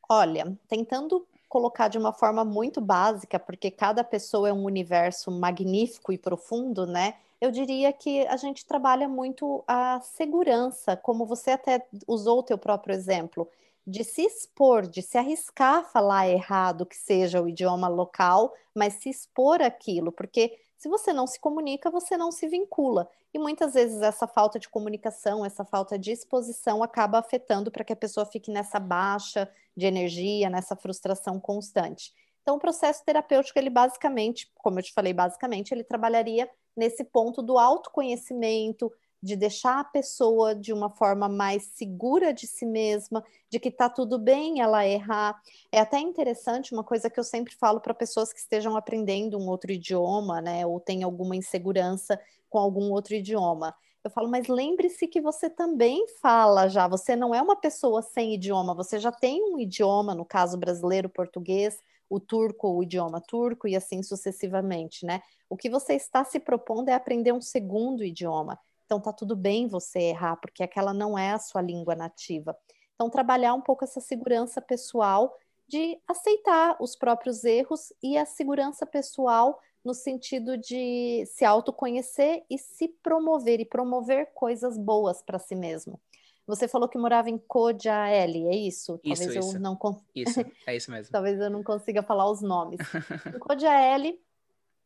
Olha, 0.09 0.59
tentando 0.68 1.27
colocar 1.49 1.88
de 1.88 1.99
uma 1.99 2.12
forma 2.12 2.44
muito 2.44 2.81
básica, 2.81 3.38
porque 3.38 3.70
cada 3.70 4.05
pessoa 4.05 4.49
é 4.49 4.53
um 4.53 4.64
universo 4.64 5.31
magnífico 5.31 6.12
e 6.12 6.18
profundo, 6.18 6.85
né? 6.85 7.16
Eu 7.40 7.50
diria 7.50 7.92
que 7.92 8.26
a 8.26 8.37
gente 8.37 8.66
trabalha 8.66 9.09
muito 9.09 9.64
a 9.66 10.00
segurança, 10.00 10.96
como 10.96 11.24
você 11.24 11.53
até 11.53 11.87
usou 12.07 12.40
o 12.40 12.42
teu 12.42 12.59
próprio 12.59 12.94
exemplo, 12.94 13.48
de 13.87 14.05
se 14.05 14.22
expor, 14.22 14.87
de 14.87 15.00
se 15.00 15.16
arriscar 15.16 15.79
a 15.79 15.85
falar 15.85 16.29
errado 16.29 16.85
que 16.85 16.96
seja 16.96 17.40
o 17.40 17.48
idioma 17.48 17.88
local, 17.88 18.53
mas 18.74 18.94
se 18.94 19.09
expor 19.09 19.62
aquilo, 19.62 20.12
porque 20.12 20.59
se 20.76 20.88
você 20.88 21.12
não 21.12 21.26
se 21.26 21.40
comunica, 21.40 21.90
você 21.90 22.16
não 22.16 22.31
se 22.31 22.46
vincula. 22.46 23.09
E 23.33 23.38
muitas 23.38 23.74
vezes 23.74 24.03
essa 24.03 24.26
falta 24.26 24.59
de 24.59 24.68
comunicação, 24.68 25.44
essa 25.44 25.64
falta 25.64 25.98
de 25.98 26.11
exposição 26.11 26.83
acaba 26.83 27.18
afetando 27.18 27.70
para 27.70 27.85
que 27.85 27.92
a 27.92 27.96
pessoa 27.96 28.26
fique 28.26 28.50
nessa 28.50 28.79
baixa 28.79 29.50
de 29.76 29.87
energia, 29.87 30.50
nessa 30.50 30.76
frustração 30.76 31.40
constante. 31.40 32.12
Então, 32.42 32.57
o 32.57 32.59
processo 32.59 33.05
terapêutico, 33.05 33.59
ele 33.59 33.70
basicamente, 33.70 34.50
como 34.55 34.79
eu 34.79 34.83
te 34.83 34.92
falei, 34.92 35.12
basicamente, 35.12 35.72
ele 35.72 35.85
trabalharia 35.85 36.50
nesse 36.77 37.05
ponto 37.05 37.43
do 37.43 37.59
autoconhecimento, 37.59 38.93
de 39.23 39.37
deixar 39.37 39.81
a 39.81 39.85
pessoa 39.85 40.55
de 40.55 40.73
uma 40.73 40.89
forma 40.89 41.29
mais 41.29 41.64
segura 41.75 42.33
de 42.33 42.47
si 42.47 42.64
mesma, 42.64 43.23
de 43.51 43.61
que 43.61 43.71
tá 43.71 43.89
tudo 43.89 44.18
bem 44.18 44.61
ela 44.61 44.87
errar. 44.87 45.41
É 45.71 45.79
até 45.79 45.99
interessante 45.99 46.73
uma 46.73 46.83
coisa 46.83 47.11
que 47.11 47.21
eu 47.21 47.25
sempre 47.25 47.55
falo 47.55 47.81
para 47.81 47.93
pessoas 47.93 48.33
que 48.33 48.39
estejam 48.39 48.77
aprendendo 48.77 49.39
um 49.39 49.49
outro 49.49 49.71
idioma, 49.73 50.41
né, 50.41 50.64
ou 50.66 50.81
tem 50.81 51.03
alguma 51.03 51.37
insegurança 51.37 52.18
com 52.49 52.59
algum 52.59 52.91
outro 52.91 53.14
idioma. 53.14 53.75
Eu 54.03 54.11
falo, 54.11 54.31
mas 54.31 54.49
lembre-se 54.49 55.07
que 55.07 55.21
você 55.21 55.51
também 55.51 56.07
fala 56.23 56.68
já, 56.68 56.89
você 56.89 57.14
não 57.14 57.35
é 57.35 57.43
uma 57.43 57.57
pessoa 57.57 58.01
sem 58.01 58.35
idioma, 58.35 58.75
você 58.75 58.99
já 58.99 59.12
tem 59.12 59.43
um 59.53 59.61
idioma, 59.61 60.14
no 60.14 60.25
caso 60.25 60.57
brasileiro, 60.57 61.11
português, 61.11 61.79
o 62.11 62.19
turco, 62.19 62.69
o 62.69 62.83
idioma 62.83 63.21
turco 63.21 63.69
e 63.69 63.77
assim 63.77 64.03
sucessivamente, 64.03 65.07
né? 65.07 65.23
O 65.49 65.57
que 65.57 65.71
você 65.71 65.95
está 65.95 66.25
se 66.25 66.41
propondo 66.41 66.89
é 66.89 66.93
aprender 66.93 67.33
um 67.33 67.41
segundo 67.41 68.05
idioma. 68.05 68.59
Então 68.85 69.01
tá 69.01 69.13
tudo 69.13 69.37
bem 69.37 69.69
você 69.69 70.01
errar, 70.01 70.37
porque 70.37 70.65
aquela 70.65 70.93
não 70.93 71.17
é 71.17 71.31
a 71.31 71.39
sua 71.39 71.63
língua 71.63 71.95
nativa. 71.95 72.57
Então 72.97 73.09
trabalhar 73.09 73.55
um 73.55 73.61
pouco 73.61 73.85
essa 73.85 74.01
segurança 74.01 74.61
pessoal 74.61 75.33
de 75.69 75.97
aceitar 76.09 76.77
os 76.81 76.97
próprios 76.97 77.45
erros 77.45 77.93
e 78.03 78.19
a 78.19 78.27
segurança 78.27 78.85
pessoal 78.85 79.61
no 79.85 79.95
sentido 79.95 80.59
de 80.59 81.25
se 81.27 81.45
autoconhecer 81.45 82.45
e 82.51 82.59
se 82.59 82.89
promover 83.03 83.61
e 83.61 83.65
promover 83.65 84.33
coisas 84.35 84.77
boas 84.77 85.23
para 85.23 85.39
si 85.39 85.55
mesmo. 85.55 85.99
Você 86.51 86.66
falou 86.66 86.88
que 86.88 86.98
morava 86.98 87.30
em 87.30 87.38
Kojaeli, 87.38 88.48
é 88.48 88.57
isso? 88.57 88.98
Talvez 88.98 89.20
isso, 89.20 89.38
eu 89.38 89.40
isso. 89.40 89.59
não 89.61 89.78
Isso, 90.14 90.40
é 90.66 90.76
isso 90.76 90.90
mesmo. 90.90 91.12
talvez 91.12 91.40
eu 91.40 91.48
não 91.48 91.62
consiga 91.62 92.03
falar 92.03 92.28
os 92.28 92.42
nomes. 92.42 92.80
em 93.34 93.38
Kojaeli, 93.38 94.20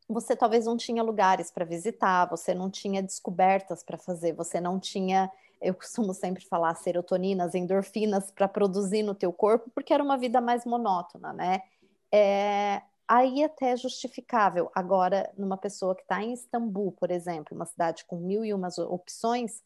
você 0.08 0.36
talvez 0.36 0.66
não 0.66 0.76
tinha 0.76 1.02
lugares 1.02 1.50
para 1.50 1.64
visitar, 1.64 2.26
você 2.26 2.54
não 2.54 2.70
tinha 2.70 3.02
descobertas 3.02 3.82
para 3.82 3.96
fazer, 3.96 4.32
você 4.32 4.60
não 4.60 4.78
tinha, 4.78 5.30
eu 5.60 5.74
costumo 5.74 6.12
sempre 6.12 6.44
falar, 6.44 6.74
serotoninas, 6.74 7.54
endorfinas 7.54 8.30
para 8.30 8.46
produzir 8.46 9.02
no 9.02 9.14
teu 9.14 9.32
corpo, 9.32 9.70
porque 9.74 9.94
era 9.94 10.04
uma 10.04 10.18
vida 10.18 10.40
mais 10.40 10.66
monótona, 10.66 11.32
né? 11.32 11.62
É, 12.12 12.82
aí 13.08 13.42
até 13.42 13.70
é 13.70 13.76
justificável. 13.76 14.70
Agora, 14.74 15.32
numa 15.36 15.56
pessoa 15.56 15.94
que 15.94 16.02
está 16.02 16.22
em 16.22 16.34
Istambul, 16.34 16.92
por 16.92 17.10
exemplo, 17.10 17.56
uma 17.56 17.64
cidade 17.64 18.04
com 18.04 18.16
mil 18.16 18.44
e 18.44 18.52
umas 18.52 18.76
opções, 18.78 19.62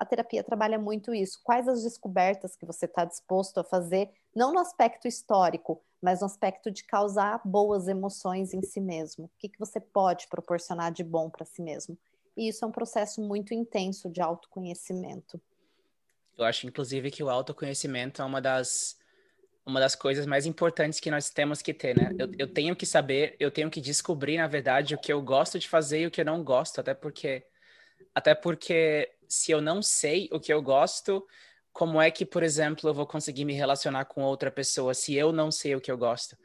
a 0.00 0.04
terapia 0.06 0.42
trabalha 0.42 0.78
muito 0.78 1.14
isso. 1.14 1.38
Quais 1.44 1.68
as 1.68 1.82
descobertas 1.82 2.56
que 2.56 2.64
você 2.64 2.86
está 2.86 3.04
disposto 3.04 3.60
a 3.60 3.64
fazer, 3.64 4.08
não 4.34 4.50
no 4.50 4.58
aspecto 4.58 5.06
histórico, 5.06 5.82
mas 6.00 6.20
no 6.20 6.26
aspecto 6.26 6.70
de 6.70 6.84
causar 6.84 7.42
boas 7.44 7.86
emoções 7.86 8.54
em 8.54 8.62
si 8.62 8.80
mesmo? 8.80 9.26
O 9.26 9.30
que, 9.38 9.50
que 9.50 9.58
você 9.58 9.78
pode 9.78 10.26
proporcionar 10.28 10.90
de 10.90 11.04
bom 11.04 11.28
para 11.28 11.44
si 11.44 11.60
mesmo? 11.60 11.98
E 12.34 12.48
isso 12.48 12.64
é 12.64 12.68
um 12.68 12.72
processo 12.72 13.20
muito 13.20 13.52
intenso 13.52 14.08
de 14.08 14.22
autoconhecimento. 14.22 15.38
Eu 16.38 16.46
acho, 16.46 16.66
inclusive, 16.66 17.10
que 17.10 17.22
o 17.22 17.28
autoconhecimento 17.28 18.22
é 18.22 18.24
uma 18.24 18.40
das, 18.40 18.96
uma 19.66 19.80
das 19.80 19.94
coisas 19.94 20.24
mais 20.24 20.46
importantes 20.46 20.98
que 20.98 21.10
nós 21.10 21.28
temos 21.28 21.60
que 21.60 21.74
ter, 21.74 21.94
né? 21.94 22.10
Eu, 22.18 22.32
eu 22.38 22.50
tenho 22.50 22.74
que 22.74 22.86
saber, 22.86 23.36
eu 23.38 23.50
tenho 23.50 23.68
que 23.68 23.82
descobrir, 23.82 24.38
na 24.38 24.46
verdade, 24.46 24.94
o 24.94 24.98
que 24.98 25.12
eu 25.12 25.20
gosto 25.20 25.58
de 25.58 25.68
fazer 25.68 26.00
e 26.00 26.06
o 26.06 26.10
que 26.10 26.22
eu 26.22 26.24
não 26.24 26.42
gosto, 26.42 26.80
até 26.80 26.94
porque 26.94 27.44
até 28.14 28.34
porque 28.34 29.12
se 29.30 29.52
eu 29.52 29.60
não 29.60 29.80
sei 29.80 30.28
o 30.32 30.40
que 30.40 30.52
eu 30.52 30.60
gosto, 30.60 31.24
como 31.72 32.02
é 32.02 32.10
que, 32.10 32.26
por 32.26 32.42
exemplo, 32.42 32.90
eu 32.90 32.94
vou 32.94 33.06
conseguir 33.06 33.44
me 33.44 33.54
relacionar 33.54 34.04
com 34.06 34.22
outra 34.22 34.50
pessoa 34.50 34.92
se 34.92 35.14
eu 35.14 35.32
não 35.32 35.52
sei 35.52 35.76
o 35.76 35.80
que 35.80 35.90
eu 35.90 35.96
gosto? 35.96 36.36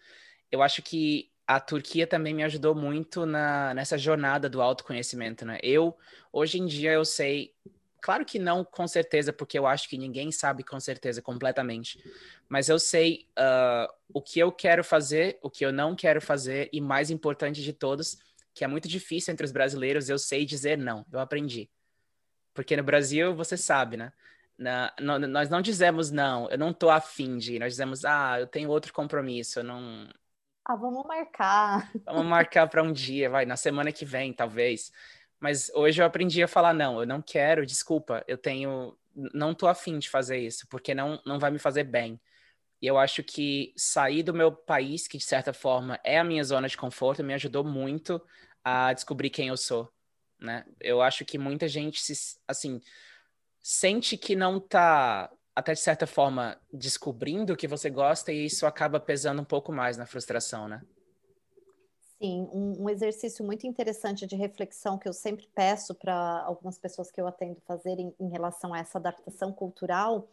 Eu 0.51 0.61
acho 0.61 0.83
que 0.83 1.31
a 1.47 1.59
Turquia 1.59 2.05
também 2.05 2.33
me 2.33 2.43
ajudou 2.43 2.75
muito 2.75 3.25
na, 3.25 3.73
nessa 3.73 3.97
jornada 3.97 4.47
do 4.47 4.61
autoconhecimento, 4.61 5.45
né? 5.45 5.57
Eu, 5.63 5.97
hoje 6.31 6.59
em 6.59 6.65
dia, 6.67 6.91
eu 6.91 7.03
sei, 7.03 7.53
claro 7.99 8.23
que 8.23 8.37
não 8.37 8.63
com 8.63 8.87
certeza, 8.87 9.33
porque 9.33 9.57
eu 9.57 9.65
acho 9.65 9.89
que 9.89 9.97
ninguém 9.97 10.31
sabe 10.31 10.63
com 10.63 10.79
certeza 10.79 11.23
completamente, 11.23 11.99
mas 12.47 12.69
eu 12.69 12.77
sei 12.77 13.27
uh, 13.37 13.91
o 14.13 14.21
que 14.21 14.39
eu 14.39 14.51
quero 14.51 14.83
fazer, 14.83 15.39
o 15.41 15.49
que 15.49 15.65
eu 15.65 15.71
não 15.71 15.95
quero 15.95 16.21
fazer, 16.21 16.69
e 16.71 16.79
mais 16.79 17.09
importante 17.09 17.63
de 17.63 17.73
todos, 17.73 18.17
que 18.53 18.63
é 18.63 18.67
muito 18.67 18.87
difícil 18.87 19.33
entre 19.33 19.45
os 19.45 19.51
brasileiros, 19.51 20.07
eu 20.07 20.19
sei 20.19 20.45
dizer 20.45 20.77
não. 20.77 21.03
Eu 21.11 21.19
aprendi. 21.19 21.67
Porque 22.55 22.75
no 22.75 22.83
Brasil, 22.83 23.35
você 23.35 23.57
sabe, 23.57 23.97
né? 23.97 24.11
Na, 24.57 24.93
no, 24.99 25.19
nós 25.19 25.49
não 25.49 25.61
dizemos 25.61 26.09
não, 26.09 26.49
eu 26.49 26.57
não 26.57 26.73
tô 26.73 26.89
afim 26.89 27.37
de 27.37 27.55
ir. 27.55 27.59
Nós 27.59 27.73
dizemos, 27.73 28.05
ah, 28.05 28.39
eu 28.39 28.47
tenho 28.47 28.69
outro 28.69 28.93
compromisso, 28.93 29.59
eu 29.59 29.63
não. 29.63 30.07
Ah, 30.63 30.75
vamos 30.75 31.05
marcar. 31.05 31.91
Vamos 32.05 32.25
marcar 32.25 32.67
para 32.67 32.81
um 32.81 32.93
dia, 32.93 33.29
vai, 33.29 33.45
na 33.45 33.57
semana 33.57 33.91
que 33.91 34.05
vem, 34.05 34.33
talvez. 34.33 34.91
Mas 35.39 35.69
hoje 35.75 36.01
eu 36.01 36.05
aprendi 36.05 36.41
a 36.41 36.47
falar 36.47 36.73
não, 36.73 37.01
eu 37.01 37.05
não 37.05 37.21
quero, 37.21 37.65
desculpa, 37.65 38.23
eu 38.27 38.37
tenho. 38.37 38.97
Não 39.33 39.53
tô 39.53 39.67
afim 39.67 39.99
de 39.99 40.09
fazer 40.09 40.37
isso, 40.37 40.65
porque 40.69 40.95
não, 40.95 41.21
não 41.25 41.37
vai 41.37 41.51
me 41.51 41.59
fazer 41.59 41.83
bem. 41.83 42.19
E 42.81 42.87
eu 42.87 42.97
acho 42.97 43.23
que 43.23 43.73
sair 43.75 44.23
do 44.23 44.33
meu 44.33 44.51
país, 44.51 45.07
que 45.07 45.17
de 45.17 45.23
certa 45.23 45.53
forma 45.53 45.99
é 46.03 46.19
a 46.19 46.23
minha 46.23 46.43
zona 46.43 46.67
de 46.67 46.77
conforto, 46.77 47.23
me 47.23 47.33
ajudou 47.33 47.63
muito 47.63 48.21
a 48.63 48.93
descobrir 48.93 49.29
quem 49.29 49.49
eu 49.49 49.57
sou, 49.57 49.91
né? 50.39 50.65
Eu 50.79 51.01
acho 51.01 51.25
que 51.25 51.37
muita 51.37 51.67
gente 51.67 52.01
se, 52.01 52.37
assim, 52.47 52.81
sente 53.61 54.17
que 54.17 54.35
não 54.35 54.59
tá 54.59 55.31
até 55.55 55.73
de 55.73 55.79
certa 55.79 56.05
forma 56.05 56.59
descobrindo 56.71 57.53
o 57.53 57.57
que 57.57 57.67
você 57.67 57.89
gosta 57.89 58.31
e 58.31 58.45
isso 58.45 58.65
acaba 58.65 58.99
pesando 58.99 59.41
um 59.41 59.45
pouco 59.45 59.71
mais 59.71 59.97
na 59.97 60.05
frustração, 60.05 60.67
né? 60.67 60.81
Sim, 62.17 62.47
um, 62.51 62.83
um 62.83 62.89
exercício 62.89 63.43
muito 63.45 63.67
interessante 63.67 64.25
de 64.25 64.35
reflexão 64.35 64.97
que 64.97 65.07
eu 65.07 65.13
sempre 65.13 65.47
peço 65.53 65.93
para 65.93 66.43
algumas 66.45 66.77
pessoas 66.77 67.11
que 67.11 67.19
eu 67.19 67.27
atendo 67.27 67.61
fazerem 67.65 68.13
em 68.19 68.29
relação 68.29 68.73
a 68.73 68.79
essa 68.79 68.97
adaptação 68.97 69.51
cultural 69.51 70.27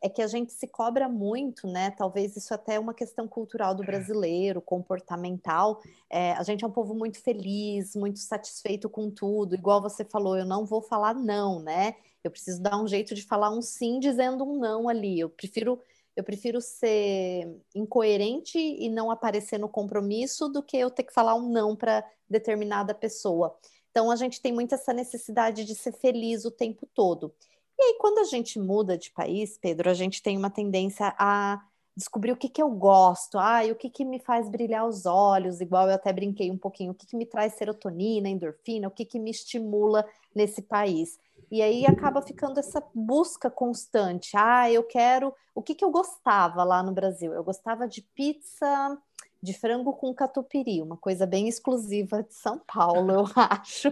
é 0.00 0.08
que 0.08 0.22
a 0.22 0.26
gente 0.26 0.52
se 0.52 0.66
cobra 0.66 1.08
muito, 1.08 1.66
né? 1.66 1.90
Talvez 1.90 2.36
isso 2.36 2.54
até 2.54 2.74
é 2.74 2.80
uma 2.80 2.94
questão 2.94 3.26
cultural 3.26 3.74
do 3.74 3.82
brasileiro, 3.82 4.60
comportamental. 4.60 5.80
É, 6.08 6.32
a 6.32 6.42
gente 6.42 6.64
é 6.64 6.66
um 6.66 6.72
povo 6.72 6.94
muito 6.94 7.20
feliz, 7.20 7.96
muito 7.96 8.20
satisfeito 8.20 8.88
com 8.88 9.10
tudo. 9.10 9.54
Igual 9.54 9.82
você 9.82 10.04
falou, 10.04 10.36
eu 10.36 10.46
não 10.46 10.64
vou 10.64 10.80
falar 10.80 11.14
não, 11.14 11.60
né? 11.60 11.96
Eu 12.22 12.30
preciso 12.30 12.62
dar 12.62 12.80
um 12.80 12.86
jeito 12.86 13.14
de 13.14 13.22
falar 13.22 13.50
um 13.50 13.60
sim 13.60 13.98
dizendo 13.98 14.44
um 14.44 14.58
não 14.58 14.88
ali. 14.88 15.18
Eu 15.18 15.28
prefiro 15.30 15.80
eu 16.18 16.24
prefiro 16.24 16.60
ser 16.60 17.46
incoerente 17.72 18.58
e 18.58 18.88
não 18.88 19.08
aparecer 19.08 19.56
no 19.56 19.68
compromisso 19.68 20.48
do 20.48 20.60
que 20.60 20.76
eu 20.76 20.90
ter 20.90 21.04
que 21.04 21.14
falar 21.14 21.36
um 21.36 21.48
não 21.48 21.76
para 21.76 22.04
determinada 22.28 22.92
pessoa. 22.92 23.56
Então 23.92 24.10
a 24.10 24.16
gente 24.16 24.40
tem 24.40 24.52
muito 24.52 24.74
essa 24.74 24.92
necessidade 24.92 25.64
de 25.64 25.76
ser 25.76 25.92
feliz 25.92 26.44
o 26.44 26.50
tempo 26.50 26.88
todo. 26.92 27.32
E 27.78 27.82
aí, 27.82 27.96
quando 28.00 28.18
a 28.18 28.24
gente 28.24 28.58
muda 28.58 28.98
de 28.98 29.10
país, 29.12 29.56
Pedro, 29.56 29.88
a 29.88 29.94
gente 29.94 30.20
tem 30.20 30.36
uma 30.36 30.50
tendência 30.50 31.14
a 31.16 31.62
descobrir 31.96 32.32
o 32.32 32.36
que, 32.36 32.48
que 32.48 32.62
eu 32.62 32.70
gosto, 32.70 33.38
ah, 33.38 33.62
o 33.70 33.74
que, 33.74 33.90
que 33.90 34.04
me 34.04 34.18
faz 34.20 34.48
brilhar 34.48 34.86
os 34.86 35.04
olhos, 35.04 35.60
igual 35.60 35.88
eu 35.88 35.94
até 35.94 36.12
brinquei 36.12 36.50
um 36.50 36.56
pouquinho, 36.56 36.92
o 36.92 36.94
que, 36.94 37.06
que 37.06 37.16
me 37.16 37.26
traz 37.26 37.54
serotonina, 37.54 38.28
endorfina, 38.28 38.86
o 38.88 38.90
que, 38.90 39.04
que 39.04 39.18
me 39.18 39.30
estimula 39.30 40.06
nesse 40.34 40.62
país. 40.62 41.18
E 41.50 41.62
aí 41.62 41.86
acaba 41.86 42.20
ficando 42.20 42.60
essa 42.60 42.82
busca 42.94 43.50
constante. 43.50 44.36
Ah, 44.36 44.70
eu 44.70 44.82
quero. 44.84 45.34
O 45.54 45.62
que, 45.62 45.74
que 45.74 45.84
eu 45.84 45.90
gostava 45.90 46.62
lá 46.62 46.82
no 46.82 46.92
Brasil? 46.92 47.32
Eu 47.32 47.42
gostava 47.42 47.88
de 47.88 48.02
pizza 48.02 48.98
de 49.42 49.52
frango 49.52 49.92
com 49.92 50.12
catupiry, 50.12 50.82
uma 50.82 50.96
coisa 50.96 51.26
bem 51.26 51.48
exclusiva 51.48 52.22
de 52.22 52.34
São 52.34 52.58
Paulo, 52.66 53.12
eu 53.12 53.24
acho. 53.36 53.88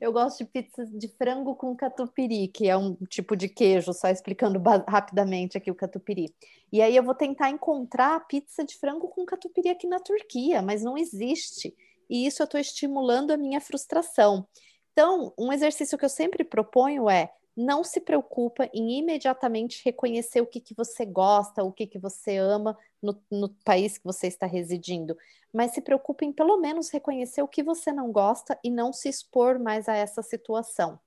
eu 0.00 0.12
gosto 0.12 0.38
de 0.38 0.44
pizza 0.46 0.86
de 0.86 1.08
frango 1.08 1.54
com 1.54 1.76
catupiry, 1.76 2.48
que 2.48 2.68
é 2.68 2.76
um 2.76 2.94
tipo 3.08 3.36
de 3.36 3.48
queijo, 3.48 3.92
só 3.92 4.08
explicando 4.08 4.60
rapidamente 4.88 5.58
aqui 5.58 5.70
o 5.70 5.74
catupiry. 5.74 6.34
E 6.72 6.80
aí 6.80 6.96
eu 6.96 7.02
vou 7.02 7.14
tentar 7.14 7.50
encontrar 7.50 8.16
a 8.16 8.20
pizza 8.20 8.64
de 8.64 8.76
frango 8.76 9.08
com 9.08 9.24
catupiry 9.24 9.68
aqui 9.68 9.86
na 9.86 10.00
Turquia, 10.00 10.62
mas 10.62 10.82
não 10.82 10.96
existe. 10.96 11.74
E 12.08 12.26
isso 12.26 12.42
eu 12.42 12.44
estou 12.44 12.60
estimulando 12.60 13.32
a 13.32 13.36
minha 13.36 13.60
frustração. 13.60 14.46
Então, 14.92 15.32
um 15.38 15.52
exercício 15.52 15.98
que 15.98 16.04
eu 16.04 16.08
sempre 16.08 16.42
proponho 16.42 17.10
é 17.10 17.30
não 17.56 17.82
se 17.82 18.00
preocupa 18.00 18.68
em 18.72 18.98
imediatamente 18.98 19.80
reconhecer 19.84 20.42
o 20.42 20.46
que, 20.46 20.60
que 20.60 20.74
você 20.74 21.06
gosta, 21.06 21.64
o 21.64 21.72
que, 21.72 21.86
que 21.86 21.98
você 21.98 22.36
ama 22.36 22.76
no, 23.06 23.22
no 23.30 23.48
país 23.64 23.96
que 23.96 24.04
você 24.04 24.26
está 24.26 24.46
residindo, 24.46 25.16
mas 25.52 25.72
se 25.72 25.80
preocupe 25.80 26.24
em 26.24 26.32
pelo 26.32 26.58
menos 26.58 26.90
reconhecer 26.90 27.42
o 27.42 27.48
que 27.48 27.62
você 27.62 27.92
não 27.92 28.12
gosta 28.12 28.58
e 28.62 28.70
não 28.70 28.92
se 28.92 29.08
expor 29.08 29.58
mais 29.58 29.88
a 29.88 29.96
essa 29.96 30.22
situação. 30.22 30.98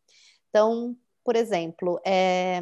Então, 0.49 0.95
por 1.23 1.35
exemplo, 1.35 1.99
é... 2.05 2.61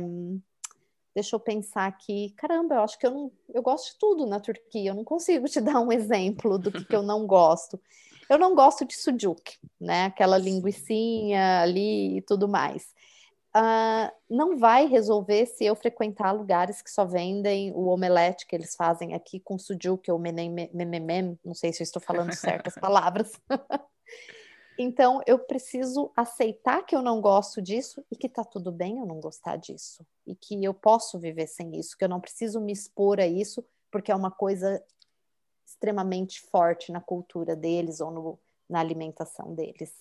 deixa 1.16 1.36
eu 1.36 1.40
pensar 1.40 1.86
aqui, 1.86 2.34
caramba, 2.36 2.76
eu 2.76 2.82
acho 2.82 3.00
que 3.00 3.06
eu 3.08 3.12
não, 3.12 3.32
eu 3.54 3.62
gosto 3.62 3.94
de 3.94 4.00
tudo 4.00 4.26
na 4.26 4.40
Turquia, 4.40 4.92
eu 4.92 4.96
não 4.96 5.04
consigo 5.04 5.48
te 5.48 5.62
dar 5.62 5.80
um 5.80 5.92
exemplo 5.92 6.58
do 6.58 6.72
que, 6.72 6.84
que 6.84 6.96
eu 6.96 7.04
não 7.04 7.26
gosto. 7.26 7.80
Eu 8.30 8.38
não 8.38 8.54
gosto 8.54 8.84
de 8.84 8.94
sujuk, 8.94 9.58
né? 9.80 10.06
Aquela 10.06 10.38
linguiçinha 10.38 11.62
ali 11.62 12.18
e 12.18 12.22
tudo 12.22 12.46
mais 12.46 12.94
uh, 13.56 14.12
não 14.30 14.58
vai 14.58 14.86
resolver 14.86 15.46
se 15.46 15.66
eu 15.66 15.76
frequentar 15.76 16.32
lugares 16.32 16.82
que 16.82 16.90
só 16.90 17.06
vendem 17.06 17.72
o 17.74 17.88
omelete 17.88 18.46
que 18.46 18.56
eles 18.56 18.76
fazem 18.76 19.14
aqui 19.14 19.40
com 19.40 19.58
sujuk 19.58 20.10
ou 20.12 20.20
mememem, 20.20 21.40
não 21.44 21.54
sei 21.54 21.72
se 21.72 21.82
eu 21.82 21.86
estou 21.86 22.02
falando 22.02 22.34
certas 22.34 22.76
palavras. 22.80 23.32
então, 24.78 25.22
eu 25.26 25.40
preciso 25.40 26.12
aceitar 26.16 26.86
que 26.86 26.96
eu 26.96 27.02
não 27.02 27.22
gosto 27.22 27.62
disso 27.62 28.04
e 28.12 28.16
que 28.16 28.30
tá 28.30 28.44
tudo 28.44 28.72
bem 28.72 29.00
eu 29.00 29.06
não 29.06 29.20
gostar 29.20 29.58
disso. 29.58 30.06
E 30.26 30.36
que 30.36 30.64
eu 30.64 30.74
posso 30.74 31.20
viver 31.20 31.48
sem 31.48 31.78
isso, 31.80 31.98
que 31.98 32.04
eu 32.04 32.10
não 32.10 32.22
preciso 32.22 32.60
me 32.60 32.74
expor 32.74 33.20
a 33.20 33.28
isso, 33.28 33.66
porque 33.92 34.12
é 34.12 34.16
uma 34.16 34.32
coisa 34.32 34.84
extremamente 35.66 36.42
forte 36.42 36.92
na 36.92 37.02
cultura 37.02 37.56
deles 37.56 38.00
ou 38.00 38.12
no, 38.12 38.40
na 38.70 38.80
alimentação 38.80 39.54
deles. 39.54 39.94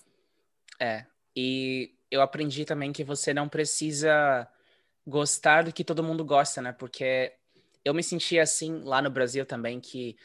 É, 0.79 1.05
e 1.35 1.96
eu 2.11 2.21
aprendi 2.21 2.65
também 2.65 2.91
que 2.91 3.03
você 3.03 3.33
não 3.33 3.49
precisa 3.49 4.47
gostar 5.05 5.63
do 5.63 5.73
que 5.73 5.83
todo 5.83 6.03
mundo 6.03 6.25
gosta, 6.25 6.61
né? 6.61 6.71
Porque 6.73 7.33
eu 7.83 7.93
me 7.93 8.03
sentia 8.03 8.43
assim 8.43 8.81
lá 8.83 9.01
no 9.01 9.09
Brasil 9.09 9.45
também, 9.45 9.79
que, 9.79 10.17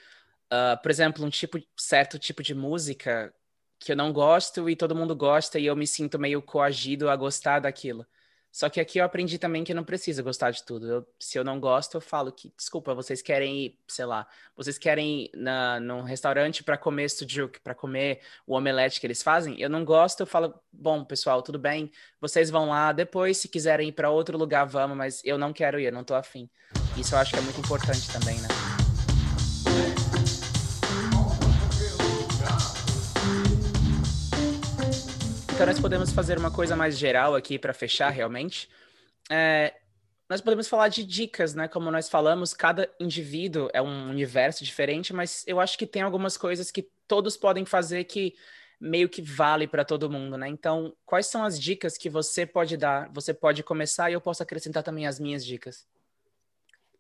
uh, 0.53 0.81
por 0.83 0.91
exemplo, 0.91 1.25
um 1.25 1.31
tipo 1.31 1.59
certo 1.77 2.19
tipo 2.19 2.43
de 2.43 2.55
música 2.55 3.33
que 3.79 3.93
eu 3.93 3.97
não 3.97 4.13
gosto 4.13 4.69
e 4.71 4.77
todo 4.77 4.95
mundo 4.95 5.15
gosta 5.15 5.59
e 5.59 5.67
eu 5.67 5.77
me 5.77 5.87
sinto 5.87 6.19
meio 6.19 6.41
coagido 6.43 7.11
a 7.11 7.17
gostar 7.17 7.61
daquilo. 7.61 8.07
Só 8.53 8.69
que 8.69 8.79
aqui 8.79 8.99
eu 8.99 9.05
aprendi 9.05 9.39
também 9.39 9.65
que 9.65 9.73
não 9.73 9.83
precisa 9.83 10.23
gostar 10.23 10.51
de 10.51 10.63
tudo. 10.63 10.87
Eu, 10.87 11.09
se 11.19 11.39
eu 11.39 11.43
não 11.43 11.59
gosto, 11.59 11.97
eu 11.97 12.01
falo 12.03 12.31
que, 12.31 12.53
desculpa, 12.55 12.95
vocês 12.95 13.23
querem 13.23 13.65
ir, 13.65 13.79
sei 13.89 14.05
lá, 14.05 14.27
vocês 14.55 14.77
querem 14.77 15.23
ir 15.23 15.31
na, 15.35 15.81
num 15.81 16.03
restaurante 16.03 16.63
para 16.63 16.77
comer 16.77 17.09
sujuk, 17.09 17.61
para 17.61 17.75
comer 17.75 18.21
o 18.47 18.55
omelete 18.55 19.01
que 19.01 19.07
eles 19.07 19.23
fazem. 19.23 19.59
Eu 19.59 19.71
não 19.71 19.87
gosto, 19.87 20.21
eu 20.21 20.27
falo, 20.27 20.55
bom, 20.71 21.03
pessoal, 21.03 21.41
tudo 21.41 21.59
bem, 21.59 21.91
vocês 22.21 22.51
vão 22.51 22.69
lá, 22.69 22.93
depois, 22.93 23.39
se 23.39 23.49
quiserem 23.49 23.89
ir 23.89 23.93
para 23.93 24.11
outro 24.11 24.37
lugar, 24.37 24.67
vamos, 24.67 24.99
mas 24.99 25.23
eu 25.25 25.39
não 25.39 25.51
quero 25.51 25.81
ir, 25.81 25.87
eu 25.87 25.93
não 25.93 26.05
tô 26.05 26.15
afim. 26.15 26.51
Isso 26.95 27.15
eu 27.15 27.19
acho 27.21 27.33
que 27.33 27.39
é 27.39 27.43
muito 27.43 27.59
importante 27.59 28.13
também, 28.13 28.39
né? 28.43 28.49
Então, 35.63 35.73
nós 35.73 35.81
podemos 35.81 36.11
fazer 36.11 36.39
uma 36.39 36.51
coisa 36.51 36.75
mais 36.75 36.99
geral 36.99 37.37
aqui 37.37 37.57
para 37.57 37.73
fechar 37.73 38.11
realmente. 38.11 38.69
É, 39.31 39.73
nós 40.29 40.41
podemos 40.41 40.67
falar 40.67 40.89
de 40.89 41.05
dicas, 41.05 41.55
né? 41.55 41.69
Como 41.69 41.89
nós 41.89 42.09
falamos, 42.09 42.53
cada 42.53 42.93
indivíduo 42.99 43.69
é 43.73 43.81
um 43.81 44.11
universo 44.11 44.65
diferente, 44.65 45.13
mas 45.13 45.45
eu 45.47 45.61
acho 45.61 45.79
que 45.79 45.87
tem 45.87 46.03
algumas 46.03 46.37
coisas 46.37 46.73
que 46.73 46.91
todos 47.07 47.37
podem 47.37 47.65
fazer 47.65 48.03
que 48.03 48.35
meio 48.81 49.09
que 49.09 49.23
vale 49.23 49.69
para 49.69 49.85
todo 49.85 50.11
mundo, 50.11 50.37
né? 50.37 50.49
Então, 50.49 50.97
quais 51.07 51.27
são 51.27 51.45
as 51.45 51.61
dicas 51.61 51.97
que 51.97 52.11
você 52.11 52.45
pode 52.45 52.77
dar? 52.77 53.09
Você 53.13 53.33
pode 53.33 53.63
começar 53.63 54.11
e 54.11 54.15
eu 54.15 54.21
posso 54.21 54.43
acrescentar 54.43 54.83
também 54.83 55.07
as 55.07 55.21
minhas 55.21 55.47
dicas. 55.47 55.87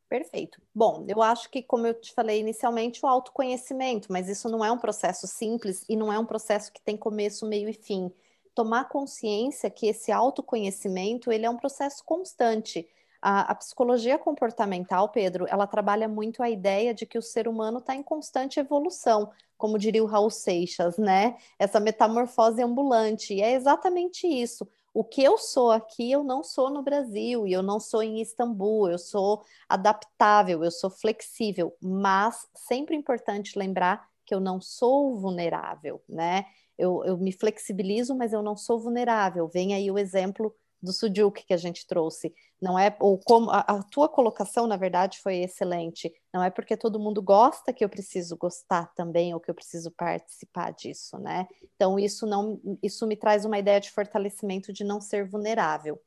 Perfeito. 0.08 0.62
Bom, 0.72 1.04
eu 1.08 1.20
acho 1.20 1.50
que, 1.50 1.64
como 1.64 1.88
eu 1.88 1.94
te 1.94 2.14
falei 2.14 2.38
inicialmente, 2.38 3.00
o 3.02 3.08
autoconhecimento, 3.08 4.12
mas 4.12 4.28
isso 4.28 4.48
não 4.48 4.64
é 4.64 4.70
um 4.70 4.78
processo 4.78 5.26
simples 5.26 5.84
e 5.88 5.96
não 5.96 6.12
é 6.12 6.18
um 6.20 6.24
processo 6.24 6.72
que 6.72 6.80
tem 6.80 6.96
começo, 6.96 7.44
meio 7.44 7.68
e 7.68 7.72
fim 7.72 8.12
tomar 8.54 8.88
consciência 8.88 9.70
que 9.70 9.86
esse 9.86 10.12
autoconhecimento 10.12 11.32
ele 11.32 11.46
é 11.46 11.50
um 11.50 11.56
processo 11.56 12.04
constante. 12.04 12.86
A, 13.20 13.52
a, 13.52 13.54
psicologia 13.54 14.18
comportamental, 14.18 15.08
Pedro, 15.08 15.46
ela 15.48 15.66
trabalha 15.66 16.08
muito 16.08 16.42
a 16.42 16.50
ideia 16.50 16.92
de 16.92 17.06
que 17.06 17.16
o 17.16 17.22
ser 17.22 17.46
humano 17.46 17.78
está 17.78 17.94
em 17.94 18.02
constante 18.02 18.58
evolução, 18.58 19.30
como 19.56 19.78
diria 19.78 20.02
o 20.02 20.06
Raul 20.06 20.28
Seixas, 20.28 20.98
né? 20.98 21.36
Essa 21.56 21.78
metamorfose 21.78 22.60
ambulante. 22.60 23.34
E 23.34 23.40
é 23.40 23.52
exatamente 23.52 24.26
isso. 24.26 24.68
O 24.92 25.04
que 25.04 25.22
eu 25.22 25.38
sou 25.38 25.70
aqui, 25.70 26.10
eu 26.10 26.24
não 26.24 26.42
sou 26.42 26.68
no 26.68 26.82
Brasil, 26.82 27.46
e 27.46 27.52
eu 27.52 27.62
não 27.62 27.80
sou 27.80 28.02
em 28.02 28.20
Istambul, 28.20 28.90
eu 28.90 28.98
sou 28.98 29.42
adaptável, 29.68 30.62
eu 30.62 30.70
sou 30.70 30.90
flexível, 30.90 31.74
mas 31.80 32.46
sempre 32.54 32.94
importante 32.94 33.58
lembrar 33.58 34.06
que 34.26 34.34
eu 34.34 34.40
não 34.40 34.60
sou 34.60 35.16
vulnerável, 35.16 36.02
né? 36.08 36.44
Eu, 36.78 37.04
eu 37.04 37.16
me 37.16 37.32
flexibilizo, 37.32 38.14
mas 38.14 38.32
eu 38.32 38.42
não 38.42 38.56
sou 38.56 38.78
vulnerável. 38.78 39.48
Vem 39.48 39.74
aí 39.74 39.90
o 39.90 39.98
exemplo 39.98 40.54
do 40.82 40.92
Sujuk 40.92 41.44
que 41.46 41.54
a 41.54 41.56
gente 41.56 41.86
trouxe. 41.86 42.34
Não 42.60 42.78
é 42.78 42.94
ou 42.98 43.18
como 43.18 43.50
a, 43.50 43.60
a, 43.60 43.82
tua 43.84 44.08
colocação, 44.08 44.66
na 44.66 44.76
verdade, 44.76 45.20
foi 45.20 45.36
excelente. 45.36 46.12
Não 46.34 46.42
é 46.42 46.50
porque 46.50 46.76
todo 46.76 46.98
mundo 46.98 47.22
gosta 47.22 47.72
que 47.72 47.84
eu 47.84 47.88
preciso 47.88 48.36
gostar 48.36 48.92
também 48.94 49.32
ou 49.32 49.40
que 49.40 49.50
eu 49.50 49.54
preciso 49.54 49.90
participar 49.92 50.72
disso, 50.72 51.18
né? 51.18 51.46
Então 51.76 51.98
isso 51.98 52.26
não 52.26 52.60
isso 52.82 53.06
me 53.06 53.16
traz 53.16 53.44
uma 53.44 53.58
ideia 53.58 53.80
de 53.80 53.90
fortalecimento 53.90 54.72
de 54.72 54.82
não 54.82 55.00
ser 55.00 55.28
vulnerável. 55.28 56.00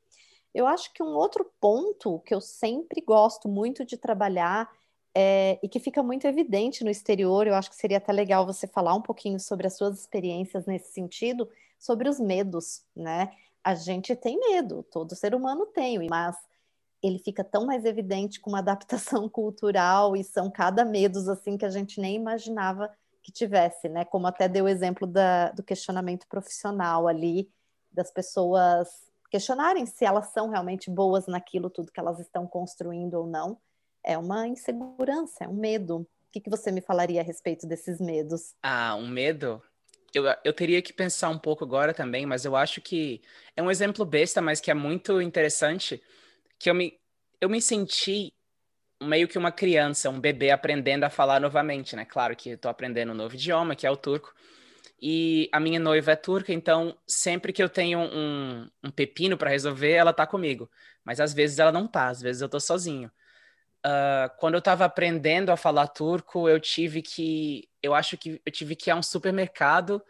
Eu 0.54 0.66
acho 0.66 0.92
que 0.92 1.02
um 1.02 1.14
outro 1.14 1.50
ponto 1.60 2.20
que 2.20 2.34
eu 2.34 2.40
sempre 2.40 3.00
gosto 3.00 3.48
muito 3.48 3.84
de 3.84 3.96
trabalhar 3.96 4.70
é, 5.18 5.58
e 5.62 5.68
que 5.68 5.80
fica 5.80 6.02
muito 6.02 6.26
evidente 6.26 6.84
no 6.84 6.90
exterior. 6.90 7.46
Eu 7.46 7.54
acho 7.54 7.70
que 7.70 7.76
seria 7.76 7.96
até 7.96 8.12
legal 8.12 8.44
você 8.44 8.66
falar 8.66 8.94
um 8.94 9.00
pouquinho 9.00 9.40
sobre 9.40 9.66
as 9.66 9.74
suas 9.74 9.98
experiências 9.98 10.66
nesse 10.66 10.92
sentido, 10.92 11.48
sobre 11.78 12.06
os 12.06 12.20
medos, 12.20 12.84
né? 12.94 13.30
A 13.64 13.74
gente 13.74 14.14
tem 14.14 14.38
medo, 14.38 14.82
todo 14.82 15.16
ser 15.16 15.34
humano 15.34 15.64
tem, 15.64 16.06
mas 16.06 16.36
ele 17.02 17.18
fica 17.18 17.42
tão 17.42 17.64
mais 17.64 17.86
evidente 17.86 18.38
com 18.38 18.50
uma 18.50 18.58
adaptação 18.60 19.26
cultural 19.26 20.14
e 20.14 20.22
são 20.22 20.50
cada 20.50 20.84
medos 20.84 21.30
assim 21.30 21.56
que 21.56 21.64
a 21.64 21.70
gente 21.70 21.98
nem 21.98 22.16
imaginava 22.16 22.90
que 23.22 23.32
tivesse, 23.32 23.88
né? 23.88 24.04
Como 24.04 24.26
até 24.26 24.46
deu 24.46 24.66
o 24.66 24.68
exemplo 24.68 25.06
da, 25.06 25.50
do 25.52 25.62
questionamento 25.62 26.26
profissional 26.28 27.08
ali, 27.08 27.50
das 27.90 28.10
pessoas 28.10 28.88
questionarem 29.30 29.86
se 29.86 30.04
elas 30.04 30.26
são 30.26 30.50
realmente 30.50 30.90
boas 30.90 31.26
naquilo 31.26 31.70
tudo 31.70 31.90
que 31.90 31.98
elas 31.98 32.20
estão 32.20 32.46
construindo 32.46 33.14
ou 33.14 33.26
não 33.26 33.58
é 34.06 34.16
uma 34.16 34.46
insegurança, 34.46 35.44
é 35.44 35.48
um 35.48 35.56
medo. 35.56 35.98
O 35.98 36.06
que, 36.32 36.40
que 36.40 36.48
você 36.48 36.70
me 36.70 36.80
falaria 36.80 37.20
a 37.20 37.24
respeito 37.24 37.66
desses 37.66 38.00
medos? 38.00 38.54
Ah, 38.62 38.94
um 38.94 39.08
medo? 39.08 39.60
Eu, 40.14 40.24
eu 40.44 40.52
teria 40.52 40.80
que 40.80 40.92
pensar 40.92 41.28
um 41.28 41.38
pouco 41.38 41.64
agora 41.64 41.92
também, 41.92 42.24
mas 42.24 42.44
eu 42.44 42.54
acho 42.54 42.80
que 42.80 43.20
é 43.56 43.62
um 43.62 43.70
exemplo 43.70 44.04
besta, 44.04 44.40
mas 44.40 44.60
que 44.60 44.70
é 44.70 44.74
muito 44.74 45.20
interessante, 45.20 46.00
que 46.58 46.70
eu 46.70 46.74
me, 46.74 46.98
eu 47.40 47.50
me 47.50 47.60
senti 47.60 48.32
meio 49.02 49.28
que 49.28 49.36
uma 49.36 49.52
criança, 49.52 50.08
um 50.08 50.20
bebê 50.20 50.50
aprendendo 50.50 51.04
a 51.04 51.10
falar 51.10 51.40
novamente, 51.40 51.96
né? 51.96 52.04
Claro 52.04 52.34
que 52.34 52.50
estou 52.50 52.70
aprendendo 52.70 53.12
um 53.12 53.16
novo 53.16 53.34
idioma, 53.34 53.76
que 53.76 53.86
é 53.86 53.90
o 53.90 53.96
turco, 53.96 54.32
e 55.02 55.50
a 55.52 55.60
minha 55.60 55.80
noiva 55.80 56.12
é 56.12 56.16
turca, 56.16 56.52
então 56.52 56.96
sempre 57.06 57.52
que 57.52 57.62
eu 57.62 57.68
tenho 57.68 57.98
um, 57.98 58.70
um 58.82 58.90
pepino 58.90 59.36
para 59.36 59.50
resolver, 59.50 59.92
ela 59.92 60.14
tá 60.14 60.26
comigo. 60.26 60.70
Mas 61.04 61.20
às 61.20 61.34
vezes 61.34 61.58
ela 61.58 61.72
não 61.72 61.86
tá, 61.86 62.08
às 62.08 62.22
vezes 62.22 62.40
eu 62.40 62.48
tô 62.48 62.58
sozinho 62.58 63.10
uh, 63.86 64.30
quando 64.38 64.54
eu 64.54 64.58
estava 64.58 64.84
aprendendo 64.84 65.50
a 65.50 65.56
falar 65.56 65.86
turco, 65.86 66.48
eu 66.48 66.58
tive 66.58 67.00
que, 67.00 67.68
eu 67.82 67.94
acho 67.94 68.18
que 68.18 68.40
eu 68.44 68.52
tive 68.52 68.74
que 68.74 68.90
ir 68.90 68.92
a 68.92 68.96
um 68.96 69.02
supermercado 69.02 70.02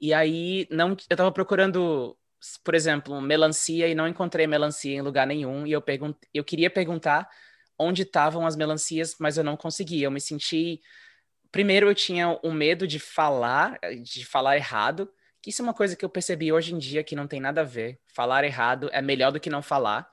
e 0.00 0.12
aí 0.12 0.66
não, 0.70 0.90
eu 0.90 0.96
estava 1.10 1.30
procurando, 1.30 2.16
por 2.64 2.74
exemplo, 2.74 3.20
melancia 3.20 3.86
e 3.86 3.94
não 3.94 4.08
encontrei 4.08 4.46
melancia 4.46 4.94
em 4.96 5.02
lugar 5.02 5.26
nenhum 5.26 5.66
e 5.66 5.72
eu 5.72 5.80
pergunt, 5.80 6.16
eu 6.34 6.44
queria 6.44 6.70
perguntar 6.70 7.28
onde 7.78 8.02
estavam 8.02 8.46
as 8.46 8.56
melancias, 8.56 9.16
mas 9.18 9.38
eu 9.38 9.44
não 9.44 9.56
conseguia. 9.56 10.06
Eu 10.06 10.10
me 10.10 10.20
senti, 10.20 10.80
primeiro 11.52 11.88
eu 11.88 11.94
tinha 11.94 12.38
um 12.44 12.52
medo 12.52 12.86
de 12.86 12.98
falar, 12.98 13.78
de 14.02 14.24
falar 14.26 14.56
errado, 14.56 15.10
que 15.42 15.50
isso 15.50 15.62
é 15.62 15.64
uma 15.64 15.74
coisa 15.74 15.96
que 15.96 16.04
eu 16.04 16.10
percebi 16.10 16.52
hoje 16.52 16.74
em 16.74 16.78
dia 16.78 17.02
que 17.02 17.16
não 17.16 17.26
tem 17.26 17.40
nada 17.40 17.62
a 17.62 17.64
ver. 17.64 17.98
Falar 18.08 18.44
errado 18.44 18.90
é 18.92 19.00
melhor 19.00 19.32
do 19.32 19.40
que 19.40 19.48
não 19.48 19.62
falar. 19.62 20.10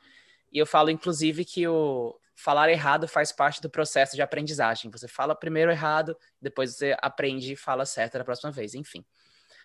E 0.52 0.58
eu 0.58 0.66
falo, 0.66 0.90
inclusive, 0.90 1.44
que 1.44 1.68
o, 1.68 2.18
falar 2.38 2.70
errado 2.70 3.08
faz 3.08 3.32
parte 3.32 3.60
do 3.60 3.70
processo 3.70 4.16
de 4.16 4.22
aprendizagem. 4.22 4.92
Você 4.92 5.08
fala 5.08 5.36
primeiro 5.36 5.72
errado, 5.72 6.16
depois 6.40 6.76
você 6.76 6.96
aprende 7.02 7.54
e 7.54 7.56
fala 7.56 7.84
certo 7.84 8.18
da 8.18 8.24
próxima 8.24 8.52
vez, 8.52 8.76
enfim. 8.76 9.04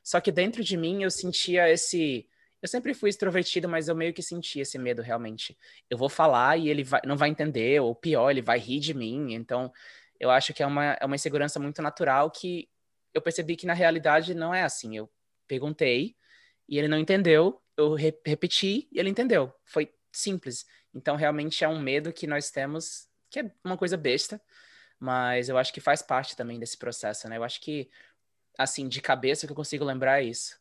Só 0.03 0.21
que 0.21 0.33
dentro 0.33 0.65
de 0.65 0.77
mim 0.77 1.03
eu 1.03 1.11
sentia 1.11 1.69
esse. 1.71 2.27
Eu 2.63 2.69
sempre 2.69 2.95
fui 2.95 3.11
extrovertido, 3.11 3.69
mas 3.69 3.89
eu 3.89 3.95
meio 3.95 4.15
que 4.15 4.23
sentia 4.23 4.63
esse 4.63 4.79
medo 4.79 5.03
realmente. 5.03 5.57
Eu 5.91 5.99
vou 5.99 6.09
falar 6.09 6.57
e 6.57 6.69
ele 6.69 6.83
vai, 6.83 7.03
não 7.05 7.17
vai 7.17 7.29
entender, 7.29 7.81
ou 7.81 7.95
pior, 7.95 8.31
ele 8.31 8.41
vai 8.41 8.59
rir 8.59 8.81
de 8.81 8.95
mim. 8.95 9.35
Então, 9.35 9.71
eu 10.19 10.31
acho 10.31 10.55
que 10.55 10.63
é 10.63 10.67
uma, 10.67 10.97
é 11.01 11.05
uma 11.05 11.17
insegurança 11.17 11.61
muito 11.61 11.83
natural 11.83 12.31
que 12.31 12.69
eu 13.13 13.21
percebi 13.21 13.55
que 13.55 13.67
na 13.67 13.75
realidade 13.75 14.35
não 14.35 14.55
é 14.55 14.63
assim. 14.63 14.97
Eu 14.97 15.11
perguntei 15.47 16.17
e 16.67 16.79
ele 16.79 16.89
não 16.89 16.99
entendeu, 16.99 17.61
eu 17.77 17.95
re 17.95 18.15
repeti 18.25 18.89
e 18.91 18.99
ele 18.99 19.11
entendeu. 19.11 19.53
Foi 19.65 19.93
simples. 20.11 20.65
Então, 20.95 21.17
realmente 21.17 21.65
é 21.65 21.69
um 21.69 21.81
medo 21.81 22.13
que 22.13 22.27
nós 22.27 22.51
temos, 22.51 23.09
que 23.31 23.41
é 23.41 23.51
uma 23.65 23.77
coisa 23.77 23.97
besta, 23.97 24.41
mas 24.99 25.49
eu 25.49 25.59
acho 25.59 25.73
que 25.73 25.81
faz 25.81 26.03
parte 26.03 26.37
também 26.37 26.59
desse 26.59 26.77
processo, 26.77 27.29
né? 27.29 27.37
Eu 27.37 27.45
acho 27.45 27.61
que, 27.61 27.91
assim, 28.59 28.89
de 28.89 29.01
cabeça 29.01 29.47
que 29.47 29.53
eu 29.53 29.57
consigo 29.57 29.85
lembrar 29.85 30.23
é 30.23 30.25
isso. 30.25 30.61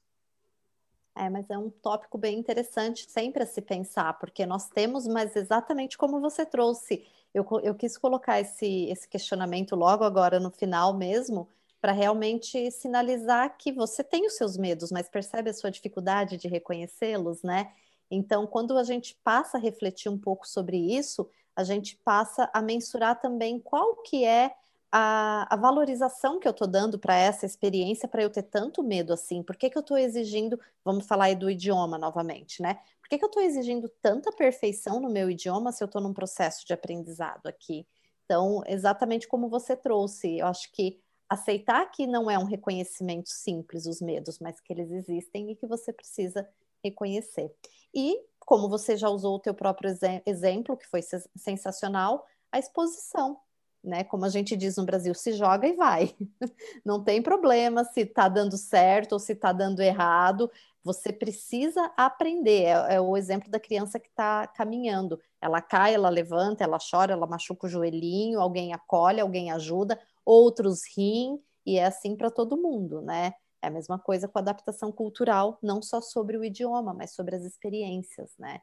É, 1.16 1.30
mas 1.30 1.50
é 1.50 1.58
um 1.58 1.70
tópico 1.70 2.18
bem 2.18 2.40
interessante 2.40 3.10
sempre 3.10 3.44
a 3.44 3.46
se 3.46 3.62
pensar, 3.62 4.18
porque 4.18 4.46
nós 4.46 4.70
temos, 4.70 5.06
mas 5.08 5.36
exatamente 5.36 5.98
como 5.98 6.22
você 6.22 6.46
trouxe, 6.46 7.06
eu, 7.34 7.46
eu 7.64 7.76
quis 7.76 7.98
colocar 7.98 8.40
esse, 8.40 8.86
esse 8.86 9.08
questionamento 9.08 9.76
logo 9.76 10.04
agora 10.06 10.40
no 10.40 10.50
final 10.50 10.94
mesmo, 10.98 11.50
para 11.82 11.92
realmente 11.92 12.72
sinalizar 12.72 13.58
que 13.58 13.72
você 13.72 14.04
tem 14.04 14.26
os 14.26 14.34
seus 14.34 14.56
medos, 14.56 14.92
mas 14.92 15.10
percebe 15.10 15.50
a 15.50 15.54
sua 15.54 15.72
dificuldade 15.72 16.38
de 16.38 16.48
reconhecê-los, 16.48 17.44
né? 17.44 17.74
Então, 18.12 18.46
quando 18.46 18.78
a 18.78 18.84
gente 18.84 19.18
passa 19.24 19.58
a 19.58 19.60
refletir 19.62 20.10
um 20.10 20.18
pouco 20.18 20.46
sobre 20.48 20.78
isso, 20.78 21.30
a 21.56 21.64
gente 21.64 21.96
passa 22.04 22.50
a 22.54 22.62
mensurar 22.62 23.20
também 23.20 23.58
qual 23.58 23.96
que 24.04 24.26
é 24.26 24.54
a, 24.92 25.48
a 25.54 25.56
valorização 25.56 26.38
que 26.38 26.48
eu 26.48 26.52
estou 26.52 26.68
dando 26.68 27.00
para 27.00 27.16
essa 27.16 27.46
experiência 27.46 28.10
para 28.10 28.22
eu 28.22 28.30
ter 28.30 28.44
tanto 28.44 28.84
medo 28.84 29.14
assim. 29.14 29.42
Por 29.42 29.56
que, 29.56 29.70
que 29.70 29.78
eu 29.78 29.82
estou 29.82 29.98
exigindo, 29.98 30.60
vamos 30.84 31.08
falar 31.08 31.26
aí 31.26 31.36
do 31.36 31.50
idioma 31.50 31.98
novamente, 31.98 32.62
né? 32.62 32.76
Por 33.00 33.08
que, 33.08 33.18
que 33.18 33.24
eu 33.24 33.30
estou 33.30 33.42
exigindo 33.42 33.90
tanta 34.02 34.32
perfeição 34.32 35.00
no 35.00 35.10
meu 35.10 35.30
idioma 35.30 35.72
se 35.72 35.82
eu 35.82 35.86
estou 35.86 36.02
num 36.02 36.14
processo 36.14 36.66
de 36.66 36.74
aprendizado 36.74 37.48
aqui? 37.48 37.88
Então, 38.26 38.62
exatamente 38.68 39.28
como 39.28 39.50
você 39.50 39.76
trouxe, 39.76 40.38
eu 40.38 40.48
acho 40.48 40.70
que 40.74 41.00
aceitar 41.30 41.86
que 41.92 42.06
não 42.06 42.30
é 42.30 42.38
um 42.38 42.44
reconhecimento 42.44 43.30
simples 43.30 43.86
os 43.86 44.02
medos, 44.02 44.40
mas 44.40 44.60
que 44.60 44.74
eles 44.74 44.92
existem 44.92 45.52
e 45.52 45.56
que 45.56 45.66
você 45.66 45.94
precisa 45.94 46.48
reconhecer. 46.84 47.54
E, 47.94 48.18
como 48.40 48.70
você 48.70 48.98
já 48.98 49.10
usou 49.10 49.36
o 49.36 49.40
teu 49.40 49.54
próprio 49.54 49.90
exemplo, 50.26 50.78
que 50.78 50.88
foi 50.88 51.02
sensacional, 51.36 52.26
a 52.52 52.60
exposição. 52.60 53.38
né? 53.84 54.04
Como 54.04 54.26
a 54.26 54.30
gente 54.30 54.56
diz 54.56 54.78
no 54.78 54.86
Brasil, 54.86 55.14
se 55.16 55.34
joga 55.34 55.68
e 55.68 55.74
vai. 55.74 56.16
Não 56.86 57.04
tem 57.04 57.22
problema 57.22 57.84
se 57.84 58.02
está 58.02 58.28
dando 58.30 58.58
certo 58.58 59.14
ou 59.14 59.20
se 59.20 59.34
está 59.34 59.52
dando 59.52 59.82
errado. 59.82 60.52
Você 60.84 61.12
precisa 61.14 61.92
aprender. 61.98 62.64
É, 62.64 62.96
é 62.96 63.02
o 63.02 63.16
exemplo 63.18 63.50
da 63.50 63.60
criança 63.60 64.00
que 64.00 64.10
está 64.10 64.48
caminhando. 64.48 65.20
Ela 65.42 65.62
cai, 65.62 65.94
ela 65.96 66.10
levanta, 66.10 66.64
ela 66.64 66.78
chora, 66.80 67.14
ela 67.14 67.28
machuca 67.28 67.66
o 67.68 67.70
joelhinho, 67.70 68.40
alguém 68.40 68.74
acolhe, 68.74 69.20
alguém 69.20 69.52
ajuda, 69.52 70.00
outros 70.26 70.82
riem, 70.96 71.40
e 71.66 71.78
é 71.78 71.86
assim 71.86 72.16
para 72.16 72.30
todo 72.30 72.58
mundo, 72.58 73.02
né? 73.02 73.34
É 73.62 73.68
a 73.68 73.72
mesma 73.72 74.00
coisa 74.00 74.28
com 74.28 74.40
a 74.40 74.42
adaptação 74.42 74.92
cultural, 74.92 75.58
não 75.62 75.82
só 75.82 76.02
sobre 76.02 76.38
o 76.38 76.44
idioma, 76.44 76.94
mas 76.94 77.14
sobre 77.14 77.36
as 77.36 77.44
experiências, 77.44 78.34
né? 78.38 78.62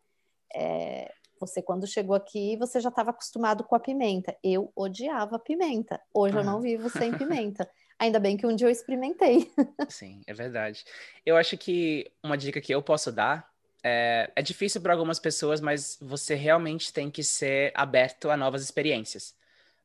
É, 0.55 1.13
você, 1.39 1.63
quando 1.63 1.87
chegou 1.87 2.17
aqui, 2.17 2.57
você 2.57 2.81
já 2.81 2.89
estava 2.89 3.11
acostumado 3.11 3.63
com 3.63 3.75
a 3.75 3.81
pimenta. 3.81 4.37
Eu 4.43 4.73
odiava 4.75 5.39
pimenta. 5.39 6.01
Hoje 6.13 6.37
ah. 6.37 6.41
eu 6.41 6.45
não 6.45 6.61
vivo 6.61 6.91
sem 6.91 7.17
pimenta. 7.17 7.69
Ainda 7.99 8.21
bem 8.21 8.37
que 8.37 8.47
um 8.47 8.55
dia 8.55 8.67
eu 8.67 8.71
experimentei. 8.71 9.51
Sim, 9.89 10.23
é 10.27 10.35
verdade. 10.35 10.85
Eu 11.25 11.37
acho 11.37 11.57
que 11.57 12.11
uma 12.23 12.37
dica 12.37 12.61
que 12.61 12.73
eu 12.73 12.83
posso 12.83 13.11
dar 13.11 13.49
é, 13.83 14.31
é 14.35 14.43
difícil 14.43 14.81
para 14.81 14.93
algumas 14.93 15.19
pessoas, 15.19 15.61
mas 15.61 15.99
você 16.01 16.35
realmente 16.35 16.93
tem 16.93 17.11
que 17.11 17.23
ser 17.23 17.73
aberto 17.75 18.31
a 18.31 18.37
novas 18.37 18.63
experiências. 18.63 19.35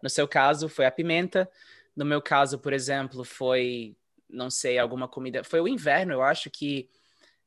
No 0.01 0.09
seu 0.09 0.28
caso, 0.28 0.68
foi 0.68 0.86
a 0.86 0.91
pimenta. 0.91 1.49
No 1.95 2.05
meu 2.05 2.22
caso, 2.22 2.59
por 2.59 2.74
exemplo, 2.74 3.24
foi, 3.24 3.95
não 4.34 4.50
sei, 4.50 4.78
alguma 4.78 5.08
comida. 5.08 5.44
Foi 5.44 5.62
o 5.62 5.68
inverno, 5.68 6.14
eu 6.14 6.24
acho 6.24 6.50
que 6.50 6.90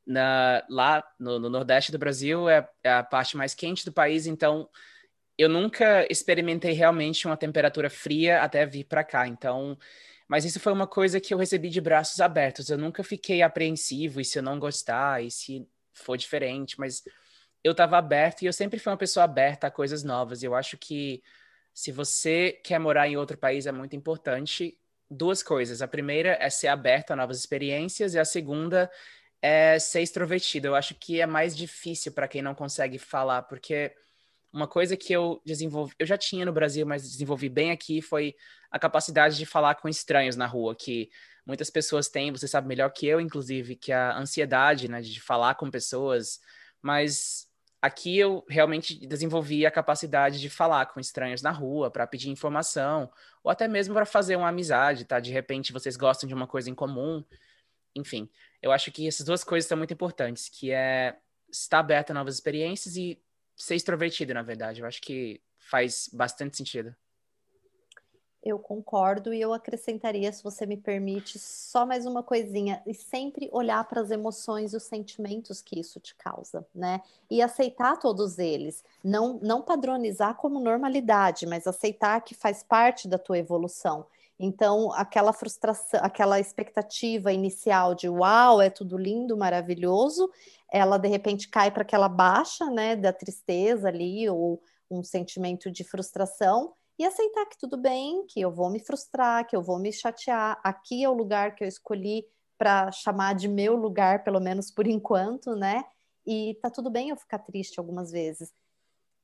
na, 0.07 0.65
lá 0.71 1.05
no, 1.19 1.39
no, 1.39 1.51
Nordeste 1.51 1.91
do 1.91 1.99
Brasil 1.99 2.49
é, 2.49 2.69
é, 2.83 2.93
a 2.93 3.03
parte 3.03 3.37
mais 3.37 3.55
quente 3.55 3.85
do 3.85 3.93
país, 3.93 4.27
então 4.27 4.69
eu 5.37 5.49
nunca 5.49 6.07
experimentei 6.11 6.73
realmente 6.73 7.27
uma 7.27 7.37
temperatura 7.37 7.91
fria 7.91 8.43
até 8.43 8.65
vir 8.65 8.85
para 8.85 9.05
cá. 9.05 9.27
Então, 9.27 9.77
mas 10.29 10.45
isso 10.45 10.61
foi 10.61 10.73
uma 10.73 10.87
coisa 10.87 11.21
que 11.21 11.35
eu 11.35 11.39
recebi 11.39 11.69
de 11.69 11.81
braços 11.81 12.21
abertos. 12.21 12.71
Eu 12.71 12.79
nunca 12.79 13.05
fiquei 13.05 13.43
apreensivo 13.43 14.21
e 14.21 14.25
se 14.25 14.39
eu 14.39 14.43
não 14.43 14.59
gostar 14.59 15.23
e 15.23 15.31
se 15.31 15.69
for 15.93 16.17
diferente, 16.17 16.79
mas 16.79 17.03
eu 17.63 17.73
estava 17.73 17.99
aberto 17.99 18.43
e 18.43 18.47
eu 18.47 18.53
sempre 18.53 18.79
fui 18.79 18.93
uma 18.93 18.97
pessoa 18.99 19.25
aberta 19.25 19.67
a 19.67 19.71
coisas 19.71 20.03
novas. 20.03 20.43
Eu 20.43 20.55
acho 20.55 20.79
que 20.79 21.23
se 21.75 21.93
você 21.93 22.53
quer 22.65 22.79
morar 22.79 23.09
em 23.09 23.17
outro 23.17 23.37
país 23.37 23.67
é 23.67 23.73
muito 23.73 23.95
importante 23.95 24.79
duas 25.11 25.43
coisas. 25.43 25.83
A 25.83 25.89
primeira 25.89 26.37
é 26.41 26.51
ser 26.51 26.69
aberto 26.69 27.11
a 27.13 27.17
novas 27.17 27.39
experiências 27.39 28.15
e 28.15 28.19
a 28.19 28.25
segunda 28.25 28.91
é 29.41 29.79
ser 29.79 30.03
extrovertido. 30.03 30.69
Eu 30.69 30.75
acho 30.75 30.95
que 30.95 31.21
é 31.21 31.27
mais 31.27 31.57
difícil 31.57 32.13
para 32.13 32.29
quem 32.29 32.43
não 32.43 32.55
consegue 32.55 32.99
falar, 32.99 33.43
porque 33.43 33.95
uma 34.53 34.67
coisa 34.67 34.97
que 34.97 35.13
eu 35.13 35.41
desenvolvi, 35.45 35.95
eu 35.99 36.07
já 36.07 36.17
tinha 36.17 36.45
no 36.45 36.53
Brasil, 36.53 36.87
mas 36.87 37.03
desenvolvi 37.11 37.49
bem 37.49 37.71
aqui, 37.71 38.01
foi 38.01 38.35
a 38.71 38.79
capacidade 38.79 39.37
de 39.37 39.47
falar 39.47 39.75
com 39.77 39.89
estranhos 39.89 40.37
na 40.37 40.47
rua, 40.47 40.75
que 40.75 41.11
muitas 41.47 41.71
pessoas 41.71 42.09
têm, 42.09 42.33
você 42.33 42.49
sabe 42.49 42.67
melhor 42.67 42.91
que 42.91 43.07
eu, 43.07 43.21
inclusive, 43.21 43.77
que 43.77 43.93
a 43.93 44.17
ansiedade, 44.17 44.89
né, 44.89 45.01
de 45.01 45.21
falar 45.21 45.55
com 45.55 45.71
pessoas, 45.71 46.41
mas 46.83 47.47
aqui 47.81 48.19
eu 48.19 48.45
realmente 48.49 49.07
desenvolvi 49.07 49.67
a 49.67 49.71
capacidade 49.71 50.41
de 50.41 50.49
falar 50.51 50.87
com 50.87 51.01
estranhos 51.01 51.43
na 51.43 51.51
rua 51.51 51.91
para 51.91 52.07
pedir 52.07 52.31
informação, 52.31 53.11
ou 53.43 53.51
até 53.51 53.69
mesmo 53.69 53.95
para 53.95 54.07
fazer 54.07 54.37
uma 54.37 54.49
amizade, 54.49 55.05
tá? 55.05 55.21
De 55.21 55.33
repente 55.33 55.73
vocês 55.73 55.97
gostam 55.97 56.29
de 56.29 56.35
uma 56.35 56.47
coisa 56.47 56.71
em 56.71 56.75
comum, 56.75 57.25
enfim 57.95 58.29
eu 58.67 58.73
acho 58.73 58.91
que 58.91 59.07
essas 59.07 59.25
duas 59.25 59.45
coisas 59.45 59.69
são 59.69 59.79
muito 59.79 59.95
importantes, 59.95 60.49
que 60.49 60.73
é 60.73 61.17
estar 61.51 61.79
aberto 61.79 62.11
a 62.11 62.15
novas 62.15 62.35
experiências 62.35 62.97
e 62.97 63.21
ser 63.57 63.77
extrovertido, 63.77 64.35
na 64.35 64.43
verdade. 64.43 64.81
Eu 64.81 64.87
acho 64.87 65.01
que 65.01 65.41
faz 65.57 66.11
bastante 66.13 66.57
sentido. 66.57 66.95
Eu 68.43 68.59
concordo 68.59 69.35
e 69.35 69.41
eu 69.41 69.53
acrescentaria, 69.53 70.33
se 70.33 70.43
você 70.43 70.65
me 70.67 70.77
permite, 70.77 71.39
só 71.39 71.85
mais 71.85 72.07
uma 72.07 72.23
coisinha, 72.23 72.81
e 72.87 72.95
sempre 72.95 73.49
olhar 73.53 73.83
para 73.89 74.01
as 74.01 74.11
emoções 74.11 74.73
e 74.73 74.77
os 74.77 74.85
sentimentos 74.85 75.61
que 75.61 75.81
isso 75.81 75.99
te 75.99 76.15
causa, 76.15 76.65
né? 76.75 77.01
E 77.29 77.43
aceitar 77.43 77.99
todos 77.99 78.39
eles, 78.39 78.85
não 79.03 79.41
não 79.43 79.63
padronizar 79.63 80.37
como 80.37 80.61
normalidade, 80.61 81.45
mas 81.47 81.67
aceitar 81.67 82.21
que 82.21 82.35
faz 82.35 82.63
parte 82.63 83.09
da 83.09 83.19
tua 83.19 83.39
evolução. 83.39 84.07
Então, 84.39 84.93
aquela 84.93 85.33
frustração, 85.33 85.99
aquela 86.03 86.39
expectativa 86.39 87.33
inicial 87.33 87.95
de 87.95 88.09
uau, 88.09 88.61
é 88.61 88.69
tudo 88.69 88.99
lindo, 88.99 89.37
maravilhoso, 89.37 90.31
ela 90.71 90.99
de 90.99 91.09
repente 91.09 91.49
cai 91.49 91.71
para 91.71 91.83
aquela 91.83 92.09
baixa, 92.09 92.67
né, 92.71 92.95
da 92.95 93.13
tristeza 93.13 93.89
ali, 93.89 94.29
ou 94.29 94.61
um 94.91 95.03
sentimento 95.03 95.71
de 95.71 95.83
frustração, 95.83 96.75
e 96.99 97.05
aceitar 97.05 97.47
que 97.47 97.59
tudo 97.59 97.77
bem, 97.77 98.27
que 98.27 98.41
eu 98.41 98.51
vou 98.51 98.71
me 98.71 98.81
frustrar, 98.81 99.47
que 99.47 99.55
eu 99.57 99.63
vou 99.63 99.79
me 99.79 99.93
chatear, 99.93 100.61
aqui 100.65 101.05
é 101.05 101.09
o 101.09 101.15
lugar 101.15 101.55
que 101.55 101.65
eu 101.65 101.69
escolhi 101.69 102.27
para 102.59 102.91
chamar 102.93 103.35
de 103.35 103.49
meu 103.49 103.77
lugar, 103.77 104.25
pelo 104.25 104.41
menos 104.41 104.71
por 104.71 104.87
enquanto, 104.87 105.55
né? 105.55 105.85
E 106.27 106.55
tá 106.63 106.71
tudo 106.71 106.91
bem 106.91 107.11
eu 107.11 107.17
ficar 107.17 107.39
triste 107.41 107.79
algumas 107.79 108.11
vezes 108.11 108.53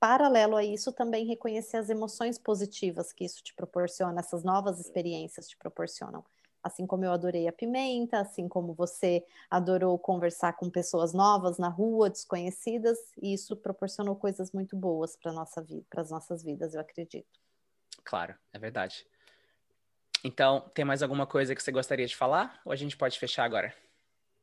paralelo 0.01 0.57
a 0.57 0.65
isso, 0.65 0.93
também 0.93 1.25
reconhecer 1.25 1.77
as 1.77 1.89
emoções 1.89 2.37
positivas 2.37 3.13
que 3.13 3.25
isso 3.25 3.41
te 3.43 3.55
proporciona, 3.55 4.19
essas 4.19 4.43
novas 4.43 4.81
experiências 4.81 5.47
te 5.49 5.57
proporcionam. 5.57 6.25
Assim 6.61 6.87
como 6.87 7.05
eu 7.05 7.13
adorei 7.13 7.47
a 7.47 7.53
pimenta, 7.53 8.19
assim 8.21 8.49
como 8.49 8.75
você 8.75 9.25
adorou 9.49 9.97
conversar 9.99 10.55
com 10.55 10.69
pessoas 10.69 11.13
novas 11.13 11.57
na 11.57 11.69
rua, 11.69 12.11
desconhecidas, 12.11 12.99
e 13.21 13.33
isso 13.33 13.57
proporcionou 13.57 14.17
coisas 14.17 14.51
muito 14.53 14.77
boas 14.77 15.17
para 15.17 15.33
nossa 15.33 15.63
vida, 15.63 15.87
para 15.89 16.03
as 16.03 16.11
nossas 16.11 16.43
vidas, 16.43 16.75
eu 16.75 16.81
acredito. 16.81 17.41
Claro, 18.05 18.35
é 18.53 18.59
verdade. 18.59 19.07
Então, 20.25 20.71
tem 20.75 20.85
mais 20.85 21.03
alguma 21.03 21.27
coisa 21.27 21.55
que 21.55 21.63
você 21.63 21.73
gostaria 21.73 22.07
de 22.07 22.17
falar? 22.17 22.61
Ou 22.65 22.73
a 22.73 22.77
gente 22.77 22.97
pode 22.97 23.19
fechar 23.19 23.45
agora? 23.45 23.75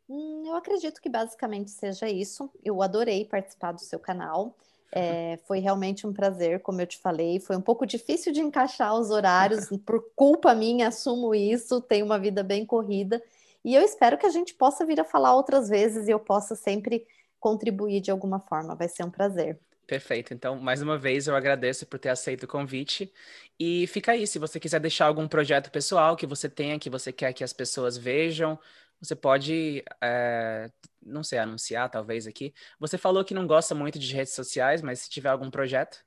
Hum, 0.10 0.44
eu 0.46 0.56
acredito 0.56 1.00
que 1.00 1.10
basicamente 1.10 1.72
seja 1.72 2.10
isso. 2.10 2.50
Eu 2.64 2.82
adorei 2.82 3.26
participar 3.26 3.72
do 3.72 3.82
seu 3.82 4.00
canal. 4.00 4.56
É, 4.92 5.38
foi 5.46 5.60
realmente 5.60 6.08
um 6.08 6.12
prazer, 6.12 6.64
como 6.64 6.82
eu 6.82 6.88
te 6.88 6.98
falei. 6.98 7.40
Foi 7.40 7.56
um 7.56 7.62
pouco 7.62 7.86
difícil 7.86 8.34
de 8.34 8.42
encaixar 8.42 8.96
os 8.96 9.12
horários, 9.12 9.70
por 9.86 10.04
culpa 10.16 10.56
minha, 10.56 10.88
assumo 10.88 11.36
isso. 11.36 11.80
Tenho 11.80 12.08
uma 12.08 12.18
vida 12.18 12.42
bem 12.42 12.66
corrida. 12.66 13.22
E 13.64 13.76
eu 13.76 13.84
espero 13.84 14.18
que 14.18 14.26
a 14.26 14.32
gente 14.32 14.56
possa 14.56 14.84
vir 14.84 15.00
a 15.00 15.04
falar 15.04 15.36
outras 15.36 15.70
vezes 15.70 16.08
e 16.08 16.12
eu 16.12 16.20
possa 16.20 16.56
sempre 16.56 17.06
contribuir 17.40 18.02
de 18.02 18.10
alguma 18.10 18.40
forma. 18.40 18.74
Vai 18.74 18.88
ser 18.88 19.04
um 19.04 19.12
prazer. 19.12 19.60
Perfeito. 19.90 20.36
Então, 20.36 20.56
mais 20.60 20.84
uma 20.84 21.00
vez, 21.00 21.28
eu 21.28 21.36
agradeço 21.36 21.84
por 21.88 21.98
ter 21.98 22.10
aceito 22.10 22.44
o 22.44 22.48
convite. 22.48 23.12
E 23.60 23.88
fica 23.88 24.12
aí, 24.12 24.28
se 24.28 24.38
você 24.38 24.60
quiser 24.60 24.80
deixar 24.80 25.08
algum 25.08 25.28
projeto 25.28 25.72
pessoal 25.72 26.16
que 26.16 26.28
você 26.28 26.48
tenha, 26.48 26.78
que 26.78 26.92
você 26.92 27.12
quer 27.12 27.34
que 27.34 27.44
as 27.44 27.52
pessoas 27.52 27.98
vejam, 27.98 28.60
você 29.02 29.16
pode, 29.16 29.84
é, 30.00 30.70
não 31.02 31.24
sei, 31.24 31.40
anunciar 31.40 31.90
talvez 31.90 32.28
aqui. 32.28 32.54
Você 32.80 33.00
falou 33.00 33.26
que 33.26 33.34
não 33.34 33.48
gosta 33.48 33.74
muito 33.74 33.98
de 33.98 34.14
redes 34.14 34.34
sociais, 34.34 34.84
mas 34.84 35.00
se 35.00 35.10
tiver 35.10 35.30
algum 35.30 35.50
projeto? 35.50 36.06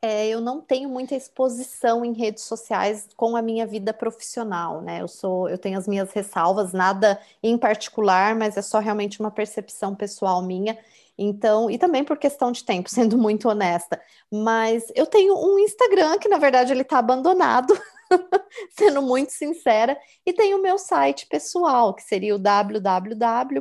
É, 0.00 0.26
eu 0.26 0.40
não 0.40 0.62
tenho 0.62 0.88
muita 0.88 1.14
exposição 1.14 2.06
em 2.06 2.14
redes 2.14 2.44
sociais 2.44 3.06
com 3.14 3.36
a 3.36 3.42
minha 3.42 3.66
vida 3.66 3.92
profissional, 3.92 4.80
né? 4.80 5.02
Eu 5.02 5.08
sou, 5.08 5.46
eu 5.50 5.58
tenho 5.58 5.76
as 5.76 5.86
minhas 5.86 6.10
ressalvas, 6.14 6.72
nada 6.72 7.20
em 7.42 7.58
particular, 7.58 8.34
mas 8.34 8.56
é 8.56 8.62
só 8.62 8.78
realmente 8.78 9.20
uma 9.20 9.30
percepção 9.30 9.94
pessoal 9.94 10.42
minha. 10.42 10.78
Então, 11.18 11.70
e 11.70 11.78
também 11.78 12.04
por 12.04 12.18
questão 12.18 12.52
de 12.52 12.64
tempo, 12.64 12.88
sendo 12.90 13.16
muito 13.16 13.48
honesta. 13.48 14.00
Mas 14.32 14.84
eu 14.94 15.06
tenho 15.06 15.34
um 15.34 15.58
Instagram 15.58 16.18
que, 16.18 16.28
na 16.28 16.38
verdade, 16.38 16.72
ele 16.72 16.82
está 16.82 16.98
abandonado. 16.98 17.74
sendo 18.78 19.02
muito 19.02 19.32
sincera, 19.32 19.98
e 20.24 20.32
tem 20.32 20.54
o 20.54 20.62
meu 20.62 20.78
site 20.78 21.26
pessoal, 21.26 21.92
que 21.92 22.02
seria 22.02 22.36
o 22.36 22.38
www.espaco, 22.38 23.58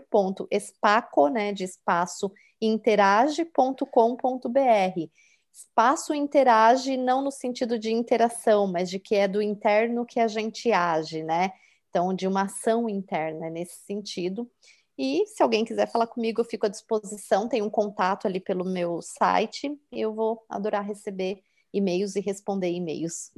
né, 1.30 1.52
de 1.52 1.64
espaço 1.64 2.32
interage.com.br. 2.62 5.10
Espaço 5.54 6.14
interage 6.14 6.98
não 6.98 7.22
no 7.22 7.32
sentido 7.32 7.80
de 7.80 7.92
interação, 7.92 8.68
mas 8.68 8.90
de 8.90 9.00
que 9.00 9.16
é 9.16 9.28
do 9.28 9.42
interno 9.42 10.06
que 10.06 10.20
a 10.20 10.28
gente 10.28 10.72
age, 10.72 11.24
né? 11.24 11.52
Então, 11.90 12.14
de 12.14 12.28
uma 12.28 12.44
ação 12.44 12.90
interna 12.90 13.50
nesse 13.50 13.78
sentido. 13.86 14.50
E 14.98 15.26
se 15.28 15.44
alguém 15.44 15.66
quiser 15.66 15.92
falar 15.92 16.08
comigo, 16.08 16.42
eu 16.42 16.46
fico 16.46 16.66
à 16.66 16.70
disposição. 16.70 17.50
Tem 17.50 17.62
um 17.62 17.70
contato 17.70 18.28
ali 18.28 18.40
pelo 18.40 18.64
meu 18.64 19.02
site. 19.02 19.78
Eu 19.92 20.14
vou 20.14 20.46
adorar 20.50 20.86
receber 20.86 21.42
e-mails 21.74 22.16
e 22.16 22.22
responder 22.22 22.72
e-mails. 22.72 23.32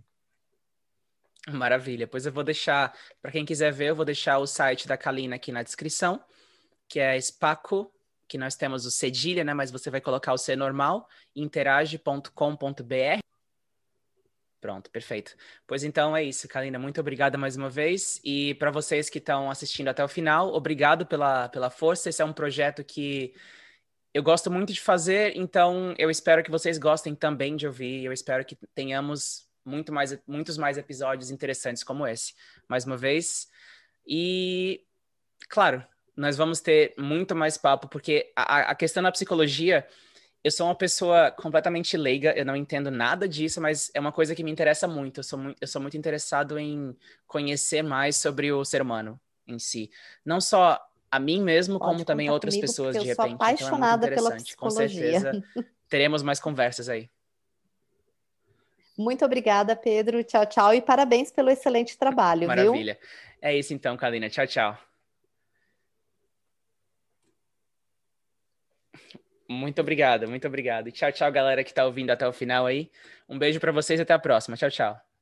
Maravilha. 1.49 2.07
Pois 2.07 2.25
eu 2.25 2.31
vou 2.31 2.43
deixar, 2.43 2.95
para 3.21 3.31
quem 3.31 3.45
quiser 3.45 3.71
ver, 3.71 3.89
eu 3.89 3.95
vou 3.95 4.05
deixar 4.05 4.37
o 4.37 4.45
site 4.45 4.87
da 4.87 4.97
Kalina 4.97 5.37
aqui 5.37 5.51
na 5.51 5.63
descrição, 5.63 6.21
que 6.87 6.99
é 6.99 7.19
Spaco, 7.19 7.91
que 8.27 8.37
nós 8.37 8.55
temos 8.55 8.85
o 8.85 8.91
cedilha, 8.91 9.43
né? 9.43 9.53
Mas 9.53 9.71
você 9.71 9.89
vai 9.89 10.01
colocar 10.01 10.33
o 10.33 10.37
C 10.37 10.55
normal, 10.55 11.07
interage.com.br. 11.35 13.26
Pronto, 14.59 14.89
perfeito. 14.89 15.35
Pois 15.67 15.83
então 15.83 16.17
é 16.17 16.23
isso, 16.23 16.47
Kalina. 16.47 16.79
Muito 16.79 16.99
obrigada 16.99 17.37
mais 17.37 17.55
uma 17.55 17.69
vez. 17.69 18.19
E 18.23 18.55
para 18.55 18.71
vocês 18.71 19.09
que 19.09 19.19
estão 19.19 19.51
assistindo 19.51 19.87
até 19.87 20.03
o 20.03 20.07
final, 20.07 20.53
obrigado 20.53 21.05
pela, 21.05 21.47
pela 21.49 21.69
força. 21.69 22.09
Esse 22.09 22.21
é 22.21 22.25
um 22.25 22.33
projeto 22.33 22.83
que 22.83 23.33
eu 24.13 24.23
gosto 24.23 24.49
muito 24.49 24.73
de 24.73 24.81
fazer, 24.81 25.37
então 25.37 25.93
eu 25.97 26.09
espero 26.09 26.43
que 26.43 26.49
vocês 26.49 26.79
gostem 26.79 27.13
também 27.13 27.55
de 27.55 27.67
ouvir. 27.67 28.03
Eu 28.03 28.11
espero 28.11 28.43
que 28.43 28.57
tenhamos 28.73 29.47
muito 29.63 29.93
mais, 29.93 30.17
muitos 30.25 30.57
mais 30.57 30.77
episódios 30.77 31.29
interessantes 31.29 31.83
como 31.83 32.07
esse, 32.07 32.33
mais 32.67 32.83
uma 32.83 32.97
vez. 32.97 33.47
E, 34.07 34.83
claro, 35.49 35.85
nós 36.15 36.35
vamos 36.35 36.61
ter 36.61 36.95
muito 36.97 37.35
mais 37.35 37.57
papo, 37.57 37.87
porque 37.87 38.31
a, 38.35 38.71
a 38.71 38.75
questão 38.75 39.03
da 39.03 39.11
psicologia, 39.11 39.87
eu 40.47 40.51
sou 40.51 40.67
uma 40.67 40.75
pessoa 40.75 41.29
completamente 41.29 41.97
leiga, 41.97 42.33
eu 42.37 42.45
não 42.45 42.55
entendo 42.55 42.89
nada 42.89 43.27
disso, 43.27 43.59
mas 43.61 43.91
é 43.93 43.99
uma 43.99 44.11
coisa 44.13 44.33
que 44.33 44.43
me 44.43 44.49
interessa 44.49 44.87
muito. 44.87 45.19
Eu 45.19 45.23
sou 45.23 45.37
muito, 45.37 45.57
eu 45.59 45.67
sou 45.67 45.81
muito 45.81 45.97
interessado 45.97 46.57
em 46.57 46.95
conhecer 47.27 47.83
mais 47.83 48.15
sobre 48.15 48.51
o 48.51 48.63
ser 48.63 48.81
humano 48.81 49.19
em 49.45 49.59
si. 49.59 49.91
Não 50.25 50.39
só 50.39 50.79
a 51.11 51.19
mim 51.19 51.41
mesmo, 51.41 51.77
Pode 51.77 51.91
como 51.91 52.05
também 52.05 52.29
outras 52.29 52.55
pessoas 52.55 52.95
de 52.95 53.05
repente. 53.05 53.19
Eu 53.19 53.25
sou 53.25 53.35
apaixonada 53.35 54.05
então 54.05 54.13
é 54.13 54.15
pela 54.15 54.35
psicologia. 54.37 54.87
Com 54.87 55.19
certeza 55.19 55.43
teremos 55.89 56.23
mais 56.23 56.39
conversas 56.39 56.87
aí. 56.87 57.09
Muito 58.97 59.23
obrigada, 59.25 59.75
Pedro. 59.75 60.23
Tchau, 60.23 60.45
tchau. 60.45 60.73
E 60.73 60.81
parabéns 60.81 61.29
pelo 61.29 61.49
excelente 61.49 61.97
trabalho, 61.97 62.47
Maravilha. 62.47 62.97
viu? 62.99 63.09
É 63.41 63.55
isso 63.55 63.73
então, 63.73 63.95
Kalina. 63.95 64.29
Tchau, 64.29 64.47
tchau. 64.47 64.86
Muito 69.49 69.79
obrigado, 69.81 70.27
muito 70.27 70.47
obrigado. 70.47 70.91
Tchau, 70.91 71.11
tchau, 71.11 71.31
galera 71.31 71.63
que 71.63 71.69
está 71.69 71.85
ouvindo 71.85 72.11
até 72.11 72.27
o 72.27 72.33
final 72.33 72.65
aí. 72.65 72.91
Um 73.29 73.37
beijo 73.39 73.59
para 73.59 73.71
vocês 73.71 73.99
e 73.99 74.03
até 74.03 74.13
a 74.13 74.19
próxima. 74.19 74.57
Tchau, 74.57 74.69
tchau. 74.69 75.16